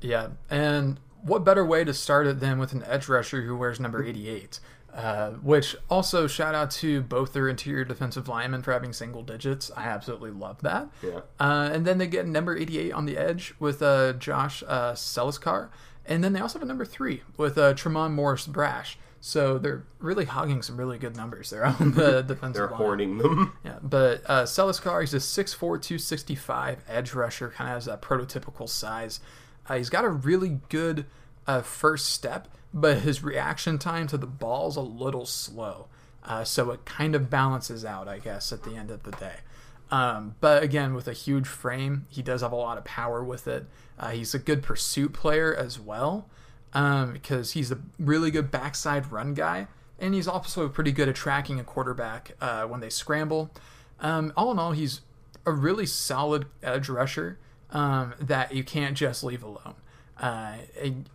Yeah, 0.00 0.28
and 0.48 0.98
what 1.22 1.44
better 1.44 1.64
way 1.64 1.84
to 1.84 1.92
start 1.92 2.26
it 2.26 2.40
than 2.40 2.58
with 2.58 2.72
an 2.72 2.84
edge 2.84 3.08
rusher 3.08 3.42
who 3.42 3.56
wears 3.56 3.80
number 3.80 4.02
88? 4.02 4.60
Uh, 4.92 5.32
which 5.32 5.76
also 5.90 6.26
shout 6.26 6.54
out 6.54 6.70
to 6.70 7.02
both 7.02 7.32
their 7.32 7.48
interior 7.48 7.84
defensive 7.84 8.26
linemen 8.26 8.62
for 8.62 8.72
having 8.72 8.92
single 8.92 9.22
digits. 9.22 9.70
I 9.76 9.84
absolutely 9.84 10.30
love 10.30 10.62
that. 10.62 10.88
Yeah. 11.02 11.20
Uh, 11.38 11.70
and 11.72 11.86
then 11.86 11.98
they 11.98 12.06
get 12.06 12.26
number 12.26 12.56
88 12.56 12.92
on 12.92 13.04
the 13.04 13.16
edge 13.16 13.54
with 13.60 13.82
uh, 13.82 14.14
Josh 14.14 14.64
uh, 14.66 14.94
Celiscar. 14.94 15.68
And 16.06 16.24
then 16.24 16.32
they 16.32 16.40
also 16.40 16.58
have 16.58 16.64
a 16.64 16.68
number 16.68 16.86
three 16.86 17.22
with 17.36 17.58
uh, 17.58 17.74
Tre'mon 17.74 18.12
Morris 18.12 18.46
Brash. 18.46 18.98
So 19.20 19.58
they're 19.58 19.84
really 19.98 20.24
hogging 20.26 20.62
some 20.62 20.76
really 20.76 20.98
good 20.98 21.16
numbers 21.16 21.50
there 21.50 21.64
on 21.80 21.92
the 21.92 22.22
defensive 22.26 22.54
They're 22.54 22.68
line. 22.68 22.76
hoarding 22.76 23.18
them. 23.18 23.52
Yeah, 23.64 23.78
but 23.82 24.22
uh, 24.26 24.44
Celiscar, 24.44 25.00
he's 25.00 25.14
a 25.14 25.18
6'4", 25.18 25.58
265 25.58 26.84
edge 26.88 27.14
rusher, 27.14 27.50
kind 27.50 27.70
of 27.70 27.74
has 27.74 27.84
that 27.86 28.02
prototypical 28.02 28.68
size. 28.68 29.20
Uh, 29.68 29.76
he's 29.76 29.90
got 29.90 30.04
a 30.04 30.08
really 30.08 30.60
good 30.68 31.04
uh, 31.46 31.62
first 31.62 32.10
step, 32.10 32.48
but 32.72 32.98
his 32.98 33.22
reaction 33.22 33.78
time 33.78 34.06
to 34.08 34.16
the 34.16 34.26
ball's 34.26 34.76
a 34.76 34.80
little 34.80 35.26
slow. 35.26 35.88
Uh, 36.24 36.44
so 36.44 36.70
it 36.70 36.84
kind 36.84 37.14
of 37.14 37.30
balances 37.30 37.84
out, 37.84 38.06
I 38.08 38.18
guess, 38.18 38.52
at 38.52 38.62
the 38.62 38.74
end 38.76 38.90
of 38.90 39.02
the 39.02 39.12
day. 39.12 39.36
Um, 39.90 40.34
but 40.40 40.62
again, 40.62 40.92
with 40.94 41.08
a 41.08 41.14
huge 41.14 41.46
frame, 41.46 42.06
he 42.10 42.22
does 42.22 42.42
have 42.42 42.52
a 42.52 42.56
lot 42.56 42.76
of 42.76 42.84
power 42.84 43.24
with 43.24 43.48
it. 43.48 43.66
Uh, 43.98 44.10
he's 44.10 44.34
a 44.34 44.38
good 44.38 44.62
pursuit 44.62 45.12
player 45.14 45.54
as 45.54 45.80
well 45.80 46.28
um, 46.72 47.12
because 47.12 47.52
he's 47.52 47.70
a 47.70 47.78
really 47.98 48.30
good 48.30 48.50
backside 48.50 49.10
run 49.10 49.34
guy, 49.34 49.68
and 49.98 50.14
he's 50.14 50.28
also 50.28 50.68
pretty 50.68 50.92
good 50.92 51.08
at 51.08 51.14
tracking 51.14 51.58
a 51.58 51.64
quarterback 51.64 52.32
uh, 52.40 52.64
when 52.64 52.80
they 52.80 52.90
scramble. 52.90 53.50
Um, 54.00 54.32
all 54.36 54.50
in 54.50 54.58
all, 54.58 54.72
he's 54.72 55.00
a 55.44 55.52
really 55.52 55.86
solid 55.86 56.46
edge 56.62 56.88
rusher 56.88 57.38
um, 57.70 58.14
that 58.20 58.54
you 58.54 58.62
can't 58.64 58.96
just 58.96 59.24
leave 59.24 59.42
alone. 59.42 59.74
Uh, 60.20 60.56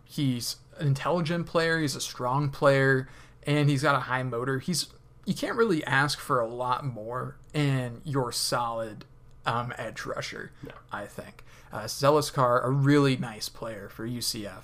he's 0.04 0.56
an 0.78 0.88
intelligent 0.88 1.46
player. 1.46 1.80
He's 1.80 1.96
a 1.96 2.00
strong 2.00 2.50
player, 2.50 3.08
and 3.44 3.68
he's 3.68 3.82
got 3.82 3.94
a 3.94 4.00
high 4.00 4.22
motor. 4.22 4.58
He's 4.58 4.88
you 5.24 5.34
can't 5.34 5.56
really 5.56 5.82
ask 5.84 6.18
for 6.18 6.40
a 6.40 6.46
lot 6.46 6.84
more 6.84 7.36
in 7.54 8.02
your 8.04 8.30
solid 8.30 9.06
um, 9.46 9.72
edge 9.78 10.04
rusher. 10.04 10.52
No. 10.62 10.72
I 10.92 11.06
think 11.06 11.44
uh, 11.72 11.84
Celiscar, 11.84 12.64
a 12.64 12.70
really 12.70 13.16
nice 13.16 13.48
player 13.48 13.88
for 13.88 14.06
UCF. 14.06 14.62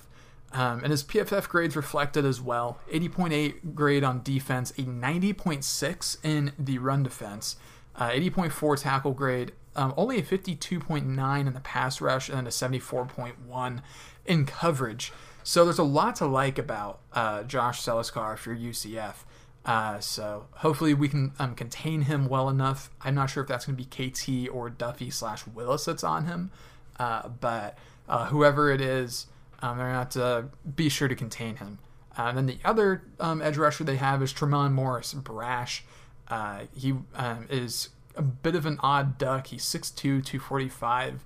Um, 0.53 0.81
and 0.83 0.91
his 0.91 1.03
PFF 1.03 1.47
grades 1.47 1.75
reflected 1.75 2.25
as 2.25 2.41
well 2.41 2.79
80.8 2.91 3.73
grade 3.73 4.03
on 4.03 4.21
defense, 4.21 4.71
a 4.71 4.83
90.6 4.83 6.17
in 6.23 6.51
the 6.59 6.77
run 6.77 7.03
defense, 7.03 7.55
uh, 7.95 8.09
80.4 8.09 8.81
tackle 8.81 9.13
grade, 9.13 9.53
um, 9.75 9.93
only 9.95 10.19
a 10.19 10.21
52.9 10.21 11.47
in 11.47 11.53
the 11.53 11.59
pass 11.61 12.01
rush, 12.01 12.27
and 12.27 12.37
then 12.37 12.47
a 12.47 12.49
74.1 12.49 13.81
in 14.25 14.45
coverage. 14.45 15.13
So 15.43 15.63
there's 15.63 15.79
a 15.79 15.83
lot 15.83 16.17
to 16.17 16.25
like 16.25 16.57
about 16.57 16.99
uh, 17.13 17.43
Josh 17.43 17.81
Celiscar 17.81 18.37
for 18.37 18.55
UCF. 18.55 19.23
Uh, 19.65 19.99
so 19.99 20.47
hopefully 20.55 20.93
we 20.93 21.07
can 21.07 21.33
um, 21.39 21.55
contain 21.55 22.01
him 22.01 22.27
well 22.27 22.49
enough. 22.49 22.89
I'm 23.01 23.15
not 23.15 23.29
sure 23.29 23.43
if 23.43 23.49
that's 23.49 23.65
going 23.65 23.77
to 23.77 23.83
be 23.83 24.09
KT 24.09 24.49
or 24.51 24.69
Duffy 24.69 25.09
slash 25.09 25.45
Willis 25.47 25.85
that's 25.85 26.03
on 26.03 26.25
him, 26.25 26.51
uh, 26.99 27.29
but 27.29 27.77
uh, 28.09 28.25
whoever 28.25 28.71
it 28.71 28.81
is, 28.81 29.27
um, 29.61 29.77
they're 29.77 29.87
going 29.91 30.07
to 30.07 30.19
have 30.19 30.49
to 30.51 30.69
be 30.75 30.89
sure 30.89 31.07
to 31.07 31.15
contain 31.15 31.57
him. 31.57 31.79
Uh, 32.17 32.23
and 32.23 32.37
then 32.37 32.45
the 32.45 32.57
other 32.65 33.03
um, 33.19 33.41
edge 33.41 33.57
rusher 33.57 33.83
they 33.83 33.95
have 33.95 34.21
is 34.21 34.33
Tre'mon 34.33 34.71
Morris 34.73 35.13
Brash. 35.13 35.83
Uh, 36.27 36.61
he 36.75 36.93
um, 37.15 37.47
is 37.49 37.89
a 38.15 38.21
bit 38.21 38.55
of 38.55 38.65
an 38.65 38.77
odd 38.81 39.17
duck. 39.17 39.47
He's 39.47 39.63
6'2", 39.63 39.95
245. 39.95 41.23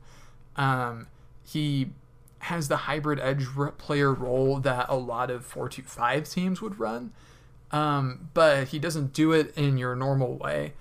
Um, 0.56 1.08
he 1.44 1.92
has 2.40 2.68
the 2.68 2.78
hybrid 2.78 3.20
edge 3.20 3.46
player 3.78 4.14
role 4.14 4.60
that 4.60 4.86
a 4.88 4.96
lot 4.96 5.32
of 5.32 5.52
4-2-5 5.52 6.32
teams 6.32 6.62
would 6.62 6.80
run. 6.80 7.12
Um, 7.72 8.30
but 8.34 8.70
he 8.70 8.80
doesn't 8.80 9.14
do 9.14 9.32
it 9.32 9.56
in 9.58 9.78
your 9.78 9.96
normal 9.96 10.38
way. 10.38 10.74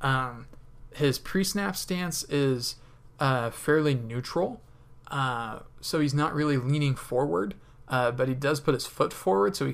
Um, 0.00 0.46
his 0.94 1.18
pre-snap 1.18 1.76
stance 1.76 2.24
is 2.24 2.76
uh, 3.20 3.50
fairly 3.50 3.94
neutral, 3.94 4.60
uh, 5.08 5.60
so 5.82 6.00
he's 6.00 6.14
not 6.14 6.32
really 6.34 6.56
leaning 6.56 6.94
forward, 6.94 7.54
uh, 7.88 8.10
but 8.12 8.28
he 8.28 8.34
does 8.34 8.58
put 8.60 8.72
his 8.72 8.86
foot 8.86 9.12
forward, 9.12 9.54
so 9.54 9.66
he 9.66 9.72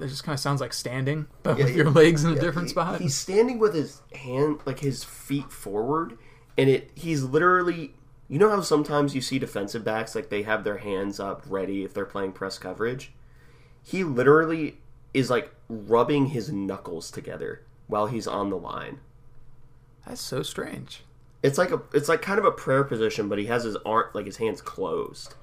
it 0.00 0.06
just 0.06 0.22
kind 0.22 0.32
of 0.34 0.38
sounds 0.38 0.60
like 0.60 0.72
standing, 0.72 1.26
but 1.42 1.58
Yeah, 1.58 1.64
with 1.64 1.72
yeah, 1.74 1.82
your 1.82 1.90
legs 1.90 2.22
in 2.22 2.30
a 2.30 2.38
different 2.40 2.68
he- 2.68 2.72
spot. 2.72 3.00
He's 3.00 3.16
standing 3.16 3.58
with 3.58 3.74
his 3.74 4.00
hand, 4.14 4.60
like 4.64 4.78
his 4.78 5.02
feet 5.02 5.50
forward, 5.50 6.16
and 6.56 6.70
it. 6.70 6.92
He's 6.94 7.24
literally. 7.24 7.94
You 8.30 8.38
know 8.38 8.50
how 8.50 8.60
sometimes 8.60 9.14
you 9.14 9.22
see 9.22 9.38
defensive 9.38 9.84
backs 9.84 10.14
like 10.14 10.28
they 10.28 10.42
have 10.42 10.62
their 10.62 10.76
hands 10.76 11.18
up 11.18 11.42
ready 11.48 11.82
if 11.82 11.94
they're 11.94 12.04
playing 12.04 12.32
press 12.32 12.58
coverage. 12.58 13.12
He 13.82 14.04
literally 14.04 14.76
is 15.14 15.30
like 15.30 15.50
rubbing 15.66 16.26
his 16.26 16.52
knuckles 16.52 17.10
together 17.10 17.62
while 17.86 18.06
he's 18.06 18.26
on 18.26 18.50
the 18.50 18.58
line. 18.58 19.00
That's 20.06 20.20
so 20.20 20.42
strange. 20.42 21.04
It's 21.42 21.58
like 21.58 21.70
a. 21.70 21.80
It's 21.92 22.08
like 22.08 22.22
kind 22.22 22.38
of 22.38 22.44
a 22.44 22.50
prayer 22.50 22.84
position, 22.84 23.28
but 23.28 23.38
he 23.38 23.46
has 23.46 23.64
his 23.64 23.76
arm 23.86 24.06
like 24.14 24.26
his 24.26 24.38
hands 24.38 24.60
closed. 24.60 25.34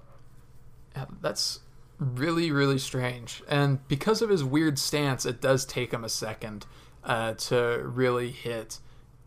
Yeah, 0.96 1.06
that's 1.22 1.60
really 2.00 2.52
really 2.52 2.80
strange. 2.80 3.42
And 3.48 3.86
because 3.88 4.22
of 4.22 4.30
his 4.30 4.44
weird 4.44 4.78
stance, 4.78 5.26
it 5.26 5.42
does 5.42 5.66
take 5.66 5.94
him 5.94 6.04
a 6.04 6.10
second 6.10 6.66
uh, 7.04 7.34
to 7.34 7.82
really 7.86 8.32
hit 8.32 8.80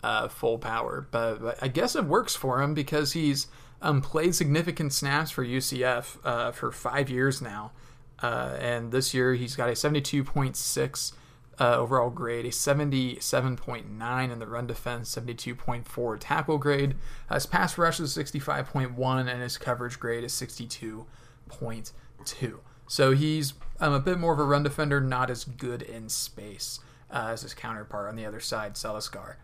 uh, 0.02 0.28
full 0.28 0.58
power. 0.58 1.06
But, 1.10 1.40
but, 1.40 1.62
I 1.62 1.68
guess 1.68 1.96
it 1.96 2.04
works 2.04 2.34
for 2.34 2.62
him 2.62 2.74
because 2.74 3.12
he's 3.12 3.46
um, 3.80 4.02
played 4.02 4.34
significant 4.34 4.92
snaps 4.92 5.30
for 5.30 5.44
UCF 5.44 6.18
uh, 6.24 6.52
for 6.52 6.72
five 6.72 7.08
years 7.08 7.40
now. 7.40 7.72
Uh, 8.20 8.56
and 8.58 8.90
this 8.90 9.14
year 9.14 9.34
he's 9.34 9.54
got 9.54 9.68
a 9.68 9.72
72.6 9.72 11.12
uh, 11.60 11.76
overall 11.76 12.10
grade, 12.10 12.44
a 12.44 12.50
77.9 12.50 14.32
in 14.32 14.38
the 14.38 14.46
run 14.46 14.66
defense, 14.66 15.14
72.4 15.14 16.16
tackle 16.20 16.58
grade. 16.58 16.94
Uh, 17.28 17.34
his 17.34 17.46
pass 17.46 17.76
rush 17.76 18.00
is 18.00 18.16
65.1, 18.16 19.28
and 19.28 19.42
his 19.42 19.58
coverage 19.58 19.98
grade 19.98 20.24
is 20.24 20.32
62.2. 20.32 22.58
So 22.86 23.12
he's 23.12 23.54
um, 23.80 23.92
a 23.92 24.00
bit 24.00 24.18
more 24.18 24.32
of 24.32 24.38
a 24.38 24.44
run 24.44 24.62
defender, 24.62 25.00
not 25.00 25.30
as 25.30 25.44
good 25.44 25.82
in 25.82 26.08
space 26.08 26.80
uh, 27.10 27.28
as 27.30 27.42
his 27.42 27.54
counterpart 27.54 28.08
on 28.08 28.16
the 28.16 28.24
other 28.24 28.40
side, 28.40 28.74
Celiscar. 28.74 29.36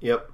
Yep. 0.00 0.30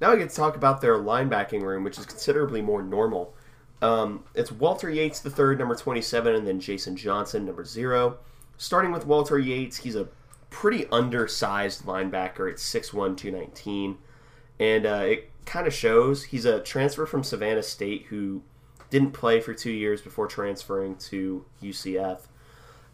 Now 0.00 0.12
I 0.12 0.16
get 0.16 0.30
to 0.30 0.36
talk 0.36 0.56
about 0.56 0.80
their 0.80 0.96
linebacking 0.96 1.62
room, 1.62 1.82
which 1.82 1.98
is 1.98 2.06
considerably 2.06 2.62
more 2.62 2.82
normal. 2.82 3.34
Um, 3.80 4.24
it's 4.34 4.50
Walter 4.50 4.90
Yates 4.90 5.20
the 5.20 5.30
third, 5.30 5.58
number 5.58 5.74
27, 5.74 6.34
and 6.34 6.46
then 6.46 6.60
Jason 6.60 6.96
Johnson, 6.96 7.46
number 7.46 7.64
zero. 7.64 8.18
Starting 8.58 8.90
with 8.90 9.06
Walter 9.06 9.38
Yates, 9.38 9.78
he's 9.78 9.94
a 9.96 10.08
pretty 10.50 10.86
undersized 10.90 11.84
linebacker 11.84 12.50
at 12.50 12.56
6'1", 12.56 13.16
219. 13.16 13.98
And 14.58 14.84
uh, 14.84 15.04
it 15.06 15.30
kind 15.46 15.66
of 15.66 15.72
shows. 15.72 16.24
He's 16.24 16.44
a 16.44 16.60
transfer 16.60 17.06
from 17.06 17.22
Savannah 17.22 17.62
State 17.62 18.06
who 18.08 18.42
didn't 18.90 19.12
play 19.12 19.40
for 19.40 19.54
two 19.54 19.70
years 19.70 20.02
before 20.02 20.26
transferring 20.26 20.96
to 20.96 21.44
UCF. 21.62 22.22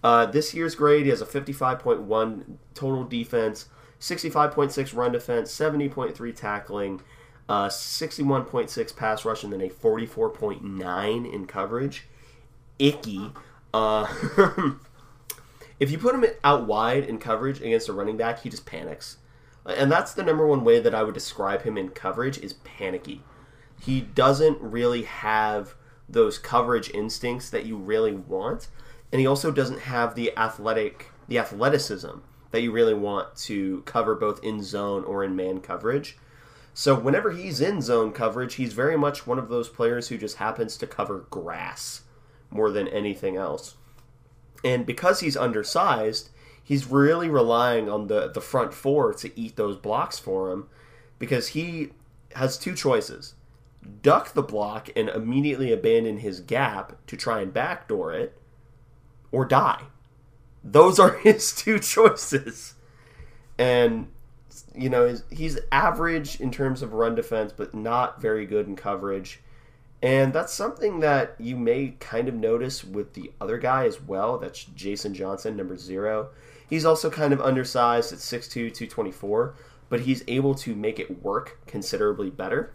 Uh, 0.02 0.26
this 0.26 0.52
year's 0.52 0.74
grade, 0.74 1.04
he 1.04 1.10
has 1.10 1.22
a 1.22 1.26
55.1 1.26 2.56
total 2.74 3.04
defense, 3.04 3.66
65.6 4.00 4.94
run 4.94 5.12
defense, 5.12 5.50
70.3 5.50 6.36
tackling, 6.36 7.00
uh, 7.48 7.68
61.6 7.68 8.96
pass 8.96 9.24
rush, 9.24 9.44
and 9.44 9.52
then 9.52 9.62
a 9.62 9.70
44.9 9.70 11.32
in 11.32 11.46
coverage. 11.46 12.04
Icky. 12.78 13.32
Uh, 13.72 14.06
if 15.81 15.91
you 15.91 15.99
put 15.99 16.14
him 16.14 16.25
out 16.43 16.66
wide 16.66 17.05
in 17.05 17.18
coverage 17.18 17.61
against 17.61 17.89
a 17.89 17.93
running 17.93 18.16
back, 18.16 18.43
he 18.43 18.49
just 18.49 18.66
panics. 18.66 19.18
And 19.66 19.91
that's 19.91 20.12
the 20.12 20.22
number 20.22 20.47
one 20.47 20.64
way 20.64 20.81
that 20.81 20.95
I 20.95 21.03
would 21.03 21.14
describe 21.14 21.62
him 21.62 21.79
in 21.79 21.91
coverage 21.91 22.39
is 22.39 22.53
panicky. 22.53 23.22
He 23.81 24.01
doesn't 24.01 24.61
really 24.61 25.03
have 25.03 25.75
those 26.09 26.39
coverage 26.39 26.91
instincts 26.91 27.51
that 27.51 27.66
you 27.66 27.77
really 27.77 28.12
want, 28.12 28.68
and 29.11 29.20
he 29.20 29.27
also 29.27 29.51
doesn't 29.51 29.81
have 29.81 30.14
the 30.14 30.37
athletic 30.37 31.11
the 31.27 31.39
athleticism 31.39 32.18
that 32.51 32.61
you 32.61 32.70
really 32.70 32.95
want 32.95 33.35
to 33.35 33.83
cover 33.87 34.14
both 34.14 34.45
in 34.45 34.62
zone 34.62 35.03
or 35.05 35.25
in 35.25 35.35
man 35.35 35.61
coverage. 35.61 36.18
So 36.75 36.95
whenever 36.95 37.31
he's 37.31 37.61
in 37.61 37.81
zone 37.81 38.12
coverage, 38.12 38.55
he's 38.55 38.72
very 38.75 38.99
much 38.99 39.27
one 39.27 39.39
of 39.39 39.49
those 39.49 39.68
players 39.68 40.09
who 40.09 40.18
just 40.18 40.37
happens 40.37 40.77
to 40.77 40.87
cover 40.87 41.27
grass 41.31 42.03
more 42.51 42.70
than 42.70 42.89
anything 42.89 43.37
else. 43.37 43.77
And 44.64 44.86
because 44.86 45.20
he's 45.20 45.36
undersized, 45.36 46.30
he's 46.62 46.90
really 46.90 47.28
relying 47.28 47.88
on 47.88 48.08
the, 48.08 48.28
the 48.28 48.40
front 48.40 48.72
four 48.72 49.12
to 49.14 49.38
eat 49.38 49.56
those 49.56 49.76
blocks 49.76 50.18
for 50.18 50.50
him 50.50 50.68
because 51.18 51.48
he 51.48 51.90
has 52.34 52.58
two 52.58 52.74
choices 52.74 53.34
duck 54.02 54.32
the 54.32 54.42
block 54.42 54.88
and 54.96 55.08
immediately 55.08 55.72
abandon 55.72 56.18
his 56.18 56.40
gap 56.40 56.96
to 57.06 57.16
try 57.16 57.40
and 57.40 57.52
backdoor 57.52 58.14
it, 58.14 58.38
or 59.30 59.44
die. 59.44 59.82
Those 60.62 60.98
are 60.98 61.18
his 61.18 61.54
two 61.54 61.78
choices. 61.78 62.74
And, 63.58 64.08
you 64.74 64.88
know, 64.88 65.18
he's 65.30 65.58
average 65.70 66.40
in 66.40 66.50
terms 66.50 66.82
of 66.82 66.92
run 66.92 67.14
defense, 67.14 67.52
but 67.54 67.74
not 67.74 68.20
very 68.20 68.46
good 68.46 68.66
in 68.66 68.76
coverage. 68.76 69.40
And 70.05 70.34
that's 70.34 70.52
something 70.52 71.00
that 71.00 71.34
you 71.38 71.57
may 71.57 71.94
kind 71.98 72.28
of 72.28 72.34
notice 72.34 72.84
with 72.84 73.14
the 73.14 73.32
other 73.40 73.57
guy 73.57 73.86
as 73.86 74.02
well. 74.02 74.36
That's 74.36 74.62
Jason 74.62 75.14
Johnson, 75.14 75.57
number 75.57 75.78
zero. 75.78 76.28
He's 76.68 76.84
also 76.84 77.09
kind 77.09 77.32
of 77.32 77.40
undersized 77.40 78.12
at 78.12 78.18
6'2, 78.18 78.50
224, 78.50 79.55
but 79.88 80.00
he's 80.00 80.22
able 80.28 80.55
to 80.57 80.74
make 80.74 81.00
it 81.00 81.22
work 81.22 81.59
considerably 81.66 82.28
better. 82.28 82.70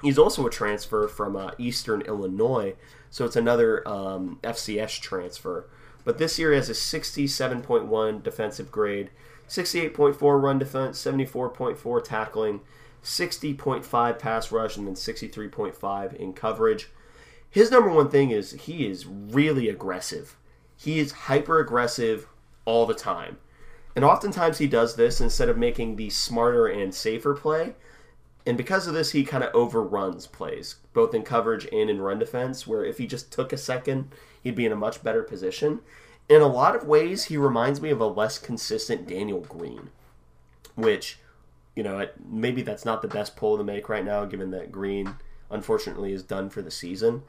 He's 0.00 0.16
also 0.16 0.46
a 0.46 0.50
transfer 0.50 1.06
from 1.06 1.36
uh, 1.36 1.50
Eastern 1.58 2.00
Illinois, 2.00 2.76
so 3.10 3.26
it's 3.26 3.36
another 3.36 3.86
um, 3.86 4.38
FCS 4.42 5.02
transfer. 5.02 5.68
But 6.02 6.16
this 6.16 6.38
year 6.38 6.52
he 6.52 6.56
has 6.56 6.70
a 6.70 6.72
67.1 6.72 8.22
defensive 8.22 8.72
grade, 8.72 9.10
68.4 9.50 10.42
run 10.42 10.58
defense, 10.58 10.98
74.4 11.04 12.02
tackling, 12.02 12.62
60.5 13.04 14.18
pass 14.18 14.50
rush, 14.50 14.76
and 14.76 14.86
then 14.86 14.94
63.5 14.94 16.14
in 16.14 16.32
coverage. 16.32 16.90
His 17.48 17.70
number 17.70 17.90
one 17.90 18.10
thing 18.10 18.30
is 18.30 18.52
he 18.52 18.86
is 18.86 19.06
really 19.06 19.68
aggressive. 19.68 20.36
He 20.76 20.98
is 20.98 21.12
hyper 21.12 21.60
aggressive 21.60 22.26
all 22.64 22.86
the 22.86 22.94
time. 22.94 23.38
And 23.94 24.04
oftentimes 24.04 24.58
he 24.58 24.66
does 24.66 24.96
this 24.96 25.20
instead 25.20 25.48
of 25.48 25.56
making 25.56 25.94
the 25.94 26.10
smarter 26.10 26.66
and 26.66 26.92
safer 26.92 27.34
play. 27.34 27.74
And 28.46 28.56
because 28.56 28.86
of 28.86 28.94
this, 28.94 29.12
he 29.12 29.24
kind 29.24 29.44
of 29.44 29.54
overruns 29.54 30.26
plays, 30.26 30.76
both 30.92 31.14
in 31.14 31.22
coverage 31.22 31.66
and 31.72 31.88
in 31.88 32.02
run 32.02 32.18
defense, 32.18 32.66
where 32.66 32.84
if 32.84 32.98
he 32.98 33.06
just 33.06 33.32
took 33.32 33.52
a 33.52 33.56
second, 33.56 34.10
he'd 34.42 34.56
be 34.56 34.66
in 34.66 34.72
a 34.72 34.76
much 34.76 35.02
better 35.02 35.22
position. 35.22 35.80
In 36.28 36.40
a 36.40 36.46
lot 36.46 36.74
of 36.74 36.86
ways, 36.86 37.24
he 37.24 37.36
reminds 37.36 37.80
me 37.80 37.90
of 37.90 38.00
a 38.00 38.06
less 38.06 38.38
consistent 38.38 39.06
Daniel 39.06 39.40
Green, 39.40 39.90
which 40.74 41.18
you 41.76 41.82
know, 41.82 42.06
maybe 42.24 42.62
that's 42.62 42.84
not 42.84 43.02
the 43.02 43.08
best 43.08 43.36
pull 43.36 43.58
to 43.58 43.64
make 43.64 43.88
right 43.88 44.04
now, 44.04 44.24
given 44.24 44.50
that 44.52 44.70
Green 44.70 45.16
unfortunately 45.50 46.12
is 46.12 46.22
done 46.22 46.50
for 46.50 46.62
the 46.62 46.70
season. 46.70 47.22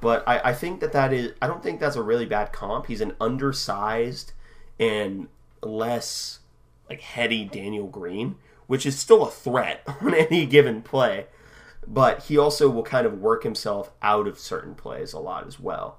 But 0.00 0.26
I, 0.26 0.50
I 0.50 0.52
think 0.52 0.80
that 0.80 0.92
that 0.92 1.12
is. 1.12 1.32
I 1.40 1.46
don't 1.46 1.62
think 1.62 1.80
that's 1.80 1.96
a 1.96 2.02
really 2.02 2.26
bad 2.26 2.52
comp. 2.52 2.86
He's 2.86 3.00
an 3.00 3.14
undersized 3.20 4.32
and 4.78 5.28
less 5.62 6.40
like 6.88 7.00
heady 7.00 7.44
Daniel 7.44 7.86
Green, 7.86 8.36
which 8.66 8.84
is 8.84 8.98
still 8.98 9.24
a 9.24 9.30
threat 9.30 9.82
on 10.00 10.14
any 10.14 10.46
given 10.46 10.82
play. 10.82 11.26
But 11.86 12.24
he 12.24 12.36
also 12.36 12.68
will 12.68 12.82
kind 12.82 13.06
of 13.06 13.20
work 13.20 13.44
himself 13.44 13.92
out 14.02 14.26
of 14.26 14.38
certain 14.38 14.74
plays 14.74 15.12
a 15.12 15.20
lot 15.20 15.46
as 15.46 15.60
well. 15.60 15.98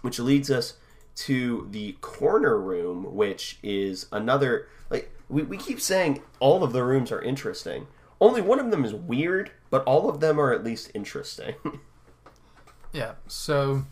Which 0.00 0.18
leads 0.18 0.50
us 0.50 0.74
to 1.16 1.66
the 1.70 1.92
corner 2.00 2.58
room, 2.58 3.14
which 3.14 3.58
is 3.62 4.06
another 4.12 4.68
like 4.88 5.12
we, 5.30 5.42
we 5.42 5.56
keep 5.56 5.80
saying 5.80 6.22
all 6.40 6.62
of 6.62 6.72
the 6.72 6.84
rooms 6.84 7.10
are 7.12 7.22
interesting. 7.22 7.86
Only 8.20 8.42
one 8.42 8.58
of 8.58 8.70
them 8.70 8.84
is 8.84 8.92
weird, 8.92 9.50
but 9.70 9.82
all 9.84 10.10
of 10.10 10.20
them 10.20 10.38
are 10.38 10.52
at 10.52 10.62
least 10.62 10.90
interesting. 10.94 11.54
yeah. 12.92 13.12
So, 13.26 13.86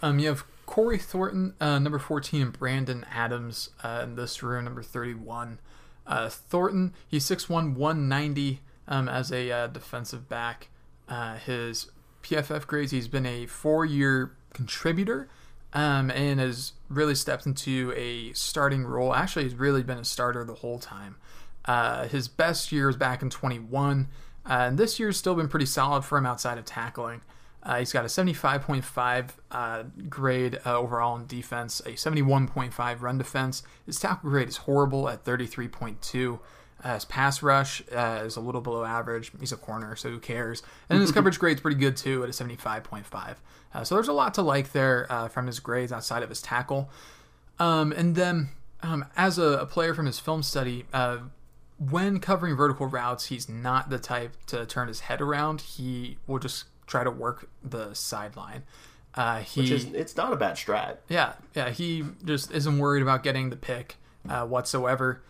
um, 0.00 0.18
you 0.18 0.28
have 0.28 0.44
Corey 0.64 0.98
Thornton, 0.98 1.54
uh, 1.60 1.78
number 1.78 1.98
fourteen, 1.98 2.40
and 2.40 2.58
Brandon 2.58 3.04
Adams 3.12 3.70
uh, 3.82 4.00
in 4.04 4.14
this 4.14 4.42
room, 4.42 4.64
number 4.64 4.82
thirty-one. 4.82 5.58
Uh, 6.06 6.30
Thornton, 6.30 6.94
he's 7.06 7.26
6'1", 7.26 7.74
190 7.74 8.60
um, 8.88 9.10
as 9.10 9.30
a 9.30 9.50
uh, 9.50 9.66
defensive 9.66 10.26
back. 10.26 10.68
Uh, 11.06 11.36
his 11.36 11.90
PFF 12.22 12.66
grades, 12.66 12.92
he's 12.92 13.08
been 13.08 13.26
a 13.26 13.44
four-year 13.44 14.32
contributor 14.54 15.28
um, 15.74 16.10
and 16.10 16.40
has 16.40 16.72
really 16.88 17.14
stepped 17.14 17.46
into 17.46 17.92
a 17.96 18.32
starting 18.32 18.84
role. 18.84 19.14
Actually, 19.14 19.44
he's 19.44 19.54
really 19.54 19.82
been 19.82 19.98
a 19.98 20.04
starter 20.04 20.44
the 20.44 20.54
whole 20.54 20.78
time. 20.78 21.16
Uh, 21.64 22.08
his 22.08 22.28
best 22.28 22.72
year 22.72 22.88
is 22.88 22.96
back 22.96 23.20
in 23.22 23.28
21, 23.28 24.08
uh, 24.46 24.48
and 24.48 24.78
this 24.78 24.98
year's 24.98 25.16
still 25.16 25.34
been 25.34 25.48
pretty 25.48 25.66
solid 25.66 26.02
for 26.02 26.16
him 26.16 26.26
outside 26.26 26.56
of 26.56 26.64
tackling. 26.64 27.20
Uh, 27.62 27.80
he's 27.80 27.92
got 27.92 28.04
a 28.04 28.08
75.5 28.08 29.30
uh, 29.50 29.82
grade 30.08 30.58
uh, 30.64 30.78
overall 30.78 31.16
in 31.16 31.26
defense, 31.26 31.80
a 31.80 31.90
71.5 31.90 33.00
run 33.02 33.18
defense. 33.18 33.62
His 33.84 33.98
tackle 33.98 34.30
grade 34.30 34.48
is 34.48 34.58
horrible 34.58 35.08
at 35.08 35.24
33.2. 35.24 36.38
Uh, 36.82 36.94
his 36.94 37.04
pass 37.04 37.42
rush 37.42 37.82
uh, 37.92 38.22
is 38.24 38.36
a 38.36 38.40
little 38.40 38.60
below 38.60 38.84
average. 38.84 39.32
He's 39.40 39.52
a 39.52 39.56
corner, 39.56 39.96
so 39.96 40.10
who 40.10 40.20
cares? 40.20 40.62
And 40.88 41.00
his 41.00 41.10
coverage 41.12 41.38
grade's 41.38 41.60
pretty 41.60 41.78
good 41.78 41.96
too 41.96 42.22
at 42.22 42.28
a 42.28 42.32
75.5. 42.32 43.36
Uh, 43.74 43.84
so 43.84 43.96
there's 43.96 44.08
a 44.08 44.12
lot 44.12 44.34
to 44.34 44.42
like 44.42 44.72
there 44.72 45.06
uh, 45.10 45.28
from 45.28 45.46
his 45.46 45.58
grades 45.60 45.92
outside 45.92 46.22
of 46.22 46.28
his 46.28 46.40
tackle. 46.40 46.90
Um, 47.58 47.92
and 47.92 48.14
then 48.14 48.50
um, 48.82 49.04
as 49.16 49.38
a, 49.38 49.58
a, 49.58 49.66
player 49.66 49.92
from 49.92 50.06
his 50.06 50.20
film 50.20 50.44
study, 50.44 50.84
uh, 50.92 51.18
when 51.78 52.20
covering 52.20 52.54
vertical 52.54 52.86
routes, 52.86 53.26
he's 53.26 53.48
not 53.48 53.90
the 53.90 53.98
type 53.98 54.36
to 54.46 54.64
turn 54.64 54.86
his 54.86 55.00
head 55.00 55.20
around. 55.20 55.60
He 55.60 56.18
will 56.28 56.38
just 56.38 56.64
try 56.86 57.02
to 57.02 57.10
work 57.10 57.48
the 57.62 57.92
sideline. 57.94 58.62
Uh, 59.14 59.40
he, 59.40 59.62
Which 59.62 59.70
is, 59.70 59.84
it's 59.86 60.16
not 60.16 60.32
a 60.32 60.36
bad 60.36 60.54
strat. 60.54 60.98
Yeah, 61.08 61.32
yeah. 61.54 61.70
He 61.70 62.04
just 62.24 62.52
isn't 62.52 62.78
worried 62.78 63.02
about 63.02 63.24
getting 63.24 63.50
the 63.50 63.56
pick 63.56 63.96
whatsoever. 64.24 65.22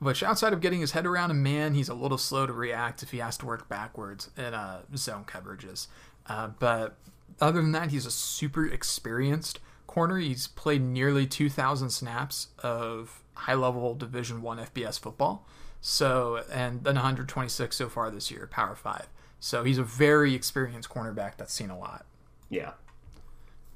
Which 0.00 0.22
outside 0.22 0.52
of 0.52 0.60
getting 0.60 0.80
his 0.80 0.92
head 0.92 1.06
around 1.06 1.30
a 1.30 1.34
man, 1.34 1.74
he's 1.74 1.88
a 1.88 1.94
little 1.94 2.18
slow 2.18 2.46
to 2.46 2.52
react 2.52 3.02
if 3.02 3.10
he 3.10 3.18
has 3.18 3.36
to 3.38 3.46
work 3.46 3.68
backwards 3.68 4.30
in 4.36 4.54
uh, 4.54 4.82
zone 4.96 5.24
coverages. 5.24 5.86
Uh, 6.26 6.48
but 6.58 6.96
other 7.40 7.60
than 7.60 7.72
that, 7.72 7.90
he's 7.90 8.06
a 8.06 8.10
super 8.10 8.66
experienced 8.66 9.60
corner. 9.86 10.18
He's 10.18 10.46
played 10.46 10.82
nearly 10.82 11.26
2,000 11.26 11.90
snaps 11.90 12.48
of 12.62 13.22
high 13.34 13.54
level 13.54 13.94
Division 13.94 14.42
One 14.42 14.58
FBS 14.58 14.98
football. 14.98 15.46
So, 15.80 16.44
and 16.52 16.84
then 16.84 16.94
126 16.94 17.76
so 17.76 17.88
far 17.88 18.10
this 18.10 18.30
year, 18.30 18.48
Power 18.50 18.74
Five. 18.74 19.08
So 19.38 19.64
he's 19.64 19.78
a 19.78 19.82
very 19.82 20.34
experienced 20.34 20.90
cornerback 20.90 21.36
that's 21.38 21.54
seen 21.54 21.70
a 21.70 21.78
lot. 21.78 22.04
Yeah. 22.50 22.72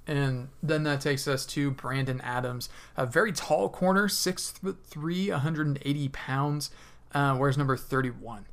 And 0.06 0.48
then 0.62 0.82
that 0.82 1.00
takes 1.00 1.26
us 1.26 1.46
to 1.46 1.70
Brandon 1.70 2.20
Adams, 2.20 2.68
a 2.96 3.06
very 3.06 3.32
tall 3.32 3.68
corner, 3.68 4.06
6'3, 4.08 5.30
180 5.30 6.08
pounds, 6.08 6.70
uh, 7.14 7.34
number 7.56 7.76
31. 7.76 8.46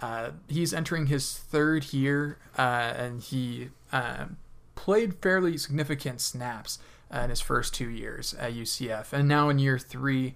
Uh, 0.00 0.30
he's 0.46 0.72
entering 0.72 1.06
his 1.06 1.36
third 1.36 1.92
year, 1.92 2.38
uh, 2.56 2.92
and 2.96 3.22
he 3.22 3.70
uh, 3.92 4.26
played 4.74 5.14
fairly 5.16 5.56
significant 5.56 6.20
snaps 6.20 6.78
uh, 7.12 7.20
in 7.20 7.30
his 7.30 7.40
first 7.40 7.74
two 7.74 7.88
years 7.88 8.34
at 8.34 8.52
UCF. 8.52 9.12
And 9.12 9.26
now 9.26 9.48
in 9.48 9.58
year 9.58 9.78
three, 9.78 10.34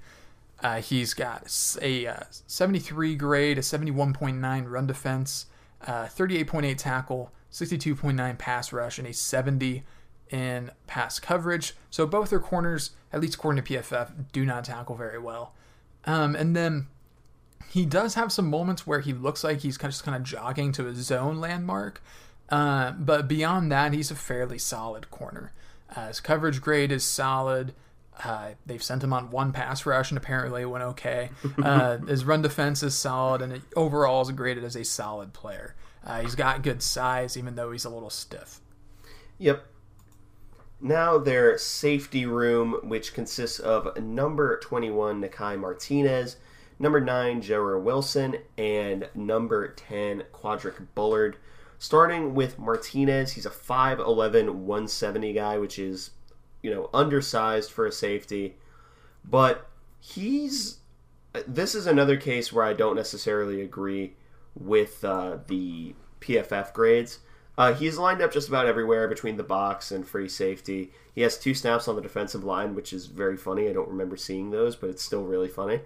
uh, 0.62 0.80
he's 0.80 1.14
got 1.14 1.44
a 1.82 2.26
73 2.46 3.14
grade, 3.16 3.58
a 3.58 3.60
71.9 3.60 4.70
run 4.70 4.86
defense, 4.86 5.46
38.8 5.84 6.76
tackle, 6.78 7.30
62.9 7.52 8.38
pass 8.38 8.72
rush, 8.72 8.98
and 8.98 9.06
a 9.06 9.12
70 9.12 9.82
in 10.32 10.70
pass 10.86 11.20
coverage. 11.20 11.74
So 11.90 12.06
both 12.06 12.30
their 12.30 12.40
corners, 12.40 12.90
at 13.12 13.20
least 13.20 13.34
according 13.34 13.62
to 13.62 13.72
PFF, 13.74 14.32
do 14.32 14.44
not 14.44 14.64
tackle 14.64 14.96
very 14.96 15.18
well. 15.18 15.54
Um, 16.04 16.34
and 16.34 16.56
then 16.56 16.88
he 17.68 17.86
does 17.86 18.14
have 18.14 18.32
some 18.32 18.48
moments 18.48 18.86
where 18.86 19.00
he 19.00 19.12
looks 19.12 19.44
like 19.44 19.60
he's 19.60 19.78
kind 19.78 19.90
of 19.90 19.92
just 19.92 20.04
kind 20.04 20.16
of 20.16 20.24
jogging 20.24 20.72
to 20.72 20.88
a 20.88 20.94
zone 20.94 21.38
landmark. 21.38 22.02
Uh, 22.48 22.92
but 22.92 23.28
beyond 23.28 23.70
that, 23.70 23.92
he's 23.92 24.10
a 24.10 24.14
fairly 24.14 24.58
solid 24.58 25.10
corner. 25.10 25.52
Uh, 25.94 26.08
his 26.08 26.20
coverage 26.20 26.60
grade 26.60 26.90
is 26.90 27.04
solid. 27.04 27.74
Uh, 28.24 28.50
they've 28.66 28.82
sent 28.82 29.02
him 29.02 29.12
on 29.12 29.30
one 29.30 29.52
pass 29.52 29.86
rush 29.86 30.10
and 30.10 30.18
apparently 30.18 30.62
it 30.62 30.66
went 30.66 30.84
okay. 30.84 31.30
Uh, 31.62 31.98
his 31.98 32.24
run 32.24 32.42
defense 32.42 32.82
is 32.82 32.94
solid 32.94 33.40
and 33.40 33.62
overall 33.76 34.22
is 34.22 34.30
graded 34.32 34.64
as 34.64 34.76
a 34.76 34.84
solid 34.84 35.32
player. 35.32 35.74
Uh, 36.04 36.20
he's 36.20 36.34
got 36.34 36.62
good 36.62 36.82
size, 36.82 37.36
even 37.36 37.54
though 37.54 37.70
he's 37.70 37.84
a 37.84 37.90
little 37.90 38.10
stiff. 38.10 38.60
Yep. 39.38 39.64
Now 40.84 41.16
their 41.16 41.56
safety 41.58 42.26
room, 42.26 42.80
which 42.82 43.14
consists 43.14 43.60
of 43.60 43.96
number 44.02 44.58
21 44.58 45.22
Nakai 45.22 45.56
Martinez, 45.56 46.38
number 46.80 47.00
9 47.00 47.40
Jerry 47.40 47.80
Wilson, 47.80 48.38
and 48.58 49.08
number 49.14 49.68
10 49.68 50.24
Quadric 50.32 50.88
Bullard. 50.96 51.36
Starting 51.78 52.34
with 52.34 52.58
Martinez, 52.58 53.32
he's 53.32 53.46
a 53.46 53.50
5'11, 53.50 54.54
170 54.54 55.32
guy, 55.32 55.56
which 55.56 55.78
is, 55.78 56.10
you 56.64 56.74
know, 56.74 56.90
undersized 56.92 57.70
for 57.70 57.86
a 57.86 57.92
safety. 57.92 58.56
But 59.24 59.68
he's. 60.00 60.78
This 61.46 61.76
is 61.76 61.86
another 61.86 62.16
case 62.16 62.52
where 62.52 62.64
I 62.64 62.72
don't 62.72 62.96
necessarily 62.96 63.62
agree 63.62 64.14
with 64.54 65.04
uh, 65.04 65.38
the 65.46 65.94
PFF 66.20 66.72
grades. 66.74 67.20
Uh, 67.58 67.74
he's 67.74 67.98
lined 67.98 68.22
up 68.22 68.32
just 68.32 68.48
about 68.48 68.66
everywhere 68.66 69.06
between 69.08 69.36
the 69.36 69.42
box 69.42 69.92
and 69.92 70.06
free 70.06 70.28
safety. 70.28 70.90
He 71.14 71.20
has 71.20 71.36
two 71.36 71.54
snaps 71.54 71.86
on 71.86 71.96
the 71.96 72.02
defensive 72.02 72.44
line, 72.44 72.74
which 72.74 72.92
is 72.92 73.06
very 73.06 73.36
funny. 73.36 73.68
I 73.68 73.72
don't 73.72 73.88
remember 73.88 74.16
seeing 74.16 74.50
those, 74.50 74.74
but 74.74 74.88
it's 74.88 75.02
still 75.02 75.24
really 75.24 75.48
funny. 75.48 75.80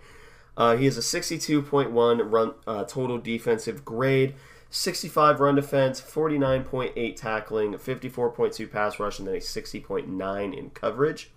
Uh, 0.56 0.76
he 0.76 0.84
has 0.86 0.96
a 0.96 1.00
62.1 1.00 2.32
run 2.32 2.54
uh, 2.66 2.84
total 2.84 3.18
defensive 3.18 3.84
grade, 3.84 4.34
65 4.70 5.40
run 5.40 5.56
defense, 5.56 6.00
49.8 6.00 7.16
tackling, 7.16 7.74
54.2 7.74 8.70
pass 8.70 8.98
rush, 8.98 9.18
and 9.18 9.28
then 9.28 9.34
a 9.34 9.38
60.9 9.38 10.56
in 10.56 10.70
coverage. 10.70 11.30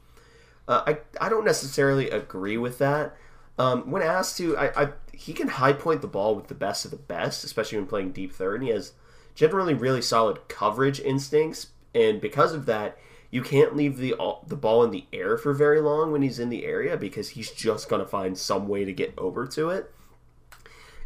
Uh, 0.68 0.84
I 0.86 0.98
I 1.20 1.30
don't 1.30 1.46
necessarily 1.46 2.12
agree 2.12 2.58
with 2.58 2.78
that. 2.78 3.18
Um, 3.58 3.90
when 3.92 4.04
asked 4.04 4.38
to, 4.38 4.56
I, 4.56 4.84
I 4.84 4.90
he 5.12 5.34
can 5.34 5.50
high 5.50 5.74
point 5.74 6.02
the 6.02 6.08
ball 6.08 6.36
with 6.36 6.48
the 6.48 6.56
best 6.56 6.86
of 6.86 6.92
the 6.92 6.98
best, 6.98 7.44
especially 7.44 7.80
when 7.80 7.88
playing 7.88 8.12
deep 8.12 8.32
third. 8.32 8.62
And 8.62 8.64
he 8.66 8.70
has 8.70 8.94
generally 9.40 9.74
really 9.74 10.02
solid 10.02 10.50
coverage 10.50 11.00
instincts, 11.00 11.68
and 11.96 12.20
because 12.20 12.52
of 12.52 12.66
that, 12.66 12.98
you 13.32 13.42
can't 13.42 13.74
leave 13.74 13.96
the 13.96 14.14
uh, 14.20 14.36
the 14.46 14.58
ball 14.58 14.84
in 14.84 14.92
the 14.92 15.06
air 15.14 15.38
for 15.38 15.54
very 15.54 15.80
long 15.80 16.12
when 16.12 16.22
he's 16.22 16.40
in 16.40 16.50
the 16.50 16.66
area 16.66 16.98
because 16.98 17.30
he's 17.30 17.50
just 17.50 17.88
going 17.88 18.02
to 18.02 18.06
find 18.08 18.38
some 18.38 18.68
way 18.68 18.84
to 18.84 18.92
get 18.92 19.14
over 19.18 19.48
to 19.48 19.70
it. 19.70 19.94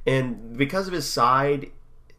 And 0.07 0.57
because 0.57 0.87
of 0.87 0.93
his 0.93 1.07
side, 1.07 1.69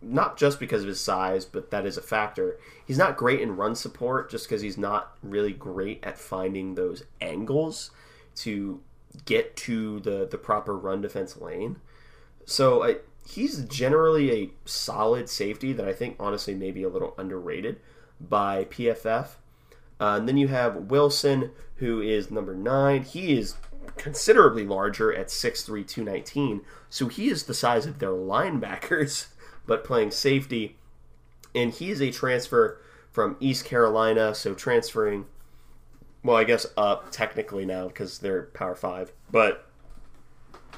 not 0.01 0.37
just 0.37 0.61
because 0.61 0.83
of 0.83 0.89
his 0.89 1.01
size, 1.01 1.45
but 1.45 1.73
that 1.73 1.85
is 1.85 1.97
a 1.97 2.03
factor. 2.03 2.61
He's 2.87 2.97
not 2.97 3.17
great 3.17 3.41
in 3.41 3.57
run 3.57 3.75
support 3.75 4.31
just 4.31 4.49
because 4.49 4.62
he's 4.62 4.79
not 4.79 5.17
really 5.21 5.53
great 5.53 5.99
at 6.05 6.17
finding 6.17 6.77
those 6.77 7.03
angles 7.21 7.91
to 8.37 8.81
get 9.25 9.57
to 9.57 9.99
the 9.99 10.29
the 10.31 10.39
proper 10.39 10.77
run 10.77 11.01
defense 11.01 11.37
lane. 11.39 11.81
So 12.45 12.85
I, 12.85 12.97
he's 13.27 13.64
generally 13.64 14.31
a 14.31 14.51
solid 14.64 15.29
safety 15.29 15.72
that 15.72 15.89
I 15.89 15.93
think 15.93 16.16
honestly 16.20 16.55
may 16.55 16.70
be 16.70 16.83
a 16.83 16.89
little 16.89 17.14
underrated 17.16 17.81
by 18.20 18.64
PFF. 18.66 19.37
Uh, 20.01 20.16
and 20.18 20.29
then 20.29 20.37
you 20.37 20.49
have 20.49 20.91
Wilson, 20.91 21.53
who 21.77 22.01
is 22.01 22.31
number 22.31 22.55
nine. 22.55 23.03
He 23.03 23.39
is 23.39 23.57
considerably 23.97 24.64
larger 24.64 25.14
at 25.14 25.29
6'3", 25.29 25.87
219. 25.87 26.62
So 26.91 27.09
he 27.09 27.29
is 27.29 27.45
the 27.45 27.55
size 27.55 27.87
of 27.87 27.99
their 27.99 28.11
linebackers, 28.11 29.29
but 29.66 29.85
playing 29.85 30.11
safety. 30.11 30.77
And 31.55 31.72
he 31.72 31.91
is 31.91 32.03
a 32.03 32.11
transfer 32.11 32.81
from 33.12 33.37
East 33.39 33.64
Carolina, 33.64 34.35
so 34.35 34.55
transferring, 34.55 35.27
well, 36.25 36.37
I 36.37 36.45
guess 36.45 36.66
up 36.77 37.12
technically 37.12 37.64
now 37.64 37.87
because 37.87 38.18
they're 38.18 38.43
Power 38.43 38.75
5. 38.75 39.12
But 39.31 39.68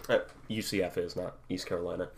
uh, 0.09 0.19
UCF 0.51 0.99
is, 0.99 1.17
not 1.17 1.37
East 1.49 1.67
Carolina. 1.67 2.11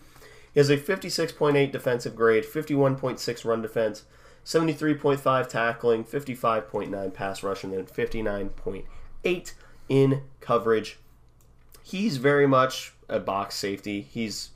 He 0.53 0.61
has 0.61 0.71
a 0.71 0.77
56.8 0.77 1.71
defensive 1.71 2.17
grade, 2.17 2.45
51.6 2.45 3.45
run 3.45 3.63
defense, 3.63 4.05
73.5 4.45 5.49
tackling, 5.49 6.05
55.9 6.05 7.15
pass 7.15 7.43
rush, 7.43 7.65
and 7.65 7.73
59.8 7.75 9.53
in 9.89 10.23
coverage. 10.41 10.99
He's 11.83 12.17
very 12.17 12.47
much 12.47 12.95
a 13.09 13.21
box 13.21 13.55
safety. 13.55 14.01
He's 14.01 14.51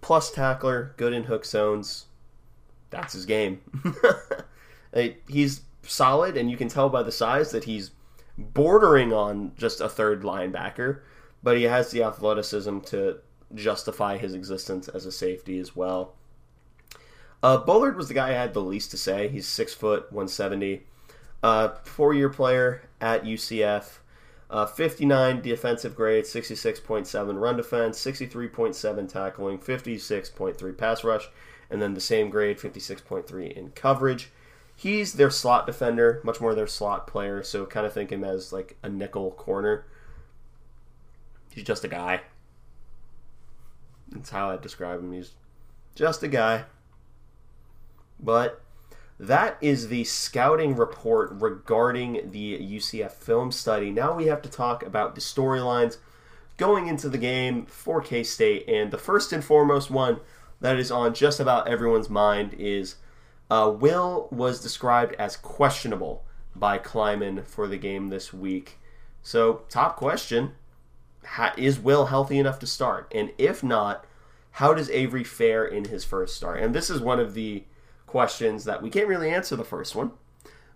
plus 0.00 0.30
tackler, 0.30 0.94
good 0.96 1.12
in 1.12 1.24
hook 1.24 1.44
zones. 1.44 2.06
That's 2.90 3.12
his 3.12 3.26
game. 3.26 3.60
he's 5.28 5.62
solid, 5.82 6.36
and 6.36 6.50
you 6.50 6.56
can 6.56 6.68
tell 6.68 6.88
by 6.88 7.02
the 7.02 7.12
size 7.12 7.50
that 7.50 7.64
he's 7.64 7.90
bordering 8.38 9.12
on 9.12 9.52
just 9.56 9.80
a 9.80 9.88
third 9.88 10.22
linebacker, 10.22 11.00
but 11.42 11.56
he 11.56 11.64
has 11.64 11.90
the 11.90 12.02
athleticism 12.02 12.80
to 12.80 13.18
justify 13.54 14.18
his 14.18 14.34
existence 14.34 14.88
as 14.88 15.06
a 15.06 15.12
safety 15.12 15.58
as 15.58 15.76
well. 15.76 16.14
Uh, 17.42 17.58
Bullard 17.58 17.96
was 17.96 18.08
the 18.08 18.14
guy 18.14 18.30
I 18.30 18.32
had 18.32 18.54
the 18.54 18.62
least 18.62 18.90
to 18.90 18.96
say. 18.96 19.28
He's 19.28 19.46
six 19.46 19.74
foot, 19.74 20.12
170. 20.12 20.82
Uh, 21.42 21.74
four 21.84 22.14
year 22.14 22.28
player 22.28 22.82
at 23.00 23.24
UCF. 23.24 23.98
Uh, 24.48 24.64
59 24.64 25.40
defensive 25.42 25.96
grade, 25.96 26.24
66.7 26.24 27.40
run 27.40 27.56
defense, 27.56 27.98
63.7 27.98 29.08
tackling, 29.08 29.58
56.3 29.58 30.78
pass 30.78 31.02
rush, 31.02 31.28
and 31.68 31.82
then 31.82 31.94
the 31.94 32.00
same 32.00 32.30
grade, 32.30 32.58
56.3 32.58 33.52
in 33.52 33.70
coverage. 33.70 34.30
He's 34.76 35.14
their 35.14 35.30
slot 35.30 35.66
defender, 35.66 36.20
much 36.22 36.40
more 36.40 36.54
their 36.54 36.68
slot 36.68 37.08
player, 37.08 37.42
so 37.42 37.66
kind 37.66 37.86
of 37.86 37.92
think 37.92 38.12
him 38.12 38.22
as 38.22 38.52
like 38.52 38.76
a 38.84 38.88
nickel 38.88 39.32
corner. 39.32 39.84
He's 41.50 41.64
just 41.64 41.84
a 41.84 41.88
guy. 41.88 42.20
That's 44.16 44.30
how 44.30 44.50
I 44.50 44.56
describe 44.56 45.00
him. 45.00 45.12
He's 45.12 45.32
just 45.94 46.22
a 46.22 46.28
guy. 46.28 46.64
But 48.18 48.62
that 49.18 49.56
is 49.60 49.88
the 49.88 50.04
scouting 50.04 50.76
report 50.76 51.30
regarding 51.32 52.30
the 52.30 52.58
UCF 52.58 53.12
film 53.12 53.50
study. 53.52 53.90
Now 53.90 54.14
we 54.14 54.26
have 54.26 54.42
to 54.42 54.50
talk 54.50 54.82
about 54.82 55.14
the 55.14 55.20
storylines 55.20 55.98
going 56.56 56.86
into 56.86 57.08
the 57.08 57.18
game 57.18 57.66
for 57.66 58.00
K 58.00 58.22
State. 58.22 58.68
And 58.68 58.90
the 58.90 58.98
first 58.98 59.32
and 59.32 59.44
foremost 59.44 59.90
one 59.90 60.20
that 60.60 60.78
is 60.78 60.90
on 60.90 61.14
just 61.14 61.40
about 61.40 61.68
everyone's 61.68 62.10
mind 62.10 62.54
is 62.58 62.96
uh, 63.50 63.72
Will 63.74 64.28
was 64.30 64.62
described 64.62 65.14
as 65.18 65.36
questionable 65.36 66.24
by 66.54 66.78
Klieman 66.78 67.44
for 67.44 67.66
the 67.66 67.76
game 67.76 68.08
this 68.08 68.32
week. 68.32 68.78
So, 69.22 69.62
top 69.68 69.96
question 69.96 70.52
is 71.56 71.78
Will 71.78 72.06
healthy 72.06 72.38
enough 72.38 72.58
to 72.60 72.66
start? 72.66 73.12
And 73.14 73.32
if 73.38 73.62
not, 73.62 74.05
how 74.56 74.72
does 74.72 74.88
Avery 74.88 75.22
fare 75.22 75.66
in 75.66 75.84
his 75.84 76.02
first 76.02 76.34
start? 76.34 76.62
And 76.62 76.74
this 76.74 76.88
is 76.88 76.98
one 76.98 77.20
of 77.20 77.34
the 77.34 77.64
questions 78.06 78.64
that 78.64 78.82
we 78.82 78.88
can't 78.88 79.06
really 79.06 79.28
answer 79.28 79.54
the 79.54 79.64
first 79.64 79.94
one, 79.94 80.12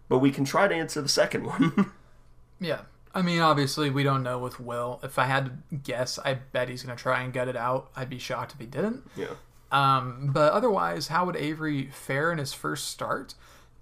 but 0.06 0.18
we 0.18 0.30
can 0.30 0.44
try 0.44 0.68
to 0.68 0.74
answer 0.74 1.00
the 1.00 1.08
second 1.08 1.46
one. 1.46 1.90
yeah. 2.60 2.82
I 3.14 3.22
mean, 3.22 3.40
obviously, 3.40 3.88
we 3.88 4.02
don't 4.02 4.22
know 4.22 4.38
with 4.38 4.60
Will. 4.60 5.00
If 5.02 5.18
I 5.18 5.24
had 5.24 5.46
to 5.46 5.76
guess, 5.76 6.18
I 6.18 6.34
bet 6.34 6.68
he's 6.68 6.82
going 6.82 6.94
to 6.94 7.02
try 7.02 7.22
and 7.22 7.32
get 7.32 7.48
it 7.48 7.56
out. 7.56 7.90
I'd 7.96 8.10
be 8.10 8.18
shocked 8.18 8.52
if 8.52 8.60
he 8.60 8.66
didn't. 8.66 9.08
Yeah. 9.16 9.32
Um, 9.72 10.28
but 10.30 10.52
otherwise, 10.52 11.08
how 11.08 11.24
would 11.24 11.36
Avery 11.36 11.88
fare 11.90 12.30
in 12.30 12.36
his 12.36 12.52
first 12.52 12.88
start? 12.88 13.34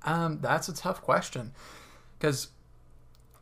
Um, 0.04 0.38
that's 0.40 0.68
a 0.68 0.74
tough 0.74 1.02
question 1.02 1.54
because 2.16 2.50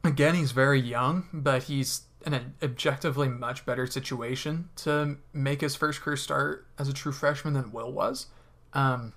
again, 0.05 0.35
he's 0.35 0.53
very 0.53 0.81
young, 0.81 1.29
but 1.35 1.65
he's 1.65 2.05
an 2.27 2.55
objectively 2.63 3.29
much 3.29 3.65
better 3.65 3.87
situation 3.87 4.69
to 4.77 5.17
make 5.33 5.61
his 5.61 5.77
first 5.77 6.01
career 6.01 6.17
start 6.17 6.67
as 6.79 6.89
a 6.89 6.93
true 6.93 7.13
freshman 7.13 7.55
than 7.55 7.71
Will 7.71 7.93
was. 7.93 8.27
Um, 8.73 9.13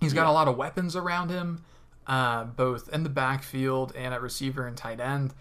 he's 0.00 0.14
got 0.14 0.26
a 0.26 0.32
lot 0.32 0.48
of 0.48 0.56
weapons 0.56 0.96
around 0.96 1.28
him, 1.28 1.62
uh, 2.06 2.44
both 2.44 2.88
in 2.88 3.02
the 3.02 3.10
backfield 3.10 3.92
and 3.94 4.14
at 4.14 4.22
receiver 4.22 4.66
and 4.66 4.76
tight 4.76 4.98
end. 4.98 5.34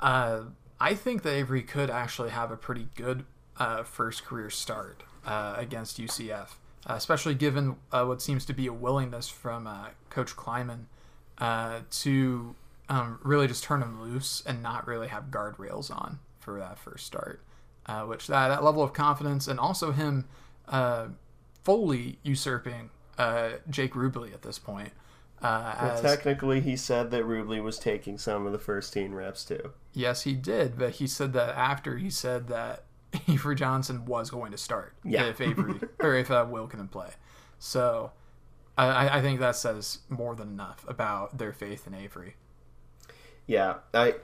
Uh, 0.00 0.40
I 0.80 0.94
think 0.94 1.22
that 1.22 1.32
Avery 1.32 1.62
could 1.62 1.90
actually 1.90 2.30
have 2.30 2.50
a 2.50 2.56
pretty 2.56 2.88
good 2.96 3.24
uh, 3.56 3.84
first 3.84 4.24
career 4.24 4.50
start 4.50 5.04
uh, 5.24 5.54
against 5.56 5.98
UCF, 6.00 6.48
uh, 6.86 6.94
especially 6.94 7.34
given 7.34 7.76
uh, 7.92 8.04
what 8.04 8.20
seems 8.20 8.44
to 8.46 8.52
be 8.52 8.66
a 8.66 8.72
willingness 8.72 9.28
from 9.28 9.68
Coach 10.10 10.34
Klieman 10.36 10.86
to 11.90 12.54
um, 12.88 13.18
really 13.22 13.46
just 13.46 13.64
turn 13.64 13.82
him 13.82 14.00
loose 14.00 14.42
and 14.46 14.62
not 14.62 14.86
really 14.86 15.08
have 15.08 15.24
guardrails 15.24 15.90
on 15.90 16.18
for 16.38 16.58
that 16.58 16.78
first 16.78 17.06
start. 17.06 17.40
Uh, 17.86 18.02
which 18.02 18.26
that, 18.26 18.48
that 18.48 18.64
level 18.64 18.82
of 18.82 18.92
confidence 18.92 19.46
and 19.46 19.60
also 19.60 19.92
him 19.92 20.24
uh, 20.68 21.06
fully 21.62 22.18
usurping 22.24 22.90
uh, 23.16 23.50
Jake 23.70 23.92
Rubley 23.94 24.34
at 24.34 24.42
this 24.42 24.58
point. 24.58 24.90
Uh, 25.40 25.74
as, 25.78 26.00
technically, 26.00 26.60
he 26.60 26.76
said 26.76 27.10
that 27.12 27.24
Rubley 27.24 27.62
was 27.62 27.78
taking 27.78 28.18
some 28.18 28.46
of 28.46 28.52
the 28.52 28.58
first 28.58 28.92
team 28.92 29.14
reps 29.14 29.44
too. 29.44 29.72
Yes, 29.92 30.22
he 30.22 30.32
did, 30.32 30.78
but 30.78 30.92
he 30.92 31.06
said 31.06 31.32
that 31.34 31.56
after 31.56 31.98
he 31.98 32.10
said 32.10 32.48
that 32.48 32.84
Avery 33.28 33.54
Johnson 33.54 34.04
was 34.04 34.30
going 34.30 34.50
to 34.52 34.58
start. 34.58 34.94
Yeah. 35.04 35.26
if 35.26 35.40
Avery 35.40 35.80
or 36.00 36.14
if 36.14 36.30
uh, 36.30 36.46
Will 36.48 36.66
couldn't 36.66 36.88
play. 36.88 37.10
So 37.58 38.12
I, 38.76 39.18
I 39.18 39.22
think 39.22 39.40
that 39.40 39.56
says 39.56 40.00
more 40.08 40.34
than 40.34 40.48
enough 40.48 40.84
about 40.88 41.38
their 41.38 41.52
faith 41.52 41.86
in 41.86 41.94
Avery. 41.94 42.36
Yeah, 43.46 43.76
I. 43.94 44.14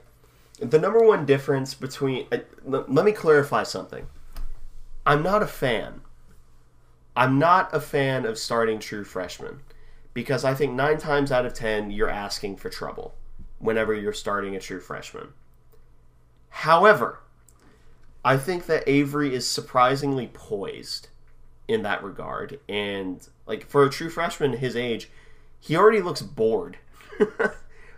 The 0.59 0.79
number 0.79 0.99
one 1.03 1.25
difference 1.25 1.73
between. 1.73 2.27
Uh, 2.31 2.39
l- 2.65 2.85
let 2.87 3.05
me 3.05 3.11
clarify 3.11 3.63
something. 3.63 4.07
I'm 5.05 5.23
not 5.23 5.43
a 5.43 5.47
fan. 5.47 6.01
I'm 7.15 7.37
not 7.37 7.73
a 7.73 7.79
fan 7.79 8.25
of 8.25 8.37
starting 8.39 8.79
true 8.79 9.03
freshmen 9.03 9.59
because 10.13 10.43
I 10.43 10.53
think 10.53 10.73
nine 10.73 10.97
times 10.97 11.31
out 11.31 11.45
of 11.45 11.53
ten 11.53 11.91
you're 11.91 12.09
asking 12.09 12.57
for 12.57 12.69
trouble 12.69 13.13
whenever 13.59 13.93
you're 13.93 14.13
starting 14.13 14.55
a 14.55 14.59
true 14.59 14.79
freshman. 14.79 15.29
However, 16.49 17.19
I 18.25 18.37
think 18.37 18.65
that 18.67 18.87
Avery 18.87 19.33
is 19.33 19.47
surprisingly 19.47 20.29
poised 20.33 21.09
in 21.67 21.83
that 21.83 22.03
regard, 22.03 22.59
and 22.67 23.27
like 23.45 23.67
for 23.67 23.83
a 23.83 23.89
true 23.89 24.09
freshman 24.09 24.53
his 24.53 24.75
age, 24.75 25.09
he 25.59 25.75
already 25.75 26.01
looks 26.01 26.21
bored. 26.21 26.77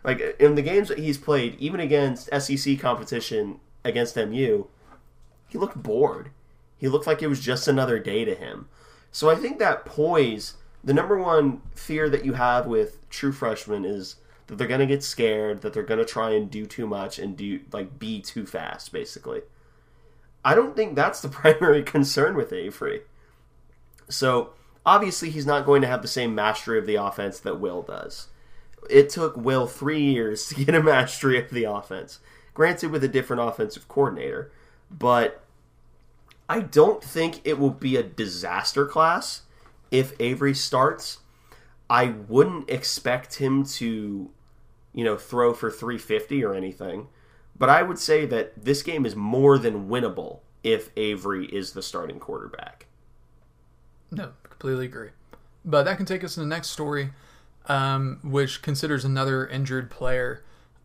Like 0.05 0.39
in 0.39 0.53
the 0.53 0.61
games 0.61 0.89
that 0.89 0.99
he's 0.99 1.17
played, 1.17 1.55
even 1.59 1.79
against 1.79 2.29
SEC 2.39 2.79
competition 2.79 3.59
against 3.83 4.15
MU, 4.15 4.67
he 5.47 5.57
looked 5.57 5.81
bored. 5.81 6.29
He 6.77 6.87
looked 6.87 7.07
like 7.07 7.23
it 7.23 7.27
was 7.27 7.39
just 7.39 7.67
another 7.67 7.97
day 7.97 8.23
to 8.23 8.35
him. 8.35 8.69
So 9.11 9.31
I 9.31 9.35
think 9.35 9.57
that 9.57 9.83
poise, 9.83 10.53
the 10.83 10.93
number 10.93 11.17
one 11.17 11.63
fear 11.73 12.07
that 12.09 12.23
you 12.23 12.33
have 12.33 12.67
with 12.67 13.09
true 13.09 13.31
freshmen 13.31 13.83
is 13.83 14.17
that 14.45 14.59
they're 14.59 14.67
gonna 14.67 14.85
get 14.85 15.03
scared, 15.03 15.61
that 15.61 15.73
they're 15.73 15.81
gonna 15.81 16.05
try 16.05 16.31
and 16.31 16.51
do 16.51 16.67
too 16.67 16.85
much 16.85 17.17
and 17.17 17.35
do 17.35 17.61
like 17.71 17.97
be 17.97 18.21
too 18.21 18.45
fast, 18.45 18.91
basically. 18.91 19.41
I 20.43 20.53
don't 20.53 20.75
think 20.75 20.93
that's 20.93 21.21
the 21.21 21.29
primary 21.41 21.81
concern 21.81 22.35
with 22.35 22.53
Avery. 22.53 23.01
So 24.07 24.51
obviously 24.85 25.31
he's 25.31 25.47
not 25.47 25.65
going 25.65 25.81
to 25.81 25.87
have 25.87 26.03
the 26.03 26.07
same 26.07 26.35
mastery 26.35 26.77
of 26.77 26.85
the 26.85 26.95
offense 26.95 27.39
that 27.39 27.59
Will 27.59 27.81
does 27.81 28.27
it 28.89 29.09
took 29.09 29.35
Will 29.37 29.67
three 29.67 30.01
years 30.01 30.47
to 30.49 30.65
get 30.65 30.75
a 30.75 30.83
mastery 30.83 31.39
of 31.39 31.49
the 31.49 31.63
offense. 31.63 32.19
Granted, 32.53 32.91
with 32.91 33.03
a 33.03 33.09
different 33.09 33.41
offensive 33.41 33.87
coordinator, 33.87 34.51
but 34.89 35.43
I 36.47 36.61
don't 36.61 37.03
think 37.03 37.41
it 37.43 37.59
will 37.59 37.71
be 37.71 37.95
a 37.97 38.03
disaster 38.03 38.85
class 38.85 39.41
if 39.91 40.13
Avery 40.19 40.53
starts. 40.53 41.19
I 41.89 42.15
wouldn't 42.27 42.69
expect 42.69 43.35
him 43.35 43.65
to, 43.65 44.31
you 44.93 45.03
know, 45.03 45.17
throw 45.17 45.53
for 45.53 45.69
350 45.69 46.43
or 46.43 46.53
anything, 46.53 47.07
but 47.57 47.69
I 47.69 47.81
would 47.81 47.99
say 47.99 48.25
that 48.25 48.63
this 48.63 48.83
game 48.83 49.05
is 49.05 49.15
more 49.15 49.57
than 49.57 49.87
winnable 49.87 50.39
if 50.63 50.89
Avery 50.97 51.45
is 51.45 51.73
the 51.73 51.83
starting 51.83 52.19
quarterback. 52.19 52.87
No, 54.11 54.31
completely 54.43 54.85
agree. 54.85 55.09
But 55.63 55.83
that 55.83 55.97
can 55.97 56.05
take 56.05 56.23
us 56.23 56.35
to 56.35 56.39
the 56.39 56.45
next 56.45 56.69
story 56.69 57.11
um, 57.67 58.19
which 58.23 58.61
considers 58.61 59.05
another 59.05 59.47
injured 59.47 59.89
player, 59.89 60.43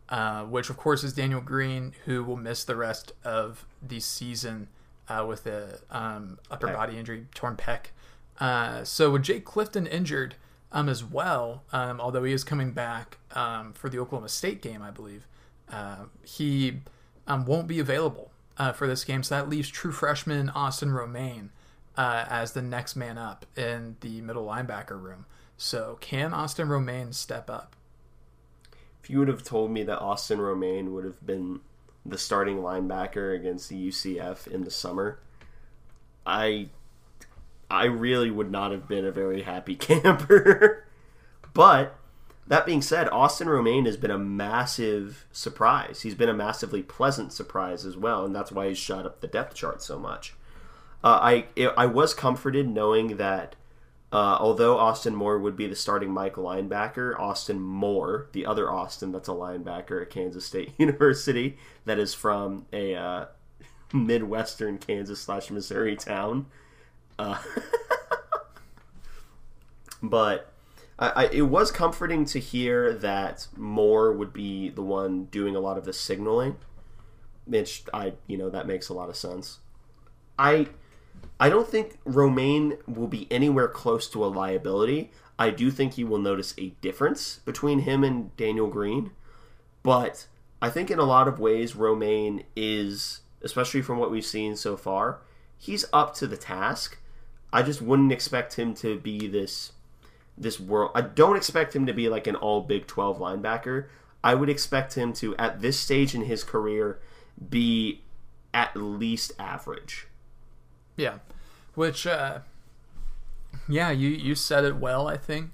uh, 0.08 0.42
which 0.44 0.70
of 0.70 0.76
course 0.76 1.04
is 1.04 1.12
Daniel 1.12 1.40
Green, 1.40 1.92
who 2.04 2.24
will 2.24 2.36
miss 2.36 2.64
the 2.64 2.76
rest 2.76 3.12
of 3.24 3.66
the 3.82 4.00
season 4.00 4.68
uh, 5.08 5.24
with 5.26 5.46
a 5.46 5.78
um, 5.90 6.38
upper 6.50 6.68
body 6.68 6.96
injury, 6.96 7.26
torn 7.34 7.56
pec. 7.56 7.86
Uh, 8.38 8.84
so 8.84 9.10
with 9.10 9.22
Jake 9.22 9.44
Clifton 9.44 9.86
injured 9.86 10.36
um, 10.72 10.88
as 10.88 11.04
well, 11.04 11.64
um, 11.72 12.00
although 12.00 12.24
he 12.24 12.32
is 12.32 12.44
coming 12.44 12.72
back 12.72 13.18
um, 13.34 13.72
for 13.72 13.88
the 13.88 13.98
Oklahoma 13.98 14.28
State 14.28 14.62
game, 14.62 14.82
I 14.82 14.90
believe, 14.90 15.26
uh, 15.70 16.04
he 16.24 16.80
um, 17.26 17.44
won't 17.44 17.66
be 17.66 17.78
available 17.78 18.30
uh, 18.56 18.72
for 18.72 18.86
this 18.86 19.04
game. 19.04 19.22
So 19.22 19.34
that 19.34 19.48
leaves 19.48 19.68
true 19.68 19.92
freshman 19.92 20.48
Austin 20.50 20.92
Romaine 20.92 21.50
uh, 21.96 22.24
as 22.28 22.52
the 22.52 22.62
next 22.62 22.96
man 22.96 23.18
up 23.18 23.46
in 23.56 23.96
the 24.00 24.20
middle 24.20 24.46
linebacker 24.46 25.00
room. 25.00 25.26
So 25.62 25.98
can 26.00 26.32
Austin 26.32 26.70
Romaine 26.70 27.12
step 27.12 27.50
up? 27.50 27.76
If 29.02 29.10
you 29.10 29.18
would 29.18 29.28
have 29.28 29.44
told 29.44 29.70
me 29.70 29.82
that 29.82 30.00
Austin 30.00 30.40
Romaine 30.40 30.94
would 30.94 31.04
have 31.04 31.24
been 31.24 31.60
the 32.04 32.16
starting 32.16 32.56
linebacker 32.56 33.36
against 33.36 33.68
the 33.68 33.88
UCF 33.88 34.46
in 34.46 34.64
the 34.64 34.70
summer, 34.70 35.20
I 36.24 36.70
I 37.70 37.84
really 37.84 38.30
would 38.30 38.50
not 38.50 38.72
have 38.72 38.88
been 38.88 39.04
a 39.04 39.12
very 39.12 39.42
happy 39.42 39.74
camper. 39.76 40.86
but 41.52 41.94
that 42.46 42.64
being 42.64 42.80
said, 42.80 43.10
Austin 43.10 43.50
Romaine 43.50 43.84
has 43.84 43.98
been 43.98 44.10
a 44.10 44.18
massive 44.18 45.26
surprise. 45.30 46.00
He's 46.00 46.14
been 46.14 46.30
a 46.30 46.34
massively 46.34 46.82
pleasant 46.82 47.34
surprise 47.34 47.84
as 47.84 47.98
well, 47.98 48.24
and 48.24 48.34
that's 48.34 48.50
why 48.50 48.68
he's 48.68 48.78
shot 48.78 49.04
up 49.04 49.20
the 49.20 49.26
depth 49.26 49.56
chart 49.56 49.82
so 49.82 49.98
much. 49.98 50.32
Uh, 51.04 51.18
I 51.20 51.44
I 51.76 51.84
was 51.84 52.14
comforted 52.14 52.66
knowing 52.66 53.18
that 53.18 53.56
uh, 54.12 54.36
although 54.40 54.76
Austin 54.76 55.14
Moore 55.14 55.38
would 55.38 55.56
be 55.56 55.68
the 55.68 55.76
starting 55.76 56.10
Mike 56.10 56.34
linebacker, 56.34 57.18
Austin 57.18 57.60
Moore, 57.60 58.28
the 58.32 58.44
other 58.44 58.70
Austin 58.70 59.12
that's 59.12 59.28
a 59.28 59.32
linebacker 59.32 60.02
at 60.02 60.10
Kansas 60.10 60.44
State 60.44 60.72
University, 60.78 61.56
that 61.84 61.98
is 61.98 62.12
from 62.12 62.66
a 62.72 62.94
uh, 62.94 63.26
Midwestern 63.92 64.78
Kansas 64.78 65.20
slash 65.20 65.50
Missouri 65.50 65.94
town. 65.94 66.46
Uh, 67.20 67.38
but 70.02 70.52
I, 70.98 71.08
I, 71.08 71.24
it 71.26 71.42
was 71.42 71.70
comforting 71.70 72.24
to 72.26 72.40
hear 72.40 72.92
that 72.92 73.46
Moore 73.56 74.12
would 74.12 74.32
be 74.32 74.70
the 74.70 74.82
one 74.82 75.26
doing 75.26 75.54
a 75.54 75.60
lot 75.60 75.78
of 75.78 75.84
the 75.84 75.92
signaling, 75.92 76.56
which 77.44 77.84
I, 77.94 78.14
you 78.26 78.36
know, 78.36 78.50
that 78.50 78.66
makes 78.66 78.88
a 78.88 78.94
lot 78.94 79.08
of 79.08 79.14
sense. 79.14 79.60
I 80.36 80.66
I 81.40 81.48
don't 81.48 81.66
think 81.66 81.98
Romaine 82.04 82.76
will 82.86 83.08
be 83.08 83.26
anywhere 83.30 83.66
close 83.66 84.08
to 84.10 84.22
a 84.22 84.26
liability. 84.26 85.10
I 85.38 85.48
do 85.48 85.70
think 85.70 85.94
he 85.94 86.04
will 86.04 86.18
notice 86.18 86.52
a 86.58 86.74
difference 86.82 87.40
between 87.46 87.80
him 87.80 88.04
and 88.04 88.36
Daniel 88.36 88.66
Green, 88.66 89.12
but 89.82 90.26
I 90.60 90.68
think 90.68 90.90
in 90.90 90.98
a 90.98 91.04
lot 91.04 91.28
of 91.28 91.40
ways 91.40 91.74
Romaine 91.74 92.44
is, 92.54 93.22
especially 93.42 93.80
from 93.80 93.96
what 93.96 94.10
we've 94.10 94.24
seen 94.24 94.54
so 94.54 94.76
far, 94.76 95.20
he's 95.56 95.86
up 95.94 96.12
to 96.16 96.26
the 96.26 96.36
task. 96.36 96.98
I 97.54 97.62
just 97.62 97.80
wouldn't 97.80 98.12
expect 98.12 98.56
him 98.56 98.74
to 98.74 98.98
be 98.98 99.26
this 99.26 99.72
this 100.36 100.60
world. 100.60 100.92
I 100.94 101.00
don't 101.00 101.36
expect 101.36 101.74
him 101.74 101.86
to 101.86 101.92
be 101.94 102.08
like 102.10 102.26
an 102.26 102.36
all 102.36 102.60
Big 102.60 102.86
12 102.86 103.18
linebacker. 103.18 103.86
I 104.22 104.34
would 104.34 104.48
expect 104.50 104.94
him 104.94 105.14
to 105.14 105.34
at 105.36 105.62
this 105.62 105.78
stage 105.78 106.14
in 106.14 106.24
his 106.24 106.44
career 106.44 106.98
be 107.48 108.02
at 108.52 108.76
least 108.76 109.32
average. 109.38 110.06
Yeah, 110.96 111.18
which, 111.80 112.06
uh, 112.06 112.40
yeah, 113.66 113.90
you 113.90 114.10
you 114.10 114.34
said 114.34 114.64
it 114.64 114.76
well. 114.76 115.08
I 115.08 115.16
think 115.16 115.52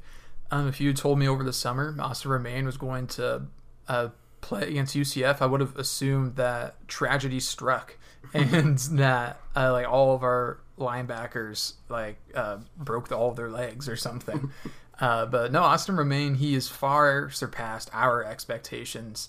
um, 0.51 0.67
if 0.67 0.81
you 0.81 0.93
told 0.93 1.21
me 1.21 1.29
over 1.29 1.45
the 1.45 1.53
summer 1.53 1.95
Austin 2.01 2.33
Romaine 2.33 2.67
was 2.67 2.77
going 2.77 3.07
to 3.19 3.43
uh, 3.87 4.09
play 4.41 4.63
against 4.71 4.97
UCF, 4.97 5.41
I 5.41 5.47
would 5.47 5.61
have 5.61 5.77
assumed 5.77 6.35
that 6.35 6.89
tragedy 6.89 7.39
struck 7.39 7.97
and 8.35 8.77
that 8.99 9.41
uh, 9.55 9.71
like 9.71 9.89
all 9.89 10.17
of 10.17 10.25
our 10.25 10.59
linebackers 10.77 11.75
like 11.89 12.19
uh, 12.35 12.57
broke 12.77 13.13
all 13.13 13.31
of 13.31 13.37
their 13.37 13.49
legs 13.49 13.89
or 13.89 13.97
something. 13.97 14.51
Uh, 14.99 15.27
but 15.27 15.53
no, 15.53 15.61
Austin 15.63 15.95
Romaine, 15.95 16.37
he 16.37 16.55
has 16.55 16.69
far 16.69 17.29
surpassed 17.29 17.91
our 17.93 18.25
expectations 18.25 19.29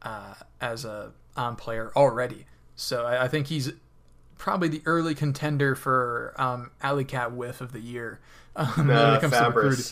uh, 0.00 0.34
as 0.60 0.84
a 0.84 1.10
um, 1.36 1.56
player 1.56 1.90
already. 1.96 2.46
So 2.76 3.04
I, 3.04 3.24
I, 3.24 3.28
think 3.28 3.48
he's 3.48 3.72
probably 4.38 4.68
the 4.68 4.82
early 4.86 5.14
contender 5.14 5.74
for 5.74 6.32
um, 6.38 6.70
Alley 6.82 7.04
Cat 7.04 7.32
whiff 7.32 7.60
of 7.60 7.72
the 7.72 7.80
year. 7.80 8.20
Um, 8.56 8.66
when 8.88 8.90
Uh, 8.96 9.14
it 9.16 9.20
comes 9.20 9.32
to 9.34 9.44
recruiting. 9.50 9.84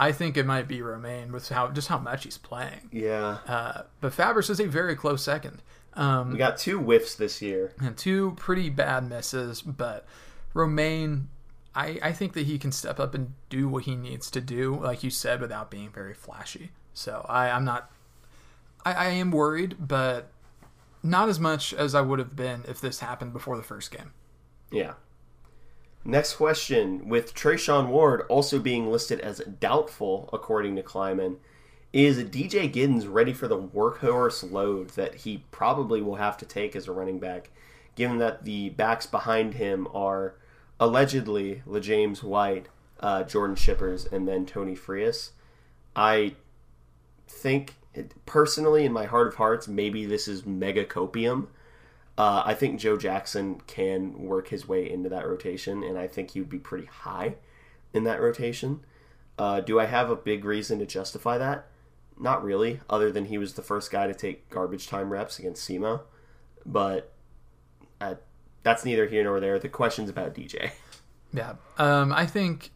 I 0.00 0.12
think 0.12 0.36
it 0.36 0.46
might 0.46 0.68
be 0.68 0.80
Romaine 0.82 1.32
with 1.32 1.48
how 1.48 1.68
just 1.68 1.88
how 1.88 1.98
much 1.98 2.24
he's 2.24 2.38
playing. 2.38 2.88
Yeah. 2.92 3.38
Uh, 3.48 3.82
but 4.00 4.12
Fabris 4.12 4.48
is 4.50 4.60
a 4.60 4.66
very 4.66 4.94
close 4.94 5.22
second. 5.24 5.60
Um, 5.94 6.32
We 6.32 6.38
got 6.38 6.58
two 6.58 6.78
whiffs 6.78 7.16
this 7.16 7.42
year. 7.42 7.72
and 7.80 7.96
two 7.96 8.32
pretty 8.36 8.70
bad 8.70 9.08
misses, 9.08 9.60
but 9.62 10.06
Romaine, 10.54 11.28
I, 11.74 11.98
I 12.02 12.12
think 12.12 12.34
that 12.34 12.46
he 12.46 12.58
can 12.58 12.70
step 12.70 13.00
up 13.00 13.14
and 13.14 13.34
do 13.48 13.68
what 13.68 13.84
he 13.84 13.96
needs 13.96 14.30
to 14.30 14.40
do, 14.40 14.76
like 14.76 15.02
you 15.02 15.10
said, 15.10 15.40
without 15.40 15.70
being 15.70 15.90
very 15.90 16.14
flashy. 16.14 16.70
So 16.94 17.26
I, 17.28 17.50
I'm 17.50 17.64
not, 17.64 17.90
I, 18.84 18.92
I 18.92 19.06
am 19.08 19.32
worried, 19.32 19.74
but 19.80 20.30
not 21.02 21.28
as 21.28 21.38
much 21.38 21.72
as 21.72 21.94
I 21.94 22.00
would 22.00 22.18
have 22.18 22.36
been 22.36 22.64
if 22.68 22.80
this 22.80 23.00
happened 23.00 23.32
before 23.32 23.56
the 23.56 23.62
first 23.62 23.90
game. 23.90 24.12
Yeah. 24.70 24.94
Next 26.04 26.34
question. 26.34 27.08
With 27.08 27.34
Treshaun 27.34 27.88
Ward 27.88 28.22
also 28.28 28.58
being 28.58 28.90
listed 28.90 29.20
as 29.20 29.40
doubtful, 29.40 30.30
according 30.32 30.76
to 30.76 30.82
Klieman, 30.82 31.36
is 31.92 32.22
DJ 32.24 32.72
Giddens 32.72 33.06
ready 33.10 33.32
for 33.32 33.48
the 33.48 33.60
workhorse 33.60 34.50
load 34.50 34.90
that 34.90 35.16
he 35.16 35.44
probably 35.50 36.02
will 36.02 36.16
have 36.16 36.36
to 36.38 36.46
take 36.46 36.76
as 36.76 36.86
a 36.86 36.92
running 36.92 37.18
back, 37.18 37.50
given 37.94 38.18
that 38.18 38.44
the 38.44 38.70
backs 38.70 39.06
behind 39.06 39.54
him 39.54 39.88
are 39.94 40.34
allegedly 40.78 41.62
LeJames 41.66 42.22
White, 42.22 42.66
uh, 43.00 43.22
Jordan 43.24 43.56
Schippers, 43.56 44.10
and 44.10 44.28
then 44.28 44.46
Tony 44.46 44.74
Frias? 44.74 45.32
I 45.96 46.34
think, 47.26 47.74
personally, 48.26 48.84
in 48.84 48.92
my 48.92 49.06
heart 49.06 49.28
of 49.28 49.34
hearts, 49.36 49.68
maybe 49.68 50.06
this 50.06 50.28
is 50.28 50.46
mega 50.46 50.84
copium. 50.84 51.48
Uh, 52.16 52.42
I 52.44 52.54
think 52.54 52.80
Joe 52.80 52.96
Jackson 52.96 53.60
can 53.66 54.18
work 54.18 54.48
his 54.48 54.66
way 54.66 54.90
into 54.90 55.08
that 55.08 55.26
rotation, 55.26 55.84
and 55.84 55.96
I 55.96 56.08
think 56.08 56.32
he 56.32 56.40
would 56.40 56.50
be 56.50 56.58
pretty 56.58 56.86
high 56.86 57.36
in 57.94 58.04
that 58.04 58.20
rotation. 58.20 58.80
Uh, 59.38 59.60
do 59.60 59.78
I 59.78 59.86
have 59.86 60.10
a 60.10 60.16
big 60.16 60.44
reason 60.44 60.80
to 60.80 60.86
justify 60.86 61.38
that? 61.38 61.68
Not 62.18 62.42
really, 62.42 62.80
other 62.90 63.12
than 63.12 63.26
he 63.26 63.38
was 63.38 63.54
the 63.54 63.62
first 63.62 63.92
guy 63.92 64.08
to 64.08 64.14
take 64.14 64.50
garbage 64.50 64.88
time 64.88 65.10
reps 65.10 65.38
against 65.38 65.68
SEMO. 65.68 66.00
But 66.66 67.12
uh, 68.00 68.16
that's 68.64 68.84
neither 68.84 69.06
here 69.06 69.22
nor 69.22 69.38
there. 69.38 69.58
The 69.60 69.68
question's 69.68 70.10
about 70.10 70.34
DJ. 70.34 70.72
Yeah, 71.32 71.54
um, 71.76 72.12
I 72.12 72.26
think 72.26 72.70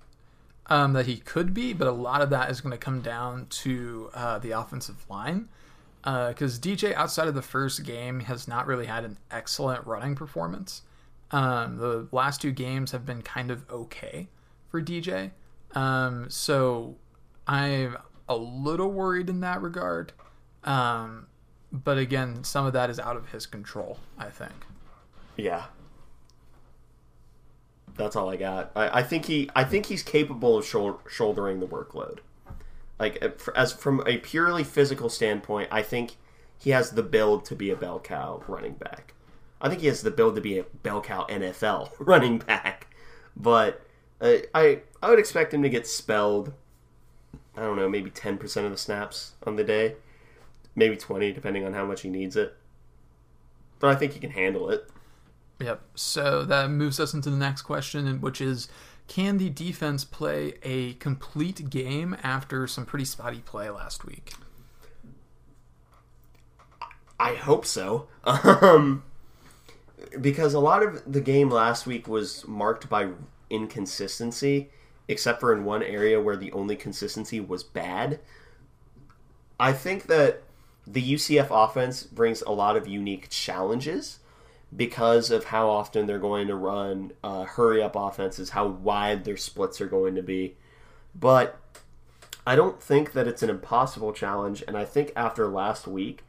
um, 0.67 0.93
that 0.93 1.07
he 1.07 1.17
could 1.17 1.53
be, 1.53 1.73
but 1.73 1.89
a 1.89 1.93
lot 1.93 2.23
of 2.23 2.31
that 2.31 2.51
is 2.51 2.61
going 2.61 2.73
to 2.73 2.79
come 2.79 3.01
down 3.01 3.47
to 3.51 4.11
uh, 4.15 4.39
the 4.39 4.53
offensive 4.53 5.05
line 5.09 5.49
because 6.03 6.59
DJ, 6.59 6.95
outside 6.95 7.29
of 7.29 7.35
the 7.35 7.43
first 7.43 7.85
game, 7.85 8.21
has 8.21 8.49
not 8.49 8.67
really 8.67 8.87
had 8.87 9.05
an 9.05 9.19
excellent 9.31 9.87
running 9.87 10.15
performance. 10.15 10.83
Um, 11.31 11.77
the 11.79 12.09
last 12.13 12.43
two 12.43 12.53
games 12.53 12.91
have 12.91 13.07
been 13.07 13.23
kind 13.23 13.51
of 13.51 13.69
okay 13.71 14.29
for 14.69 14.83
DJ, 14.83 15.31
um, 15.75 16.29
so 16.29 16.97
I'm 17.47 17.97
a 18.29 18.37
little 18.37 18.91
worried 18.91 19.31
in 19.31 19.41
that 19.41 19.63
regard. 19.63 20.13
Um, 20.65 21.27
but 21.73 21.99
again, 21.99 22.45
some 22.45 22.67
of 22.67 22.73
that 22.75 22.91
is 22.91 22.99
out 22.99 23.17
of 23.17 23.31
his 23.31 23.47
control. 23.47 23.99
I 24.19 24.29
think. 24.29 24.53
Yeah. 25.37 25.65
That's 27.97 28.17
all 28.17 28.31
I 28.31 28.37
got. 28.37 28.73
I, 28.75 29.01
I 29.01 29.03
think 29.03 29.27
he, 29.27 29.51
I 29.55 29.65
think 29.65 29.87
he's 29.87 30.03
capable 30.03 30.59
of 30.59 30.67
shou- 30.67 31.01
shouldering 31.09 31.61
the 31.61 31.67
workload. 31.67 32.19
Like 32.99 33.23
uh, 33.23 33.31
as 33.55 33.73
from 33.73 34.03
a 34.07 34.19
purely 34.19 34.65
physical 34.65 35.09
standpoint, 35.09 35.69
I 35.71 35.83
think 35.83 36.17
he 36.59 36.71
has 36.71 36.93
the 36.93 37.03
build 37.03 37.45
to 37.47 37.57
be 37.57 37.71
a 37.71 37.77
bell 37.77 38.01
cow 38.01 38.43
running 38.47 38.75
back. 38.75 39.15
I 39.61 39.69
think 39.69 39.81
he 39.81 39.89
has 39.89 40.03
the 40.03 40.11
build 40.11 40.35
to 40.37 40.41
be 40.41 40.59
a 40.59 40.65
bell 40.83 41.01
cow 41.01 41.27
NFL 41.29 41.93
running 41.99 42.39
back. 42.39 42.95
But 43.37 43.85
uh, 44.21 44.39
I, 44.55 44.81
I 45.03 45.11
would 45.11 45.19
expect 45.19 45.53
him 45.53 45.63
to 45.63 45.69
get 45.69 45.87
spelled. 45.87 46.53
I 47.57 47.63
don't 47.63 47.77
know, 47.77 47.89
maybe 47.89 48.11
ten 48.11 48.39
percent 48.39 48.67
of 48.67 48.73
the 48.73 48.79
snaps 48.79 49.33
on 49.47 49.57
the 49.57 49.65
day, 49.65 49.97
maybe 50.75 50.97
twenty, 50.97 51.33
depending 51.33 51.67
on 51.67 51.75
how 51.75 51.85
much 51.85 52.03
he 52.03 52.09
needs 52.09 52.37
it. 52.37 52.57
But 53.79 53.91
I 53.91 53.97
think 53.97 54.13
he 54.13 54.21
can 54.21 54.31
handle 54.31 54.71
it. 54.71 54.89
Yep. 55.61 55.81
So 55.95 56.45
that 56.45 56.71
moves 56.71 56.99
us 56.99 57.15
into 57.15 57.31
the 57.31 57.37
next 57.37 57.63
question, 57.63 58.21
which 58.21 58.41
is 58.41 58.69
can 59.09 59.39
the 59.39 59.51
defense 59.51 60.05
play 60.05 60.55
a 60.63 60.95
complete 60.95 61.71
game 61.71 62.17
after 62.23 62.67
some 62.67 62.87
pretty 62.87 63.05
spotty 63.05 63.41
play 63.41 63.69
last 63.71 64.05
week? 64.05 64.33
I 67.19 67.35
hope 67.35 67.67
so. 67.67 68.09
Um, 68.25 69.05
because 70.21 70.55
a 70.55 70.61
lot 70.61 70.83
of 70.83 71.11
the 71.11 71.21
game 71.21 71.51
last 71.51 71.87
week 71.87 72.09
was 72.09 72.47
marked 72.47 72.89
by 72.89 73.11
inconsistency, 73.51 74.71
except 75.09 75.41
for 75.41 75.53
in 75.53 75.65
one 75.65 75.83
area 75.83 76.21
where 76.21 76.37
the 76.37 76.53
only 76.53 76.77
consistency 76.77 77.41
was 77.41 77.63
bad. 77.63 78.19
I 79.61 79.73
think 79.73 80.07
that 80.07 80.43
the 80.87 81.15
UCF 81.15 81.49
offense 81.51 82.03
brings 82.03 82.43
a 82.43 82.51
lot 82.51 82.77
of 82.77 82.89
unique 82.89 83.29
challenges 83.29 84.19
because 84.75 85.31
of 85.31 85.45
how 85.45 85.69
often 85.69 86.07
they're 86.07 86.19
going 86.19 86.49
to 86.49 86.55
run 86.55 87.13
uh, 87.23 87.45
hurry 87.45 87.83
up 87.83 87.95
offenses, 87.95 88.51
how 88.51 88.67
wide 88.67 89.25
their 89.25 89.37
splits 89.37 89.81
are 89.81 89.87
going 89.87 90.15
to 90.15 90.23
be. 90.23 90.57
But 91.15 91.59
I 92.47 92.57
don't 92.57 92.83
think 92.83 93.13
that 93.13 93.29
it's 93.29 93.43
an 93.43 93.51
impossible 93.51 94.13
challenge, 94.13 94.65
and 94.67 94.77
I 94.77 94.85
think 94.85 95.13
after 95.15 95.47
last 95.49 95.87
week, 95.87 96.25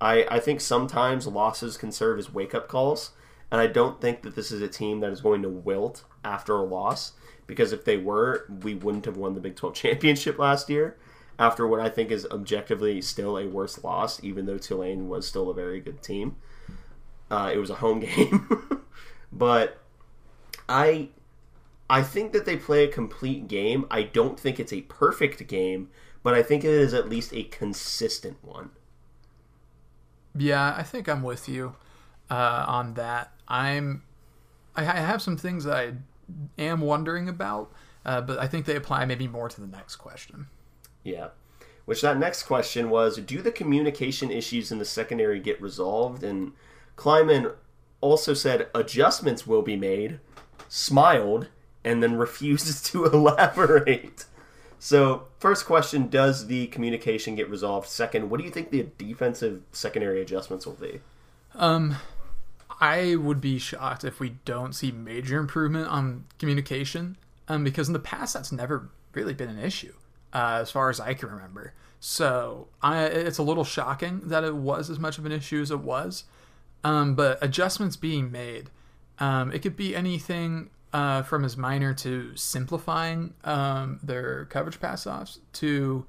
I, 0.00 0.26
I 0.30 0.38
think 0.38 0.60
sometimes 0.60 1.26
losses 1.26 1.76
can 1.76 1.90
serve 1.90 2.18
as 2.18 2.32
wake 2.32 2.54
up 2.54 2.68
calls, 2.68 3.10
and 3.50 3.60
I 3.60 3.66
don't 3.66 4.00
think 4.00 4.22
that 4.22 4.36
this 4.36 4.52
is 4.52 4.62
a 4.62 4.68
team 4.68 5.00
that 5.00 5.12
is 5.12 5.20
going 5.20 5.42
to 5.42 5.48
wilt 5.48 6.04
after 6.24 6.54
a 6.54 6.62
loss 6.62 7.12
because 7.46 7.72
if 7.72 7.84
they 7.84 7.96
were, 7.96 8.46
we 8.62 8.74
wouldn't 8.74 9.06
have 9.06 9.16
won 9.16 9.34
the 9.34 9.40
Big 9.40 9.56
12 9.56 9.74
championship 9.74 10.38
last 10.38 10.70
year 10.70 10.96
after 11.38 11.66
what 11.66 11.80
I 11.80 11.88
think 11.88 12.10
is 12.10 12.26
objectively 12.30 13.00
still 13.00 13.38
a 13.38 13.46
worse 13.46 13.82
loss, 13.82 14.22
even 14.22 14.46
though 14.46 14.58
Tulane 14.58 15.08
was 15.08 15.26
still 15.26 15.50
a 15.50 15.54
very 15.54 15.80
good 15.80 16.02
team. 16.02 16.36
Uh, 17.30 17.50
it 17.52 17.58
was 17.58 17.70
a 17.70 17.76
home 17.76 18.00
game, 18.00 18.82
but 19.32 19.78
I 20.68 21.10
I 21.90 22.02
think 22.02 22.32
that 22.32 22.44
they 22.44 22.56
play 22.56 22.84
a 22.84 22.88
complete 22.88 23.48
game. 23.48 23.86
I 23.90 24.02
don't 24.02 24.38
think 24.38 24.60
it's 24.60 24.72
a 24.72 24.82
perfect 24.82 25.46
game, 25.46 25.88
but 26.22 26.34
I 26.34 26.42
think 26.42 26.64
it 26.64 26.70
is 26.70 26.94
at 26.94 27.08
least 27.08 27.32
a 27.32 27.44
consistent 27.44 28.42
one. 28.42 28.70
Yeah, 30.36 30.74
I 30.76 30.82
think 30.82 31.08
I'm 31.08 31.22
with 31.22 31.48
you 31.48 31.74
uh, 32.30 32.64
on 32.68 32.94
that. 32.94 33.32
I'm 33.46 34.02
I, 34.76 34.82
I 34.82 35.00
have 35.00 35.22
some 35.22 35.36
things 35.36 35.64
that 35.64 35.76
I 35.76 35.92
am 36.58 36.80
wondering 36.80 37.28
about, 37.28 37.72
uh, 38.04 38.20
but 38.20 38.38
I 38.38 38.46
think 38.46 38.66
they 38.66 38.76
apply 38.76 39.04
maybe 39.04 39.26
more 39.26 39.48
to 39.48 39.60
the 39.60 39.66
next 39.66 39.96
question. 39.96 40.46
Yeah. 41.02 41.28
Which 41.84 42.02
that 42.02 42.18
next 42.18 42.42
question 42.42 42.90
was 42.90 43.16
Do 43.16 43.40
the 43.40 43.50
communication 43.50 44.30
issues 44.30 44.70
in 44.70 44.78
the 44.78 44.84
secondary 44.84 45.40
get 45.40 45.60
resolved? 45.60 46.22
And 46.22 46.52
Klieman 46.98 47.54
also 48.00 48.34
said 48.34 48.68
adjustments 48.74 49.46
will 49.46 49.62
be 49.62 49.76
made, 49.76 50.18
smiled, 50.68 51.48
and 51.84 52.02
then 52.02 52.16
refuses 52.16 52.82
to 52.90 53.06
elaborate. 53.06 54.26
So, 54.80 55.26
first 55.38 55.64
question 55.64 56.08
Does 56.08 56.46
the 56.48 56.66
communication 56.66 57.34
get 57.36 57.48
resolved? 57.48 57.88
Second, 57.88 58.30
what 58.30 58.38
do 58.38 58.44
you 58.44 58.50
think 58.50 58.70
the 58.70 58.88
defensive 58.98 59.62
secondary 59.72 60.20
adjustments 60.20 60.66
will 60.66 60.74
be? 60.74 61.00
Um, 61.54 61.96
I 62.80 63.16
would 63.16 63.40
be 63.40 63.58
shocked 63.58 64.04
if 64.04 64.20
we 64.20 64.36
don't 64.44 64.74
see 64.74 64.92
major 64.92 65.38
improvement 65.38 65.88
on 65.88 66.24
communication, 66.38 67.16
um, 67.48 67.64
because 67.64 67.88
in 67.88 67.92
the 67.92 67.98
past 67.98 68.34
that's 68.34 68.52
never 68.52 68.88
really 69.14 69.34
been 69.34 69.48
an 69.48 69.58
issue, 69.58 69.94
uh, 70.32 70.58
as 70.60 70.70
far 70.70 70.90
as 70.90 71.00
I 71.00 71.14
can 71.14 71.30
remember. 71.30 71.74
So 72.00 72.68
I, 72.82 73.04
it's 73.04 73.38
a 73.38 73.42
little 73.42 73.64
shocking 73.64 74.20
that 74.24 74.44
it 74.44 74.54
was 74.54 74.90
as 74.90 75.00
much 75.00 75.18
of 75.18 75.26
an 75.26 75.32
issue 75.32 75.60
as 75.60 75.70
it 75.72 75.80
was. 75.80 76.24
Um, 76.84 77.14
but 77.14 77.38
adjustments 77.42 77.96
being 77.96 78.30
made, 78.30 78.70
um, 79.18 79.52
it 79.52 79.60
could 79.60 79.76
be 79.76 79.96
anything 79.96 80.70
uh, 80.92 81.22
from 81.22 81.44
as 81.44 81.56
minor 81.56 81.92
to 81.92 82.34
simplifying 82.36 83.34
um, 83.44 83.98
their 84.02 84.46
coverage 84.46 84.80
pass 84.80 85.06
offs 85.06 85.40
to 85.54 86.06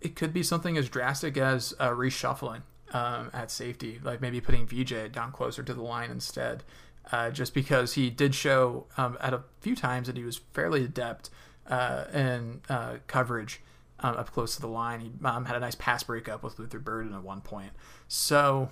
it 0.00 0.16
could 0.16 0.32
be 0.32 0.42
something 0.42 0.76
as 0.76 0.88
drastic 0.88 1.36
as 1.36 1.74
uh, 1.78 1.90
reshuffling 1.90 2.62
um, 2.92 3.30
at 3.32 3.50
safety, 3.50 4.00
like 4.02 4.20
maybe 4.20 4.40
putting 4.40 4.66
VJ 4.66 5.12
down 5.12 5.32
closer 5.32 5.62
to 5.62 5.74
the 5.74 5.82
line 5.82 6.10
instead, 6.10 6.64
uh, 7.12 7.30
just 7.30 7.54
because 7.54 7.94
he 7.94 8.10
did 8.10 8.34
show 8.34 8.86
um, 8.96 9.16
at 9.20 9.32
a 9.32 9.42
few 9.60 9.76
times 9.76 10.06
that 10.06 10.16
he 10.16 10.24
was 10.24 10.40
fairly 10.52 10.84
adept 10.84 11.30
uh, 11.68 12.04
in 12.12 12.60
uh, 12.68 12.96
coverage 13.06 13.60
um, 14.00 14.16
up 14.16 14.30
close 14.32 14.54
to 14.56 14.60
the 14.60 14.68
line. 14.68 15.00
He 15.00 15.10
um, 15.24 15.44
had 15.44 15.56
a 15.56 15.60
nice 15.60 15.74
pass 15.74 16.02
breakup 16.02 16.42
with 16.42 16.58
Luther 16.58 16.78
Burden 16.78 17.14
at 17.14 17.22
one 17.22 17.40
point. 17.40 17.72
So 18.08 18.70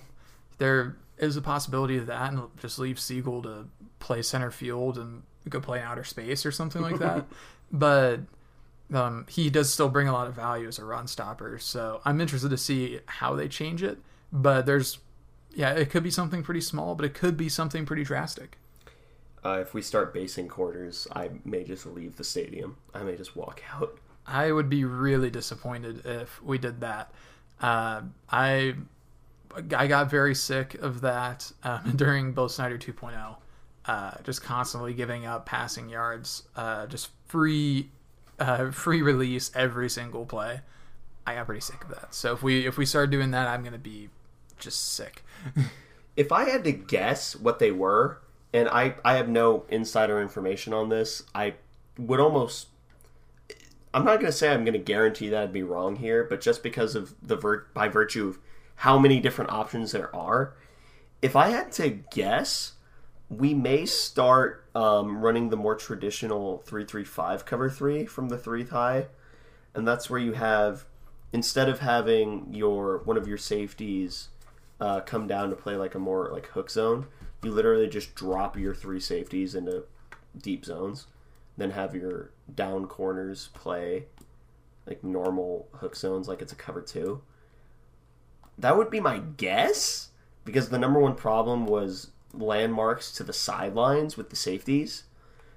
there 0.57 0.97
is 1.17 1.37
a 1.37 1.41
possibility 1.41 1.97
of 1.97 2.07
that, 2.07 2.31
and 2.31 2.43
just 2.57 2.79
leave 2.79 2.97
Sigle 2.97 3.43
to 3.43 3.67
play 3.99 4.21
center 4.21 4.51
field 4.51 4.97
and 4.97 5.23
go 5.49 5.59
play 5.59 5.79
in 5.79 5.85
outer 5.85 6.03
space 6.03 6.45
or 6.45 6.51
something 6.51 6.81
like 6.81 6.99
that. 6.99 7.25
but 7.71 8.21
um, 8.93 9.25
he 9.29 9.49
does 9.49 9.71
still 9.71 9.89
bring 9.89 10.07
a 10.07 10.13
lot 10.13 10.27
of 10.27 10.35
value 10.35 10.67
as 10.67 10.79
a 10.79 10.85
run 10.85 11.07
stopper. 11.07 11.57
So 11.59 12.01
I'm 12.05 12.21
interested 12.21 12.49
to 12.49 12.57
see 12.57 12.99
how 13.05 13.35
they 13.35 13.47
change 13.47 13.83
it. 13.83 13.99
But 14.31 14.65
there's, 14.65 14.99
yeah, 15.53 15.71
it 15.71 15.89
could 15.89 16.03
be 16.03 16.11
something 16.11 16.43
pretty 16.43 16.61
small, 16.61 16.95
but 16.95 17.05
it 17.05 17.13
could 17.13 17.37
be 17.37 17.49
something 17.49 17.85
pretty 17.85 18.03
drastic. 18.03 18.57
Uh, 19.43 19.59
if 19.61 19.73
we 19.73 19.81
start 19.81 20.13
basing 20.13 20.47
quarters, 20.47 21.07
I 21.15 21.29
may 21.43 21.63
just 21.63 21.85
leave 21.85 22.15
the 22.15 22.23
stadium. 22.23 22.77
I 22.93 23.03
may 23.03 23.15
just 23.15 23.35
walk 23.35 23.61
out. 23.71 23.99
I 24.25 24.51
would 24.51 24.69
be 24.69 24.85
really 24.85 25.29
disappointed 25.29 26.05
if 26.05 26.41
we 26.41 26.57
did 26.57 26.81
that. 26.81 27.11
Uh, 27.61 28.01
I 28.29 28.75
I 29.75 29.87
got 29.87 30.09
very 30.09 30.35
sick 30.35 30.75
of 30.75 31.01
that 31.01 31.51
um, 31.63 31.93
during 31.95 32.33
Bill 32.33 32.49
Snyder 32.49 32.77
2.0. 32.77 33.35
Uh, 33.85 34.11
just 34.23 34.41
constantly 34.41 34.93
giving 34.93 35.27
up 35.27 35.45
passing 35.45 35.89
yards, 35.89 36.43
uh, 36.55 36.87
just 36.87 37.09
free 37.27 37.89
uh, 38.39 38.71
free 38.71 39.01
release 39.01 39.51
every 39.55 39.89
single 39.89 40.25
play. 40.25 40.61
I 41.27 41.35
got 41.35 41.45
pretty 41.45 41.61
sick 41.61 41.83
of 41.83 41.89
that. 41.89 42.13
So 42.13 42.33
if 42.33 42.41
we 42.43 42.65
if 42.65 42.77
we 42.77 42.85
start 42.85 43.11
doing 43.11 43.31
that, 43.31 43.47
I'm 43.47 43.63
gonna 43.63 43.77
be 43.77 44.09
just 44.57 44.93
sick. 44.93 45.23
if 46.15 46.31
I 46.31 46.49
had 46.49 46.63
to 46.63 46.71
guess 46.71 47.35
what 47.35 47.59
they 47.59 47.71
were, 47.71 48.21
and 48.53 48.67
I 48.69 48.95
I 49.03 49.15
have 49.15 49.29
no 49.29 49.65
insider 49.69 50.21
information 50.21 50.73
on 50.73 50.89
this, 50.89 51.23
I 51.33 51.55
would 51.97 52.19
almost. 52.19 52.67
I'm 53.93 54.03
not 54.03 54.19
going 54.19 54.25
to 54.25 54.33
say 54.33 54.51
I'm 54.51 54.65
going 54.65 54.73
to 54.73 54.79
guarantee 54.79 55.29
that 55.29 55.41
I'd 55.41 55.53
be 55.53 55.63
wrong 55.63 55.95
here, 55.95 56.25
but 56.25 56.41
just 56.41 56.61
because 56.61 56.95
of 56.95 57.15
the 57.25 57.37
vir- 57.37 57.67
by 57.73 57.87
virtue 57.87 58.27
of 58.27 58.39
how 58.75 58.99
many 58.99 59.19
different 59.19 59.51
options 59.51 59.91
there 59.91 60.13
are, 60.15 60.55
if 61.21 61.35
I 61.35 61.49
had 61.49 61.71
to 61.73 61.89
guess, 61.89 62.73
we 63.29 63.53
may 63.53 63.85
start 63.85 64.65
um, 64.75 65.17
running 65.17 65.49
the 65.49 65.57
more 65.57 65.75
traditional 65.75 66.59
three-three-five 66.59 67.45
cover 67.45 67.69
three 67.69 68.05
from 68.05 68.29
the 68.29 68.37
three 68.37 68.65
high, 68.65 69.07
and 69.73 69.87
that's 69.87 70.09
where 70.09 70.19
you 70.19 70.33
have 70.33 70.85
instead 71.33 71.67
of 71.67 71.79
having 71.79 72.53
your 72.53 72.99
one 72.99 73.17
of 73.17 73.27
your 73.27 73.37
safeties 73.37 74.29
uh, 74.79 75.01
come 75.01 75.27
down 75.27 75.49
to 75.49 75.55
play 75.55 75.75
like 75.75 75.95
a 75.95 75.99
more 75.99 76.29
like 76.31 76.47
hook 76.47 76.69
zone, 76.69 77.07
you 77.43 77.51
literally 77.51 77.87
just 77.87 78.13
drop 78.13 78.57
your 78.57 78.75
three 78.75 78.99
safeties 78.99 79.55
into 79.55 79.83
deep 80.37 80.65
zones, 80.65 81.07
then 81.57 81.71
have 81.71 81.95
your 81.95 82.31
down 82.53 82.85
corners 82.85 83.49
play 83.53 84.05
like 84.85 85.03
normal 85.03 85.67
hook 85.73 85.95
zones, 85.95 86.27
like 86.27 86.41
it's 86.41 86.53
a 86.53 86.55
cover 86.55 86.81
two. 86.81 87.21
That 88.57 88.77
would 88.77 88.89
be 88.89 88.99
my 88.99 89.19
guess 89.19 90.09
because 90.45 90.69
the 90.69 90.79
number 90.79 90.99
one 90.99 91.15
problem 91.15 91.65
was 91.65 92.11
landmarks 92.33 93.11
to 93.13 93.23
the 93.23 93.33
sidelines 93.33 94.17
with 94.17 94.29
the 94.29 94.35
safeties. 94.35 95.03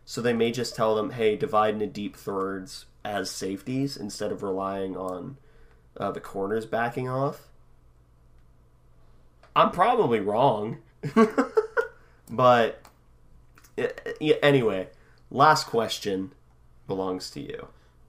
So 0.04 0.20
they 0.20 0.32
may 0.32 0.50
just 0.50 0.74
tell 0.74 0.94
them, 0.94 1.10
hey, 1.10 1.36
divide 1.36 1.74
into 1.74 1.86
deep 1.86 2.16
thirds 2.16 2.86
as 3.04 3.30
safeties 3.30 3.96
instead 3.96 4.32
of 4.32 4.42
relying 4.42 4.96
on 4.96 5.36
uh, 5.96 6.10
the 6.10 6.20
corners 6.20 6.66
backing 6.66 7.08
off. 7.08 7.48
I'm 9.54 9.70
probably 9.70 10.20
wrong. 10.20 10.78
but 12.30 12.82
yeah, 13.76 14.36
anyway, 14.42 14.88
last 15.30 15.66
question 15.66 16.32
belongs 16.86 17.30
to 17.32 17.40
you. 17.40 17.68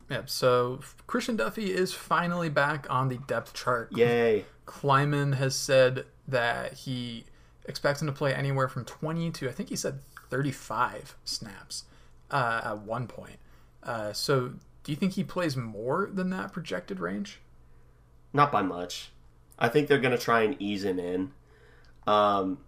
Yep. 0.09 0.29
So 0.29 0.79
Christian 1.05 1.35
Duffy 1.35 1.71
is 1.71 1.93
finally 1.93 2.49
back 2.49 2.87
on 2.89 3.09
the 3.09 3.17
depth 3.17 3.53
chart. 3.53 3.91
Yay. 3.95 4.45
Klieman 4.69 5.35
has 5.35 5.55
said 5.55 6.05
that 6.27 6.73
he 6.73 7.25
expects 7.65 8.01
him 8.01 8.07
to 8.07 8.13
play 8.13 8.33
anywhere 8.33 8.67
from 8.67 8.85
20 8.85 9.31
to 9.31 9.49
I 9.49 9.51
think 9.51 9.69
he 9.69 9.75
said 9.75 9.99
35 10.29 11.15
snaps 11.25 11.85
uh, 12.29 12.61
at 12.63 12.79
one 12.79 13.07
point. 13.07 13.37
Uh, 13.81 14.13
so 14.13 14.53
do 14.83 14.91
you 14.91 14.95
think 14.95 15.13
he 15.13 15.23
plays 15.23 15.57
more 15.57 16.09
than 16.13 16.29
that 16.29 16.53
projected 16.53 16.99
range? 16.99 17.39
Not 18.31 18.51
by 18.51 18.61
much. 18.61 19.11
I 19.57 19.69
think 19.69 19.87
they're 19.87 19.99
going 19.99 20.15
to 20.15 20.23
try 20.23 20.43
and 20.43 20.55
ease 20.61 20.83
him 20.83 20.99
in. 20.99 21.31
Um, 22.05 22.59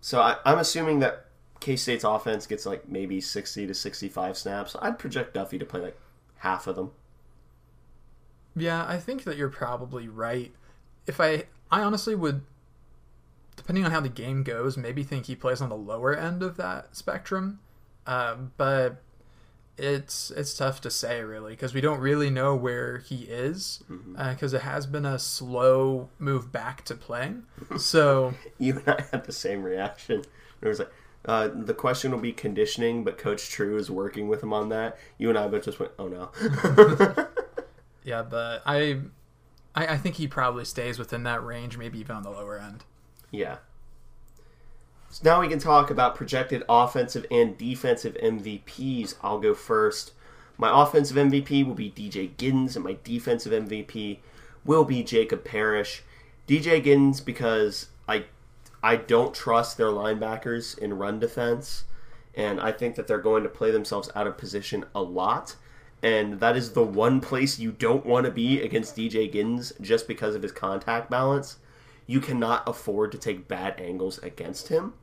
so 0.00 0.20
I, 0.20 0.36
I'm 0.46 0.58
assuming 0.58 1.00
that 1.00 1.26
K 1.60 1.76
State's 1.76 2.04
offense 2.04 2.46
gets 2.46 2.64
like 2.64 2.88
maybe 2.88 3.20
60 3.20 3.66
to 3.66 3.74
65 3.74 4.38
snaps. 4.38 4.76
I'd 4.80 4.98
project 4.98 5.34
Duffy 5.34 5.58
to 5.58 5.66
play 5.66 5.80
like 5.80 6.00
half 6.38 6.66
of 6.66 6.76
them. 6.76 6.92
Yeah, 8.56 8.84
I 8.86 8.98
think 8.98 9.24
that 9.24 9.36
you're 9.36 9.50
probably 9.50 10.08
right. 10.08 10.52
If 11.06 11.20
I, 11.20 11.44
I 11.70 11.82
honestly 11.82 12.14
would, 12.14 12.42
depending 13.56 13.84
on 13.84 13.90
how 13.90 14.00
the 14.00 14.08
game 14.08 14.42
goes, 14.42 14.76
maybe 14.76 15.02
think 15.02 15.26
he 15.26 15.34
plays 15.34 15.60
on 15.60 15.68
the 15.68 15.76
lower 15.76 16.14
end 16.14 16.42
of 16.42 16.56
that 16.56 16.96
spectrum. 16.96 17.60
Uh, 18.06 18.34
but 18.56 19.02
it's 19.76 20.30
it's 20.32 20.52
tough 20.54 20.80
to 20.82 20.90
say 20.90 21.22
really 21.22 21.52
because 21.52 21.72
we 21.72 21.80
don't 21.80 22.00
really 22.00 22.28
know 22.28 22.54
where 22.54 22.98
he 22.98 23.22
is 23.22 23.82
because 23.88 23.98
mm-hmm. 23.98 24.56
uh, 24.56 24.58
it 24.58 24.62
has 24.62 24.86
been 24.86 25.06
a 25.06 25.18
slow 25.18 26.10
move 26.18 26.52
back 26.52 26.84
to 26.84 26.94
playing. 26.94 27.44
So 27.78 28.34
you 28.58 28.78
and 28.78 28.88
I 28.88 29.04
had 29.10 29.24
the 29.24 29.32
same 29.32 29.62
reaction. 29.62 30.22
It 30.60 30.68
was 30.68 30.80
like 30.80 30.92
uh, 31.24 31.48
the 31.52 31.74
question 31.74 32.12
will 32.12 32.18
be 32.18 32.32
conditioning, 32.32 33.04
but 33.04 33.18
Coach 33.18 33.50
True 33.50 33.76
is 33.76 33.90
working 33.90 34.28
with 34.28 34.42
him 34.42 34.52
on 34.52 34.70
that. 34.70 34.98
You 35.18 35.28
and 35.28 35.38
I 35.38 35.48
both 35.48 35.64
just 35.64 35.78
went, 35.78 35.92
"Oh 35.98 36.08
no." 36.08 36.30
yeah, 38.04 38.22
but 38.22 38.62
I, 38.64 39.00
I, 39.80 39.94
I 39.94 39.96
think 39.96 40.16
he 40.16 40.28
probably 40.28 40.64
stays 40.64 40.98
within 40.98 41.22
that 41.24 41.44
range, 41.44 41.78
maybe 41.78 41.98
even 41.98 42.16
on 42.16 42.22
the 42.22 42.30
lower 42.30 42.58
end. 42.58 42.84
Yeah. 43.30 43.58
So 45.08 45.22
now 45.24 45.40
we 45.40 45.48
can 45.48 45.58
talk 45.58 45.90
about 45.90 46.14
projected 46.14 46.62
offensive 46.68 47.26
and 47.30 47.56
defensive 47.56 48.16
MVPs. 48.22 49.14
I'll 49.22 49.40
go 49.40 49.54
first. 49.54 50.12
My 50.56 50.82
offensive 50.82 51.16
MVP 51.16 51.66
will 51.66 51.74
be 51.74 51.90
DJ 51.90 52.30
Giddens, 52.36 52.76
and 52.76 52.84
my 52.84 52.96
defensive 53.02 53.52
MVP 53.52 54.18
will 54.64 54.84
be 54.84 55.02
Jacob 55.02 55.44
Parrish. 55.44 56.02
DJ 56.46 56.84
Giddens 56.84 57.24
because 57.24 57.88
I 58.06 58.24
I 58.82 58.96
don't 58.96 59.34
trust 59.34 59.76
their 59.76 59.88
linebackers 59.88 60.76
in 60.78 60.98
run 60.98 61.18
defense, 61.18 61.84
and 62.34 62.60
I 62.60 62.72
think 62.72 62.96
that 62.96 63.06
they're 63.06 63.18
going 63.18 63.42
to 63.42 63.48
play 63.48 63.70
themselves 63.70 64.10
out 64.14 64.26
of 64.26 64.36
position 64.36 64.84
a 64.94 65.02
lot. 65.02 65.56
And 66.02 66.40
that 66.40 66.56
is 66.56 66.72
the 66.72 66.82
one 66.82 67.20
place 67.20 67.58
you 67.58 67.72
don't 67.72 68.06
want 68.06 68.24
to 68.26 68.32
be 68.32 68.60
against 68.62 68.96
DJ 68.96 69.32
Giddens 69.32 69.78
just 69.80 70.08
because 70.08 70.34
of 70.34 70.42
his 70.42 70.52
contact 70.52 71.10
balance 71.10 71.56
you 72.10 72.18
cannot 72.18 72.68
afford 72.68 73.12
to 73.12 73.18
take 73.18 73.46
bad 73.46 73.80
angles 73.80 74.18
against 74.18 74.66
him. 74.66 74.94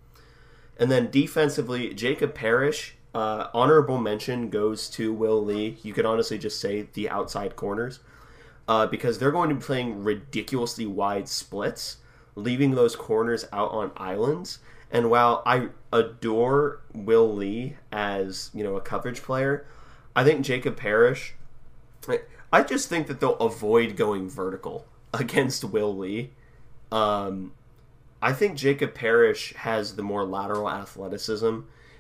And 0.78 0.92
then 0.92 1.10
defensively, 1.10 1.94
Jacob 1.94 2.36
Parrish, 2.36 2.96
uh, 3.16 3.48
honorable 3.54 3.98
mention 3.98 4.50
goes 4.50 4.90
to 4.90 5.14
Will 5.14 5.42
Lee. 5.42 5.78
You 5.84 5.94
could 5.94 6.06
honestly 6.06 6.38
just 6.38 6.60
say 6.60 6.90
the 6.92 7.10
outside 7.10 7.56
corners 7.56 8.02
uh, 8.68 8.88
because 8.88 9.20
they're 9.20 9.32
going 9.32 9.48
to 9.48 9.56
be 9.56 9.62
playing 9.62 10.04
ridiculously 10.04 10.86
wide 10.86 11.30
splits, 11.30 12.00
leaving 12.36 12.72
those 12.72 12.98
corners 12.98 13.46
out 13.54 13.72
on 13.72 13.94
islands. 13.96 14.60
And 14.92 15.10
while 15.10 15.44
I 15.46 15.70
adore 15.94 16.82
Will 16.94 17.34
Lee 17.34 17.78
as 17.90 18.52
you 18.54 18.66
know 18.66 18.76
a 18.76 18.82
coverage 18.82 19.22
player, 19.22 19.66
I 20.18 20.26
think 20.26 20.44
Jacob 20.44 20.76
Parrish. 20.76 21.36
I 22.52 22.64
just 22.64 22.90
think 22.90 23.08
that 23.08 23.20
they'll 23.20 23.38
avoid 23.38 23.96
going 23.96 24.30
vertical 24.30 24.86
against 25.14 25.64
Will 25.64 25.96
Lee 25.96 26.32
um, 26.92 27.54
I 28.22 28.34
think 28.34 28.58
Jacob 28.58 28.94
Parrish 28.94 29.54
has 29.54 29.96
the 29.96 30.04
more 30.04 30.26
lateral 30.26 30.70
athleticism 30.70 31.60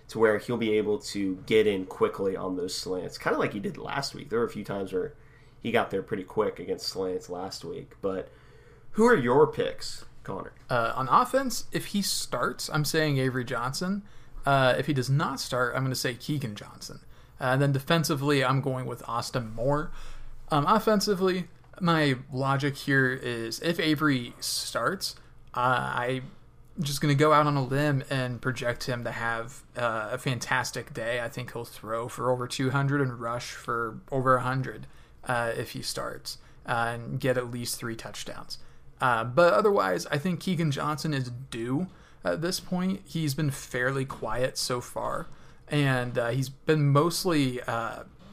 to 0.10 0.20
where 0.20 0.38
he'll 0.38 0.58
be 0.58 0.78
able 0.78 1.00
to 1.00 1.36
get 1.46 1.68
in 1.68 1.86
quickly 1.86 2.36
on 2.36 2.56
those 2.56 2.76
slants, 2.76 3.18
kind 3.18 3.34
of 3.34 3.40
like 3.40 3.54
he 3.54 3.60
did 3.60 3.78
last 3.78 4.16
week. 4.16 4.30
There 4.30 4.40
were 4.40 4.46
a 4.46 4.50
few 4.50 4.64
times 4.64 4.94
where 4.94 5.14
he 5.62 5.72
got 5.72 5.92
there 5.92 6.02
pretty 6.02 6.24
quick 6.24 6.60
against 6.60 6.88
slants 6.88 7.30
last 7.30 7.66
week. 7.66 7.92
But 8.02 8.30
who 8.92 9.06
are 9.06 9.16
your 9.16 9.48
picks, 9.48 10.06
Connor? 10.24 10.54
Uh, 10.70 10.94
on 10.96 11.10
offense, 11.10 11.66
if 11.72 11.88
he 11.88 12.02
starts, 12.02 12.70
I'm 12.72 12.86
saying 12.86 13.18
Avery 13.18 13.44
Johnson. 13.44 14.04
Uh, 14.46 14.76
if 14.78 14.88
he 14.88 14.94
does 14.94 15.10
not 15.10 15.42
start, 15.42 15.76
I'm 15.76 15.82
going 15.82 15.92
to 15.92 15.96
say 15.96 16.14
Keagan 16.14 16.56
Johnson. 16.56 17.02
Uh, 17.40 17.46
and 17.46 17.62
then 17.62 17.72
defensively, 17.72 18.44
I'm 18.44 18.62
going 18.62 18.86
with 18.86 19.08
Austin 19.08 19.54
Moore. 19.54 19.92
Um, 20.50 20.66
offensively, 20.68 21.46
my 21.80 22.16
logic 22.32 22.76
here 22.76 23.12
is 23.12 23.60
if 23.60 23.80
Avery 23.80 24.34
starts, 24.40 25.16
uh, 25.54 25.92
I'm 25.94 26.32
just 26.80 27.02
going 27.02 27.16
to 27.16 27.20
go 27.20 27.34
out 27.34 27.48
on 27.48 27.58
a 27.58 27.64
limb 27.64 28.04
and 28.10 28.42
project 28.42 28.86
him 28.86 29.04
to 29.04 29.12
have 29.12 29.62
uh, 29.76 30.10
a 30.12 30.18
fantastic 30.18 30.94
day. 30.94 31.22
I 31.22 31.30
think 31.30 31.54
he'll 31.54 31.66
throw 31.66 32.08
for 32.08 32.32
over 32.32 32.48
200 32.48 33.02
and 33.02 33.20
rush 33.20 33.52
for 33.52 34.00
over 34.12 34.36
100 34.36 34.88
uh, 35.26 35.52
if 35.56 35.72
he 35.72 35.82
starts 35.82 36.38
uh, 36.66 36.92
and 36.94 37.20
get 37.20 37.38
at 37.38 37.52
least 37.52 37.78
three 37.78 37.96
touchdowns. 37.96 38.60
Uh, 39.00 39.24
but 39.24 39.54
otherwise, 39.54 40.06
I 40.08 40.18
think 40.18 40.40
Keagan 40.40 40.72
Johnson 40.72 41.14
is 41.14 41.32
due 41.50 41.88
at 42.24 42.42
this 42.42 42.60
point. 42.60 43.02
He's 43.06 43.34
been 43.34 43.52
fairly 43.52 44.06
quiet 44.06 44.58
so 44.58 44.82
far, 44.82 45.28
and 45.70 46.18
uh, 46.18 46.30
he's 46.30 46.50
been 46.50 46.88
mostly 46.88 47.62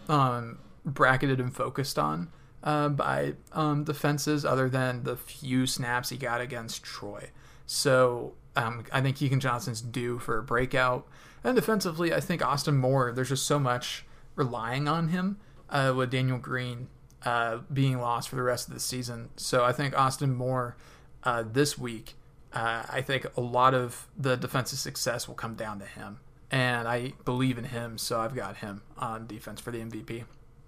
um, 0.09 0.59
bracketed 0.85 1.41
and 1.41 1.55
focused 1.55 1.99
on 1.99 2.29
uh, 2.63 2.89
by 2.89 3.35
um, 3.53 3.85
defenses 3.85 4.45
other 4.45 4.69
than 4.69 5.05
the 5.05 5.17
few 5.17 5.67
snaps 5.67 6.11
he 6.11 6.17
got 6.17 6.41
against 6.41 6.83
Troy. 6.83 7.31
So 7.67 8.35
um, 8.57 8.85
I 8.93 9.01
think 9.01 9.17
Keagan 9.17 9.41
Johnson's 9.41 9.81
due 9.81 10.19
for 10.19 10.39
a 10.39 10.43
breakout. 10.43 11.07
And 11.43 11.55
defensively, 11.55 12.13
I 12.15 12.21
think 12.21 12.45
Austin 12.45 12.77
Moore, 12.77 13.13
there's 13.13 13.29
just 13.29 13.47
so 13.47 13.59
much 13.59 14.07
relying 14.35 14.89
on 14.89 15.09
him 15.09 15.39
uh, 15.69 15.93
with 15.95 16.11
Daniel 16.11 16.39
Green 16.39 16.89
uh, 17.25 17.59
being 17.73 17.99
lost 18.01 18.29
for 18.29 18.37
the 18.37 18.43
rest 18.43 18.69
of 18.69 18.75
the 18.75 18.81
season. 18.81 19.31
So 19.37 19.65
I 19.65 19.73
think 19.73 19.97
Austin 19.99 20.35
Moore 20.35 20.77
uh, 21.23 21.45
this 21.47 21.79
week, 21.79 22.15
uh, 22.53 22.85
I 22.89 23.03
think 23.03 23.27
a 23.37 23.41
lot 23.41 23.75
of 23.75 24.07
the 24.17 24.37
defensive 24.37 24.79
success 24.79 25.29
will 25.29 25.35
come 25.35 25.55
down 25.55 25.79
to 25.81 25.87
him. 25.87 26.21
And 26.55 26.87
I 26.87 27.15
believe 27.25 27.59
in 27.59 27.65
him, 27.65 27.99
so 27.99 28.21
I've 28.21 28.37
got 28.37 28.59
him 28.59 28.83
on 28.97 29.27
defense 29.27 29.61
for 29.61 29.73
the 29.73 29.79
MVP. 29.79 30.23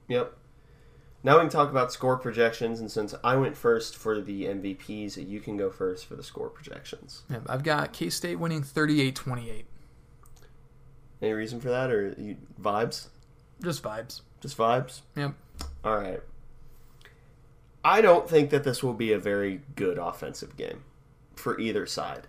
Yep. 0.09 0.37
Now 1.22 1.34
we 1.37 1.43
can 1.43 1.49
talk 1.49 1.70
about 1.70 1.93
score 1.93 2.16
projections, 2.16 2.80
and 2.80 2.91
since 2.91 3.14
I 3.22 3.37
went 3.37 3.57
first 3.57 3.95
for 3.95 4.20
the 4.20 4.47
MVPs, 4.47 5.28
you 5.28 5.39
can 5.39 5.57
go 5.57 5.70
first 5.70 6.07
for 6.07 6.16
the 6.16 6.24
score 6.24 6.49
projections. 6.49 7.22
Yeah, 7.30 7.39
I've 7.47 7.62
got 7.62 7.93
K 7.93 8.11
State 8.11 8.41
winning 8.41 8.64
38 8.64 9.14
28. 9.14 9.64
Any 11.22 11.32
reason 11.32 11.61
for 11.61 11.68
that, 11.68 11.93
or 11.93 12.16
you, 12.18 12.37
vibes? 12.61 13.07
Just 13.62 13.80
vibes. 13.84 14.22
Just 14.41 14.59
vibes? 14.59 15.03
Yep. 15.14 15.34
All 15.84 15.97
right. 15.97 16.20
I 17.84 18.01
don't 18.01 18.28
think 18.28 18.51
that 18.51 18.64
this 18.64 18.82
will 18.82 18.93
be 18.93 19.12
a 19.12 19.18
very 19.20 19.61
good 19.76 19.99
offensive 19.99 20.57
game 20.57 20.82
for 21.37 21.61
either 21.61 21.87
side. 21.87 22.26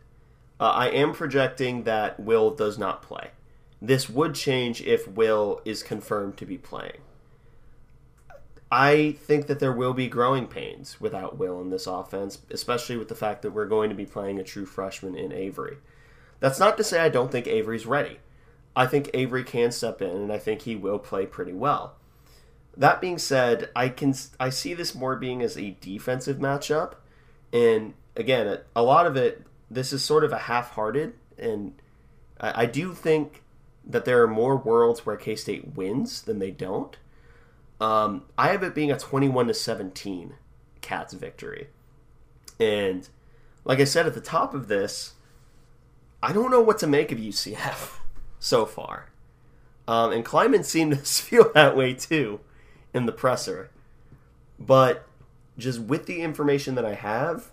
Uh, 0.60 0.66
I 0.66 0.90
am 0.90 1.14
projecting 1.14 1.84
that 1.84 2.20
Will 2.20 2.52
does 2.52 2.78
not 2.78 3.02
play. 3.02 3.32
This 3.82 4.10
would 4.10 4.36
change 4.36 4.82
if 4.82 5.08
Will 5.08 5.62
is 5.66 5.84
confirmed 5.84 6.38
to 6.38 6.46
be 6.46 6.58
playing. 6.58 7.00
I 8.72 9.16
think 9.20 9.48
that 9.48 9.60
there 9.60 9.72
will 9.72 9.94
be 9.94 10.08
growing 10.08 10.48
pains 10.48 11.00
without 11.00 11.38
Will 11.38 11.62
in 11.62 11.70
this 11.70 11.88
offense, 11.88 12.40
especially 12.52 12.98
with 12.98 13.08
the 13.08 13.16
fact 13.16 13.42
that 13.42 13.52
we're 13.52 13.66
going 13.66 13.90
to 13.90 13.96
be 13.96 14.06
playing 14.06 14.40
a 14.40 14.44
true 14.44 14.66
freshman 14.66 15.16
in 15.16 15.32
Avery. 15.32 15.78
That's 16.40 16.60
not 16.60 16.76
to 16.78 16.84
say 16.84 17.00
I 17.00 17.10
don't 17.10 17.32
think 17.32 17.48
Avery's 17.48 17.86
ready. 17.86 18.20
I 18.76 18.86
think 18.86 19.10
Avery 19.14 19.44
can 19.44 19.72
step 19.72 20.02
in, 20.02 20.10
and 20.10 20.32
I 20.32 20.38
think 20.38 20.64
he 20.64 20.76
will 20.76 21.00
play 21.00 21.26
pretty 21.26 21.54
well. 21.54 21.96
That 22.76 23.02
being 23.02 23.18
said, 23.18 23.70
I 23.76 23.90
can 23.90 24.14
I 24.40 24.50
see 24.50 24.74
this 24.76 24.94
more 24.94 25.16
being 25.16 25.42
as 25.42 25.58
a 25.58 25.76
defensive 25.82 26.38
matchup, 26.38 26.96
and 27.52 27.96
again, 28.16 28.60
a 28.76 28.84
lot 28.84 29.08
of 29.08 29.16
it 29.16 29.44
this 29.70 29.92
is 29.92 30.04
sort 30.04 30.24
of 30.24 30.32
a 30.32 30.38
half-hearted, 30.38 31.14
and 31.38 31.74
I, 32.40 32.64
I 32.64 32.66
do 32.68 32.94
think 32.94 33.42
that 33.90 34.06
there 34.06 34.22
are 34.22 34.28
more 34.28 34.58
worlds 34.58 35.06
where 35.06 35.16
K 35.16 35.36
State 35.36 35.76
wins 35.76 36.22
than 36.22 36.40
they 36.40 36.52
don't. 36.52 36.98
Um, 37.80 38.24
I 38.38 38.50
have 38.50 38.64
it 38.64 38.76
being 38.76 38.92
a 38.92 38.98
21 38.98 39.48
to 39.48 39.54
17 39.54 40.34
Cats 40.82 41.14
victory. 41.14 41.68
And 42.60 43.08
like 43.64 43.80
I 43.80 43.84
said 43.84 44.06
at 44.06 44.14
the 44.14 44.22
top 44.22 44.54
of 44.54 44.68
this, 44.68 45.14
I 46.22 46.34
don't 46.34 46.52
know 46.52 46.62
what 46.62 46.80
to 46.80 46.88
make 46.88 47.12
of 47.12 47.20
UCF 47.20 48.00
so 48.40 48.66
far. 48.66 49.10
Um, 49.88 50.12
and 50.12 50.26
Klieman 50.26 50.66
seemed 50.66 50.92
to 50.92 50.98
feel 51.04 51.52
that 51.54 51.78
way 51.78 51.94
too 51.94 52.42
in 52.94 53.06
the 53.06 53.12
presser. 53.12 53.70
But 54.60 55.08
just 55.58 55.80
with 55.80 56.08
the 56.08 56.22
information 56.22 56.76
that 56.76 56.86
I 56.86 56.96
have, 56.96 57.52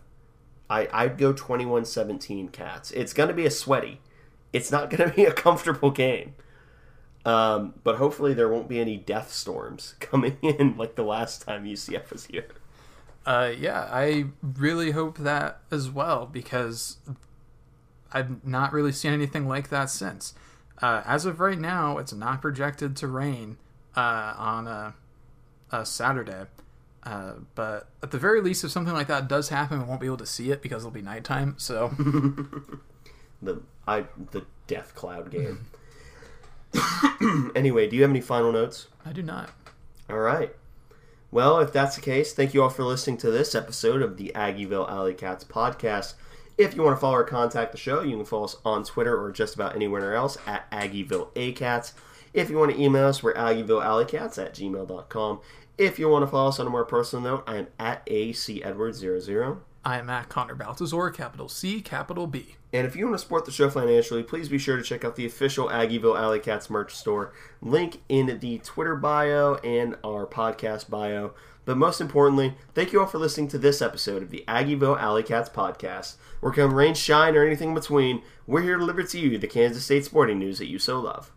I, 0.71 0.89
I'd 0.93 1.19
go 1.19 1.33
21 1.33 1.85
17 1.85 2.49
Cats. 2.49 2.91
It's 2.93 3.13
going 3.13 3.29
to 3.29 3.35
be 3.35 3.47
a 3.47 3.51
sweaty, 3.51 4.01
it's 4.55 4.71
not 4.71 4.89
going 4.89 5.11
to 5.11 5.15
be 5.15 5.25
a 5.25 5.33
comfortable 5.33 5.91
game. 5.91 6.35
Um, 7.27 7.75
but 7.83 7.97
hopefully 7.97 8.35
there 8.35 8.49
won't 8.49 8.69
be 8.69 8.79
any 8.79 8.97
death 8.97 9.33
storms 9.33 9.95
coming 10.01 10.39
in 10.43 10.77
like 10.79 10.95
the 10.95 11.03
last 11.03 11.43
time 11.43 11.65
UCF 11.65 12.11
was 12.11 12.27
here. 12.27 12.47
Uh, 13.27 13.53
yeah, 13.59 13.89
I 13.91 14.27
really 14.43 14.93
hope 14.93 15.19
that 15.19 15.61
as 15.71 15.91
well 15.91 16.27
because 16.27 16.99
I've 18.13 18.45
not 18.47 18.73
really 18.73 18.93
seen 18.93 19.13
anything 19.13 19.49
like 19.49 19.71
that 19.71 19.91
since. 19.91 20.35
Uh, 20.81 21.03
as 21.07 21.25
of 21.25 21.41
right 21.41 21.59
now, 21.59 21.99
it's 21.99 22.13
not 22.13 22.43
projected 22.43 22.97
to 22.97 23.09
rain 23.09 23.57
uh, 23.97 24.35
on 24.37 24.67
a, 24.67 24.95
a 25.73 25.87
Saturday. 25.87 26.45
Uh, 27.03 27.33
but 27.55 27.89
at 28.03 28.11
the 28.11 28.19
very 28.19 28.41
least, 28.43 28.63
if 28.65 28.71
something 28.71 28.95
like 28.95 29.07
that 29.07 29.27
does 29.29 29.49
happen, 29.49 29.79
we 29.79 29.85
won't 29.85 30.01
be 30.01 30.07
able 30.07 30.17
to 30.19 30.27
see 30.27 30.51
it 30.51 30.61
because 30.61 30.83
it'll 30.83 30.91
be 30.91 31.03
nighttime. 31.03 31.55
So 31.57 31.89
the 33.43 33.63
I 33.87 34.07
the 34.33 34.45
death 34.67 34.95
cloud 34.95 35.31
game. 35.31 35.67
anyway, 37.55 37.89
do 37.89 37.97
you 37.97 38.03
have 38.03 38.11
any 38.11 38.21
final 38.21 38.53
notes? 38.53 38.89
I 39.05 39.13
do 39.13 39.23
not. 39.23 39.51
All 40.11 40.19
right. 40.19 40.55
Well, 41.31 41.59
if 41.59 41.73
that's 41.73 41.97
the 41.97 42.03
case, 42.03 42.33
thank 42.33 42.55
you 42.55 42.63
all 42.63 42.71
for 42.71 42.85
listening 42.85 43.17
to 43.19 43.31
this 43.31 43.55
episode 43.55 44.03
of 44.03 44.17
the 44.17 44.31
Aggieville 44.35 44.89
Alley 44.89 45.15
Cats 45.15 45.45
podcast. 45.45 46.15
If 46.57 46.77
you 46.77 46.83
want 46.83 46.97
to 46.97 47.01
follow 47.01 47.17
or 47.17 47.25
contact 47.25 47.73
the 47.73 47.79
show, 47.79 48.03
you 48.03 48.17
can 48.17 48.25
follow 48.25 48.45
us 48.45 48.57
on 48.65 48.85
Twitter 48.85 49.21
or 49.21 49.33
just 49.33 49.57
about 49.57 49.75
anywhere 49.75 50.15
else 50.15 50.39
at 50.47 50.71
Aggieville 50.71 51.33
ACats. 51.35 51.93
If 52.33 52.51
you 52.51 52.59
want 52.59 52.73
to 52.73 52.81
email 52.81 53.07
us, 53.07 53.23
we're 53.23 53.35
AggieVilleAlleyCats 53.35 54.45
at 54.45 54.55
gmail.com. 54.55 55.41
If 55.77 55.99
you 55.99 56.09
want 56.09 56.23
to 56.23 56.31
follow 56.31 56.49
us 56.51 56.61
on 56.61 56.69
a 56.69 56.71
more 56.71 56.85
personal 56.85 57.25
note, 57.25 57.45
I 57.49 57.57
am 57.57 57.67
at 57.81 58.03
AC 58.07 58.61
Edwards00. 58.61 59.59
I 59.87 59.99
am 59.99 60.09
at 60.09 60.31
Connor 60.31 60.55
Baltazar, 60.55 61.11
capital 61.11 61.49
C, 61.49 61.83
capital 61.83 62.27
B. 62.27 62.57
And 62.73 62.87
if 62.87 62.97
you 62.97 63.05
want 63.05 63.17
to 63.17 63.23
support 63.23 63.45
the 63.45 63.53
show 63.53 63.69
financially, 63.69 64.23
please 64.23 64.49
be 64.49 64.57
sure 64.57 64.79
to 64.79 64.83
check 64.83 65.05
out 65.05 65.15
the 65.15 65.27
official 65.27 65.69
Aggieville 65.69 66.19
Alley 66.19 66.41
Cats 66.41 66.71
merch 66.71 66.95
store. 66.95 67.33
Link 67.61 68.01
in 68.09 68.39
the 68.41 68.59
Twitter 68.59 68.97
bio 68.97 69.57
and 69.57 69.97
our 70.03 70.27
podcast 70.27 70.89
bio. 70.89 71.35
But 71.67 71.77
most 71.77 72.01
importantly, 72.01 72.55
thank 72.75 72.93
you 72.93 73.01
all 73.01 73.07
for 73.07 73.19
listening 73.19 73.49
to 73.49 73.59
this 73.59 73.83
episode 73.83 74.23
of 74.23 74.31
the 74.31 74.45
Aggieville 74.49 74.99
Alley 74.99 75.23
Cats 75.23 75.51
podcast. 75.51 76.17
Where 76.41 76.53
come 76.53 76.75
rain, 76.75 76.95
shine, 76.95 77.37
or 77.37 77.45
anything 77.45 77.71
in 77.71 77.75
between, 77.75 78.23
we're 78.47 78.63
here 78.63 78.75
to 78.75 78.81
deliver 78.81 79.03
to 79.03 79.21
you 79.21 79.37
the 79.37 79.47
Kansas 79.47 79.85
State 79.85 80.07
sporting 80.07 80.39
news 80.39 80.59
that 80.59 80.69
you 80.69 80.79
so 80.79 80.99
love. 80.99 81.31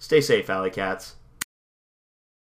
Stay 0.00 0.20
safe, 0.20 0.50
Alley 0.50 0.70
Cats. 0.70 1.14